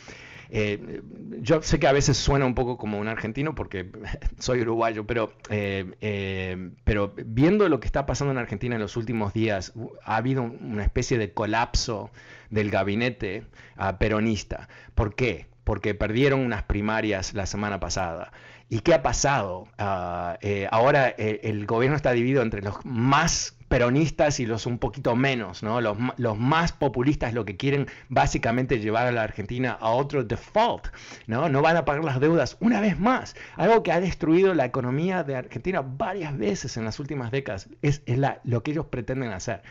Eh, 0.51 1.01
yo 1.41 1.61
sé 1.61 1.79
que 1.79 1.85
a 1.85 1.91
veces 1.91 2.17
suena 2.17 2.45
un 2.45 2.55
poco 2.55 2.75
como 2.75 2.97
un 2.97 3.07
argentino 3.07 3.53
porque 3.53 3.91
soy 4.39 4.61
uruguayo, 4.61 5.05
pero, 5.05 5.33
eh, 5.49 6.71
pero 6.83 7.13
viendo 7.25 7.69
lo 7.69 7.79
que 7.79 7.85
está 7.85 8.05
pasando 8.05 8.31
en 8.31 8.39
Argentina 8.39 8.75
en 8.75 8.81
los 8.81 8.97
últimos 8.97 9.33
días, 9.33 9.73
ha 10.03 10.15
habido 10.15 10.41
una 10.41 10.83
especie 10.83 11.17
de 11.17 11.33
colapso 11.33 12.09
del 12.49 12.71
gabinete 12.71 13.43
ah, 13.77 13.97
peronista. 13.97 14.69
¿Por 14.95 15.15
qué? 15.15 15.47
Porque 15.63 15.95
perdieron 15.95 16.39
unas 16.41 16.63
primarias 16.63 17.33
la 17.33 17.45
semana 17.45 17.79
pasada. 17.79 18.31
¿Y 18.69 18.79
qué 18.81 18.93
ha 18.93 19.01
pasado? 19.01 19.67
Ah, 19.77 20.37
eh, 20.41 20.67
ahora 20.71 21.09
eh, 21.09 21.41
el 21.43 21.65
gobierno 21.65 21.95
está 21.95 22.11
dividido 22.11 22.41
entre 22.41 22.61
los 22.61 22.85
más 22.85 23.55
peronistas 23.69 24.39
y 24.39 24.45
los 24.45 24.65
un 24.65 24.79
poquito 24.79 25.15
menos, 25.15 25.63
¿no? 25.63 25.79
Los, 25.79 25.97
más 26.37 26.73
populistas 26.73 27.33
lo 27.33 27.45
que 27.45 27.55
quieren 27.55 27.87
básicamente 28.09 28.79
llevar 28.79 29.07
a 29.07 29.11
la 29.11 29.23
Argentina 29.23 29.77
a 29.79 29.91
otro 29.91 30.23
default, 30.23 30.87
¿no? 31.27 31.47
No 31.49 31.61
van 31.61 31.77
a 31.77 31.85
pagar 31.85 32.03
las 32.03 32.19
deudas 32.19 32.57
una 32.59 32.81
vez 32.81 32.99
más. 32.99 33.35
Algo 33.55 33.83
que 33.83 33.91
ha 33.91 34.01
destruido 34.01 34.53
la 34.53 34.65
economía 34.65 35.23
de 35.23 35.35
Argentina 35.35 35.81
varias 35.81 36.37
veces 36.37 36.75
en 36.77 36.85
las 36.85 36.99
últimas 36.99 37.31
décadas. 37.31 37.69
Es, 37.81 38.01
lo 38.43 38.63
que 38.63 38.71
ellos 38.71 38.87
pretenden 38.87 39.31
hacer, 39.31 39.61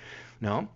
¿no? 0.41 0.70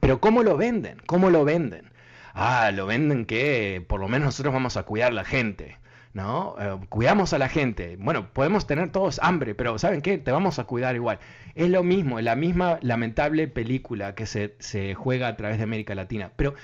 Pero 0.00 0.20
¿cómo 0.20 0.42
lo 0.42 0.56
venden? 0.56 0.98
¿Cómo 1.06 1.30
lo 1.30 1.44
venden? 1.44 1.90
Ah, 2.34 2.70
lo 2.72 2.86
venden 2.86 3.26
que 3.26 3.84
por 3.88 4.00
lo 4.00 4.08
menos 4.08 4.26
nosotros 4.26 4.54
vamos 4.54 4.76
a 4.76 4.84
cuidar 4.84 5.12
a 5.12 5.14
la 5.14 5.24
gente. 5.24 5.78
¿no? 6.12 6.56
Eh, 6.58 6.78
cuidamos 6.88 7.32
a 7.32 7.38
la 7.38 7.48
gente. 7.48 7.96
Bueno, 7.98 8.32
podemos 8.32 8.66
tener 8.66 8.90
todos 8.90 9.20
hambre, 9.22 9.54
pero 9.54 9.78
¿saben 9.78 10.02
qué? 10.02 10.18
Te 10.18 10.32
vamos 10.32 10.58
a 10.58 10.64
cuidar 10.64 10.94
igual. 10.94 11.18
Es 11.54 11.68
lo 11.70 11.82
mismo, 11.82 12.18
es 12.18 12.24
la 12.24 12.36
misma 12.36 12.78
lamentable 12.82 13.48
película 13.48 14.14
que 14.14 14.26
se, 14.26 14.54
se 14.58 14.94
juega 14.94 15.28
a 15.28 15.36
través 15.36 15.58
de 15.58 15.64
América 15.64 15.94
Latina. 15.94 16.32
Pero 16.36 16.54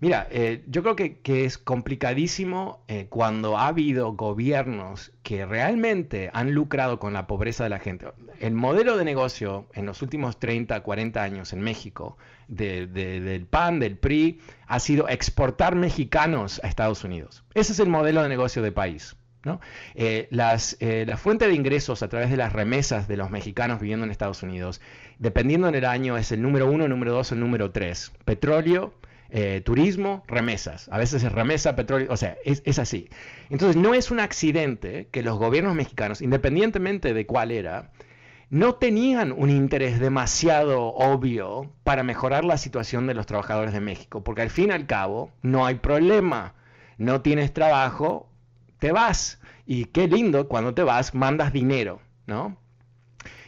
Mira, 0.00 0.26
eh, 0.30 0.64
yo 0.66 0.82
creo 0.82 0.96
que, 0.96 1.44
es 1.44 1.58
complicadísimo 1.58 2.82
eh, 2.88 3.06
cuando 3.10 3.58
ha 3.58 3.66
habido 3.66 4.14
gobiernos 4.14 5.12
que 5.22 5.44
realmente 5.44 6.30
han 6.32 6.52
lucrado 6.52 6.98
con 6.98 7.12
la 7.12 7.26
pobreza 7.26 7.64
de 7.64 7.70
la 7.70 7.80
gente. 7.80 8.06
El 8.40 8.54
modelo 8.54 8.96
de 8.96 9.04
negocio 9.04 9.66
en 9.74 9.84
los 9.84 10.00
últimos 10.00 10.38
30, 10.40 10.80
40 10.82 11.22
años 11.22 11.52
en 11.52 11.60
México, 11.60 12.16
del 12.48 13.46
PAN, 13.50 13.78
del 13.78 13.98
PRI, 13.98 14.40
ha 14.66 14.80
sido 14.80 15.06
exportar 15.06 15.74
mexicanos 15.74 16.62
a 16.64 16.68
Estados 16.68 17.04
Unidos. 17.04 17.44
Ese 17.52 17.74
es 17.74 17.78
el 17.78 17.90
modelo 17.90 18.22
de 18.22 18.30
negocio 18.30 18.62
de 18.62 18.72
país. 18.72 19.16
¿no? 19.44 19.60
Eh, 19.94 20.28
las, 20.30 20.78
la 20.80 21.16
fuente 21.18 21.46
de 21.46 21.54
ingresos 21.54 22.02
a 22.02 22.08
través 22.08 22.30
de 22.30 22.38
las 22.38 22.54
remesas 22.54 23.06
de 23.06 23.18
los 23.18 23.30
mexicanos 23.30 23.80
viviendo 23.80 24.06
en 24.06 24.10
Estados 24.10 24.42
Unidos, 24.42 24.80
dependiendo 25.18 25.68
en 25.68 25.74
el 25.74 25.84
año, 25.84 26.16
es 26.16 26.32
el 26.32 26.40
número 26.40 26.70
uno, 26.70 26.84
el 26.84 26.90
número 26.90 27.12
dos 27.12 27.32
o 27.32 27.34
el 27.34 27.40
número 27.40 27.70
tres. 27.70 28.12
Petróleo, 28.24 28.94
eh, 29.32 29.60
turismo, 29.64 30.24
remesas. 30.26 30.88
A 30.90 30.98
veces 30.98 31.22
es 31.22 31.32
remesa, 31.32 31.76
petróleo, 31.76 32.08
o 32.10 32.16
sea, 32.16 32.36
es, 32.44 32.78
así. 32.78 33.08
Entonces, 33.48 33.76
no 33.76 33.94
es 33.94 34.10
un 34.10 34.20
accidente 34.20 35.08
que 35.10 35.22
los 35.22 35.38
gobiernos 35.38 35.74
mexicanos, 35.74 36.20
independientemente 36.20 37.14
de 37.14 37.26
cuál 37.26 37.50
era, 37.50 37.92
no 38.50 38.74
tenían 38.74 39.32
un 39.32 39.50
interés 39.50 40.00
demasiado 40.00 40.88
obvio 40.88 41.72
para 41.84 42.02
mejorar 42.02 42.44
la 42.44 42.58
situación 42.58 43.06
de 43.06 43.14
los 43.14 43.26
trabajadores 43.26 43.72
de 43.72 43.80
México, 43.80 44.24
porque 44.24 44.42
al 44.42 44.50
fin 44.50 44.68
y 44.70 44.72
al 44.72 44.86
cabo 44.86 45.30
no 45.42 45.66
hay 45.66 45.76
problema. 45.76 46.54
No 46.98 47.22
tienes 47.22 47.52
trabajo, 47.52 48.28
te 48.78 48.92
vas. 48.92 49.40
Y 49.66 49.86
qué 49.86 50.08
lindo 50.08 50.48
cuando 50.48 50.74
te 50.74 50.82
vas, 50.82 51.14
mandas 51.14 51.52
dinero, 51.52 52.00
¿no? 52.26 52.56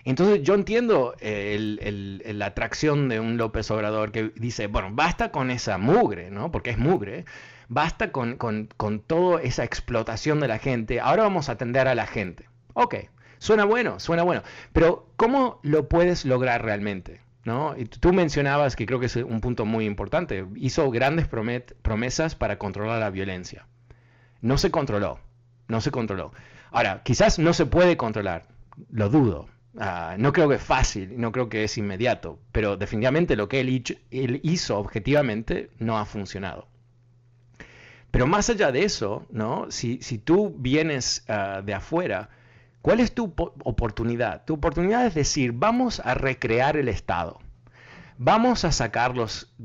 Entonces 0.04 0.42
yo 0.42 0.54
entiendo 0.54 1.14
eh, 1.20 2.24
la 2.34 2.46
atracción 2.46 3.08
de 3.08 3.20
un 3.20 3.36
López 3.36 3.70
Obrador 3.70 4.10
que 4.10 4.32
dice, 4.34 4.66
bueno, 4.66 4.88
basta 4.92 5.30
con 5.30 5.50
esa 5.50 5.78
mugre, 5.78 6.30
¿no? 6.30 6.50
Porque 6.50 6.70
es 6.70 6.78
mugre, 6.78 7.24
basta 7.68 8.10
con, 8.10 8.36
con, 8.36 9.00
toda 9.00 9.40
esa 9.42 9.64
explotación 9.64 10.40
de 10.40 10.48
la 10.48 10.58
gente, 10.58 11.00
ahora 11.00 11.22
vamos 11.22 11.48
a 11.48 11.52
atender 11.52 11.86
a 11.86 11.94
la 11.94 12.06
gente. 12.06 12.48
Ok, 12.74 12.96
suena 13.38 13.64
bueno, 13.64 14.00
suena 14.00 14.24
bueno, 14.24 14.42
pero 14.72 15.08
¿cómo 15.16 15.60
lo 15.62 15.88
puedes 15.88 16.24
lograr 16.24 16.64
realmente? 16.64 17.20
¿No? 17.44 17.74
Y 17.76 17.86
tú 17.86 18.12
mencionabas 18.12 18.76
que 18.76 18.86
creo 18.86 19.00
que 19.00 19.06
es 19.06 19.16
un 19.16 19.40
punto 19.40 19.64
muy 19.64 19.84
importante, 19.84 20.46
hizo 20.56 20.90
grandes 20.90 21.26
promesas 21.28 22.34
para 22.34 22.58
controlar 22.58 23.00
la 23.00 23.10
violencia. 23.10 23.66
No 24.40 24.58
se 24.58 24.70
controló, 24.70 25.18
no 25.66 25.80
se 25.80 25.90
controló. 25.90 26.32
Ahora, 26.70 27.02
quizás 27.04 27.38
no 27.38 27.52
se 27.52 27.66
puede 27.66 27.96
controlar, 27.96 28.46
lo 28.90 29.08
dudo, 29.08 29.48
Ah, 29.78 30.16
no 30.18 30.32
creo 30.32 30.48
que 30.48 30.56
es 30.56 30.62
fácil, 30.62 31.18
no 31.18 31.32
creo 31.32 31.48
que 31.48 31.64
es 31.64 31.78
inmediato, 31.78 32.38
pero 32.52 32.76
definitivamente 32.76 33.36
lo 33.36 33.48
que 33.48 33.60
él, 33.60 34.40
hizo 34.42 34.78
objetivamente 34.78 35.70
no 35.78 35.98
ha 35.98 36.04
funcionado. 36.04 36.68
Pero 38.10 38.26
más 38.26 38.50
allá 38.50 38.70
de 38.70 38.84
eso, 38.84 39.26
¿no? 39.30 39.70
si, 39.70 39.98
tú 40.18 40.54
vienes 40.58 41.24
ah, 41.28 41.62
de 41.64 41.72
afuera, 41.72 42.28
¿cuál 42.82 43.00
es 43.00 43.12
tu 43.14 43.32
oportunidad? 43.64 44.44
Tu 44.44 44.54
oportunidad 44.54 45.06
es 45.06 45.14
decir, 45.14 45.52
vamos 45.52 46.00
a 46.04 46.14
recrear 46.14 46.76
el 46.76 46.88
Estado. 46.88 47.40
Vamos 48.18 48.64
a 48.64 48.72
sacar 48.72 49.14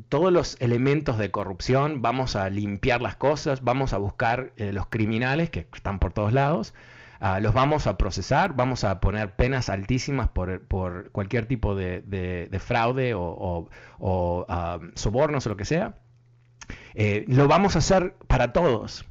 todos 0.09 0.31
los 0.31 0.55
elementos 0.61 1.17
de 1.17 1.31
corrupción, 1.31 2.01
vamos 2.01 2.37
a 2.37 2.49
limpiar 2.49 3.01
las 3.01 3.17
cosas, 3.17 3.61
vamos 3.61 3.93
a 3.93 3.97
buscar 3.97 4.53
eh, 4.55 4.71
los 4.71 4.87
criminales 4.87 5.49
que 5.49 5.67
están 5.73 5.99
por 5.99 6.13
todos 6.13 6.31
lados, 6.31 6.73
Ah, 7.19 7.39
los 7.39 7.53
vamos 7.53 7.87
a 7.87 7.97
procesar, 7.97 8.53
vamos 8.53 8.83
a 8.83 8.99
poner 8.99 9.35
penas 9.35 9.69
altísimas 9.69 10.29
por, 10.29 10.67
cualquier 11.11 11.47
tipo 11.47 11.75
de, 11.75 12.59
fraude 12.63 13.13
o, 13.15 13.69
ah, 14.49 14.79
sobornos 14.95 15.45
o 15.45 15.49
lo 15.49 15.57
que 15.57 15.65
sea. 15.65 15.95
Eh, 16.93 17.25
lo 17.27 17.47
vamos 17.47 17.75
a 17.75 17.79
hacer 17.79 18.13
para 18.27 18.53
todos. 18.53 19.05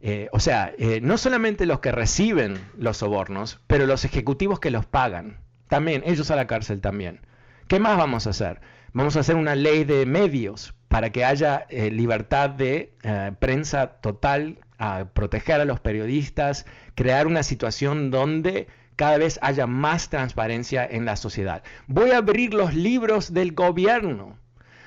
Eh, 0.00 0.28
o 0.32 0.40
sea, 0.40 0.72
eh, 0.78 1.00
no 1.02 1.18
solamente 1.18 1.66
los 1.66 1.80
que 1.80 1.92
reciben 1.92 2.58
los 2.76 2.98
sobornos, 2.98 3.60
pero 3.66 3.86
los 3.86 4.04
ejecutivos 4.04 4.60
que 4.60 4.70
los 4.70 4.86
pagan. 4.86 5.38
También, 5.68 6.02
ellos 6.06 6.30
a 6.30 6.36
la 6.36 6.46
cárcel 6.46 6.80
también. 6.80 7.20
¿Qué 7.66 7.80
más 7.80 7.98
vamos 7.98 8.26
a 8.26 8.30
hacer? 8.30 8.60
Vamos 8.92 9.16
a 9.16 9.20
hacer 9.20 9.36
una 9.36 9.54
ley 9.54 9.84
de 9.84 10.06
medios 10.06 10.74
para 10.88 11.10
que 11.10 11.24
haya 11.24 11.66
libertad 11.70 12.48
de 12.48 12.94
prensa 13.38 14.00
total 14.00 14.60
a 14.78 15.06
proteger 15.12 15.60
a 15.60 15.64
los 15.64 15.80
periodistas, 15.80 16.66
crear 16.94 17.26
una 17.26 17.42
situación 17.42 18.10
donde 18.10 18.68
cada 18.96 19.18
vez 19.18 19.38
haya 19.42 19.66
más 19.66 20.08
transparencia 20.08 20.84
en 20.84 21.04
la 21.04 21.16
sociedad. 21.16 21.62
Voy 21.86 22.10
a 22.10 22.18
abrir 22.18 22.54
los 22.54 22.74
libros 22.74 23.32
del 23.32 23.52
gobierno. 23.52 24.36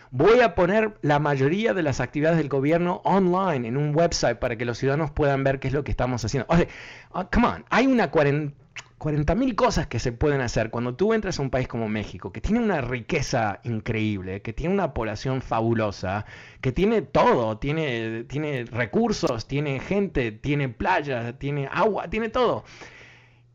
Voy 0.09 0.41
a 0.41 0.55
poner 0.55 0.97
la 1.01 1.19
mayoría 1.19 1.73
de 1.73 1.83
las 1.83 2.01
actividades 2.01 2.37
del 2.37 2.49
gobierno 2.49 3.01
online 3.05 3.67
en 3.67 3.77
un 3.77 3.95
website 3.95 4.39
para 4.39 4.57
que 4.57 4.65
los 4.65 4.77
ciudadanos 4.77 5.11
puedan 5.11 5.45
ver 5.45 5.61
qué 5.61 5.69
es 5.69 5.73
lo 5.73 5.85
que 5.85 5.91
estamos 5.91 6.25
haciendo. 6.25 6.47
O 6.49 6.57
ah, 7.13 7.29
come 7.31 7.47
on, 7.47 7.65
hay 7.69 7.87
una 7.87 8.11
cuarentena 8.11 8.60
40.000 9.01 9.55
cosas 9.55 9.87
que 9.87 9.97
se 9.97 10.11
pueden 10.11 10.41
hacer 10.41 10.69
cuando 10.69 10.93
tú 10.93 11.15
entras 11.15 11.39
a 11.39 11.41
un 11.41 11.49
país 11.49 11.67
como 11.67 11.89
México, 11.89 12.31
que 12.31 12.39
tiene 12.39 12.59
una 12.59 12.81
riqueza 12.81 13.59
increíble, 13.63 14.43
que 14.43 14.53
tiene 14.53 14.75
una 14.75 14.93
población 14.93 15.41
fabulosa, 15.41 16.25
que 16.61 16.71
tiene 16.71 17.01
todo, 17.01 17.57
tiene, 17.57 18.25
tiene 18.25 18.63
recursos, 18.65 19.47
tiene 19.47 19.79
gente, 19.79 20.31
tiene 20.31 20.69
playa, 20.69 21.33
tiene 21.39 21.67
agua, 21.71 22.11
tiene 22.11 22.29
todo. 22.29 22.63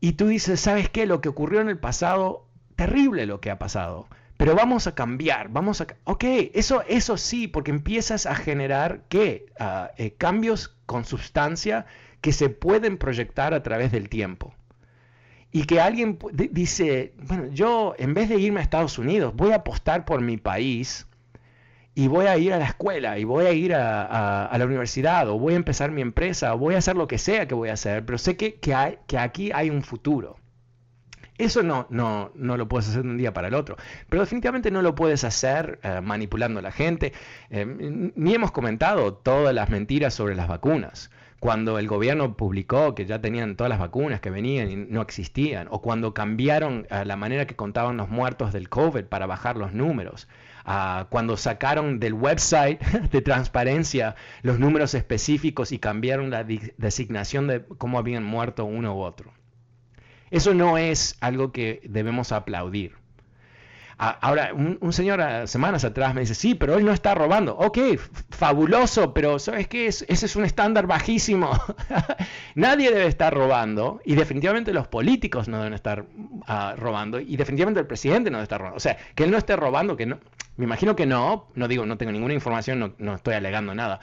Y 0.01 0.13
tú 0.13 0.27
dices, 0.27 0.59
¿sabes 0.59 0.89
qué? 0.89 1.05
Lo 1.05 1.21
que 1.21 1.29
ocurrió 1.29 1.61
en 1.61 1.69
el 1.69 1.79
pasado, 1.79 2.45
terrible 2.75 3.25
lo 3.25 3.39
que 3.39 3.49
ha 3.49 3.57
pasado. 3.57 4.07
Pero 4.35 4.53
vamos 4.53 4.85
a 4.85 4.95
cambiar, 4.95 5.47
vamos 5.47 5.79
a... 5.79 5.87
Ok, 6.03 6.25
eso, 6.55 6.83
eso 6.89 7.15
sí, 7.15 7.47
porque 7.47 7.71
empiezas 7.71 8.25
a 8.25 8.35
generar, 8.35 9.03
¿qué? 9.07 9.45
Ah, 9.61 9.91
eh, 9.95 10.11
cambios 10.11 10.75
con 10.85 11.05
sustancia 11.05 11.85
que 12.19 12.33
se 12.33 12.49
pueden 12.49 12.97
proyectar 12.97 13.53
a 13.53 13.63
través 13.63 13.93
del 13.93 14.09
tiempo 14.09 14.53
y 15.57 15.63
que 15.63 15.81
alguien 15.81 16.19
dice, 16.51 17.13
bueno, 17.17 17.47
yo 17.47 17.95
en 17.97 18.13
vez 18.13 18.29
de 18.29 18.35
irme 18.35 18.59
a 18.59 18.63
Estados 18.63 18.99
Unidos, 18.99 19.33
voy 19.35 19.53
a 19.53 19.55
apostar 19.55 20.05
por 20.05 20.21
mi 20.21 20.37
país 20.37 21.07
y 21.95 22.07
voy 22.07 22.27
a 22.27 22.37
ir 22.37 22.53
a 22.53 22.59
la 22.59 22.65
escuela 22.65 23.17
y 23.17 23.23
voy 23.23 23.47
a 23.47 23.53
ir 23.53 23.73
a, 23.73 24.55
la 24.55 24.65
universidad 24.65 25.27
o 25.29 25.39
voy 25.39 25.53
a 25.53 25.55
empezar 25.55 25.89
mi 25.89 26.01
empresa 26.01 26.53
o 26.53 26.59
voy 26.59 26.75
a 26.75 26.77
hacer 26.77 26.95
lo 26.95 27.07
que 27.07 27.17
sea 27.17 27.47
que 27.47 27.55
voy 27.55 27.69
a 27.69 27.73
hacer, 27.73 28.05
pero 28.05 28.19
sé 28.19 28.37
que, 28.37 28.59
que, 28.59 28.75
aquí 29.17 29.49
hay 29.51 29.71
un 29.71 29.81
futuro. 29.81 30.37
Eso 31.39 31.63
no, 31.63 31.87
no, 31.89 32.31
no, 32.35 32.55
lo 32.55 32.67
puedes 32.67 32.89
hacer 32.89 33.01
de 33.01 33.09
un 33.09 33.17
día 33.17 33.33
para 33.33 33.47
el 33.47 33.55
otro, 33.55 33.77
pero 34.09 34.21
definitivamente 34.21 34.69
no 34.69 34.83
lo 34.83 34.93
puedes 34.93 35.23
hacer 35.23 35.79
eh, 35.81 36.01
manipulando 36.03 36.59
a 36.59 36.61
la 36.61 36.71
gente. 36.71 37.13
Eh, 37.49 37.65
ni 38.15 38.35
hemos 38.35 38.51
comentado 38.51 39.15
todas 39.15 39.55
las 39.55 39.71
mentiras 39.71 40.13
sobre 40.13 40.35
las 40.35 40.47
vacunas 40.47 41.09
cuando 41.39 41.77
el 41.77 41.87
gobierno 41.87 42.35
publicó 42.35 42.95
que 42.95 43.05
ya 43.05 43.21
tenían 43.21 43.55
todas 43.55 43.69
las 43.69 43.79
vacunas 43.79 44.19
que 44.21 44.29
venían 44.29 44.71
y 44.71 44.75
no 44.75 45.01
existían, 45.01 45.67
o 45.69 45.81
cuando 45.81 46.13
cambiaron 46.13 46.87
eh, 46.89 47.05
la 47.05 47.15
manera 47.15 47.45
que 47.45 47.55
contaban 47.55 47.97
los 47.97 48.09
muertos 48.09 48.53
del 48.53 48.69
COVID 48.69 49.05
para 49.05 49.27
bajar 49.27 49.57
los 49.57 49.73
números, 49.73 50.27
cuando 51.09 51.37
sacaron 51.37 51.97
del 51.99 52.13
website 52.13 52.81
de 53.11 53.21
transparencia 53.21 54.15
los 54.41 54.59
números 54.59 54.95
específicos 54.95 55.71
y 55.71 55.79
cambiaron 55.79 56.29
la 56.29 56.43
designación 56.43 57.47
de 57.47 57.63
cómo 57.77 57.97
habían 57.97 58.25
muerto 58.25 58.65
uno 58.65 58.93
u 58.93 58.99
otro. 58.99 59.31
Eso 60.29 60.53
no 60.53 60.77
es 60.77 61.15
algo 61.21 61.53
que 61.53 61.79
debemos 61.85 62.33
aplaudir. 62.33 62.96
Ahora, 63.99 64.53
un, 64.53 64.93
señor 64.93 65.47
semanas 65.47 65.83
atrás 65.83 66.13
me 66.13 66.21
dice, 66.21 66.35
sí, 66.35 66.53
pero 66.53 66.77
él 66.77 66.85
no 66.85 66.91
está 66.91 67.15
robando. 67.15 67.57
Ok, 67.57 67.79
fabuloso, 68.29 69.11
pero 69.11 69.39
¿sabes 69.39 69.67
qué? 69.67 69.87
ese 69.87 70.05
es 70.07 70.35
un 70.35 70.45
estándar 70.45 70.85
bajísimo. 70.85 71.49
Nadie 72.55 72.91
debe 72.91 73.07
estar 73.07 73.33
robando 73.33 73.99
y 74.05 74.13
definitivamente 74.13 74.71
los 74.71 74.87
políticos 74.87 75.47
no 75.47 75.57
deben 75.57 75.73
estar 75.73 76.05
ah, 76.45 76.75
robando 76.77 77.19
y 77.19 77.37
definitivamente 77.37 77.79
el 77.79 77.87
presidente 77.87 78.29
no 78.29 78.37
debe 78.37 78.43
estar 78.43 78.59
robando. 78.59 78.77
O 78.77 78.81
sea, 78.81 78.97
que 79.15 79.23
él 79.23 79.31
no 79.31 79.37
esté 79.37 79.55
robando, 79.55 79.97
que 79.97 80.05
no, 80.05 80.19
me 80.57 80.65
imagino 80.65 80.95
que 80.95 81.07
no, 81.07 81.47
no 81.55 81.67
digo, 81.67 81.87
no 81.87 81.97
tengo 81.97 82.11
ninguna 82.11 82.35
información, 82.35 82.79
no, 82.79 82.93
no 82.99 83.15
estoy 83.15 83.33
alegando 83.33 83.73
nada. 83.73 83.99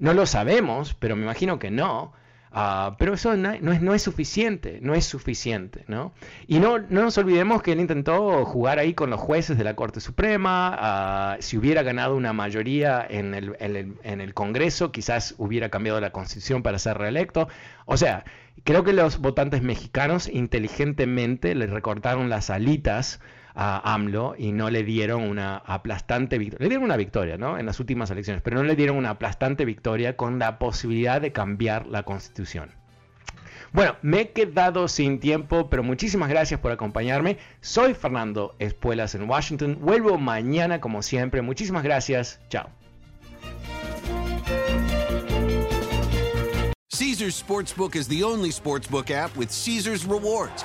No 0.00 0.12
lo 0.12 0.26
sabemos, 0.26 0.94
pero 0.94 1.14
me 1.14 1.22
imagino 1.22 1.60
que 1.60 1.70
no. 1.70 2.12
Ah, 2.52 2.96
pero 2.98 3.14
eso 3.14 3.36
no, 3.36 3.52
es, 3.52 3.82
no, 3.82 3.94
es, 3.94 4.02
suficiente, 4.02 4.78
no 4.80 4.94
es 4.94 5.04
suficiente, 5.04 5.84
¿no? 5.88 6.12
Y 6.46 6.58
no, 6.58 6.78
no, 6.78 7.02
nos 7.02 7.18
olvidemos 7.18 7.62
que 7.62 7.72
él 7.72 7.80
intentó 7.80 8.44
jugar 8.44 8.78
ahí 8.78 8.94
con 8.94 9.10
los 9.10 9.20
jueces 9.20 9.58
de 9.58 9.64
la 9.64 9.76
Corte 9.76 10.00
Suprema, 10.00 10.74
ah, 10.78 11.36
si 11.40 11.58
hubiera 11.58 11.82
ganado 11.82 12.16
una 12.16 12.32
mayoría 12.32 13.06
en 13.08 13.34
el, 13.34 13.56
en 13.60 14.20
el, 14.20 14.34
Congreso, 14.34 14.92
quizás 14.92 15.34
hubiera 15.38 15.68
cambiado 15.68 16.00
la 16.00 16.12
Constitución 16.12 16.62
para 16.62 16.78
ser 16.78 16.98
reelecto. 16.98 17.48
O 17.84 17.96
sea, 17.96 18.24
creo 18.64 18.84
que 18.84 18.92
los 18.92 19.18
votantes 19.18 19.62
mexicanos 19.62 20.28
inteligentemente 20.28 21.54
le 21.54 21.66
recortaron 21.66 22.30
las 22.30 22.50
alitas 22.50 23.20
a 23.56 23.94
AMLO 23.94 24.34
y 24.38 24.52
no 24.52 24.70
le 24.70 24.84
dieron 24.84 25.22
una 25.22 25.56
aplastante 25.56 26.38
victoria. 26.38 26.64
Le 26.64 26.68
dieron 26.68 26.84
una 26.84 26.96
victoria, 26.96 27.38
¿no? 27.38 27.58
En 27.58 27.66
las 27.66 27.80
últimas 27.80 28.10
elecciones, 28.10 28.42
pero 28.42 28.58
no 28.58 28.62
le 28.62 28.76
dieron 28.76 28.96
una 28.96 29.10
aplastante 29.10 29.64
victoria 29.64 30.16
con 30.16 30.38
la 30.38 30.58
posibilidad 30.58 31.20
de 31.20 31.32
cambiar 31.32 31.86
la 31.86 32.02
constitución. 32.02 32.70
Bueno, 33.72 33.96
me 34.02 34.20
he 34.20 34.30
quedado 34.30 34.88
sin 34.88 35.18
tiempo, 35.18 35.68
pero 35.68 35.82
muchísimas 35.82 36.28
gracias 36.28 36.60
por 36.60 36.70
acompañarme. 36.70 37.38
Soy 37.60 37.94
Fernando 37.94 38.54
Espuelas 38.58 39.14
en 39.14 39.28
Washington. 39.28 39.78
Vuelvo 39.80 40.18
mañana 40.18 40.80
como 40.80 41.02
siempre. 41.02 41.42
Muchísimas 41.42 41.82
gracias. 41.82 42.40
Chao. 42.48 42.70
Caesars 46.90 47.34
Sportsbook 47.34 47.96
is 47.96 48.08
the 48.08 48.22
only 48.22 48.50
sportsbook 48.50 49.10
app 49.10 49.36
with 49.36 49.50
Caesars 49.50 50.06
rewards. 50.06 50.64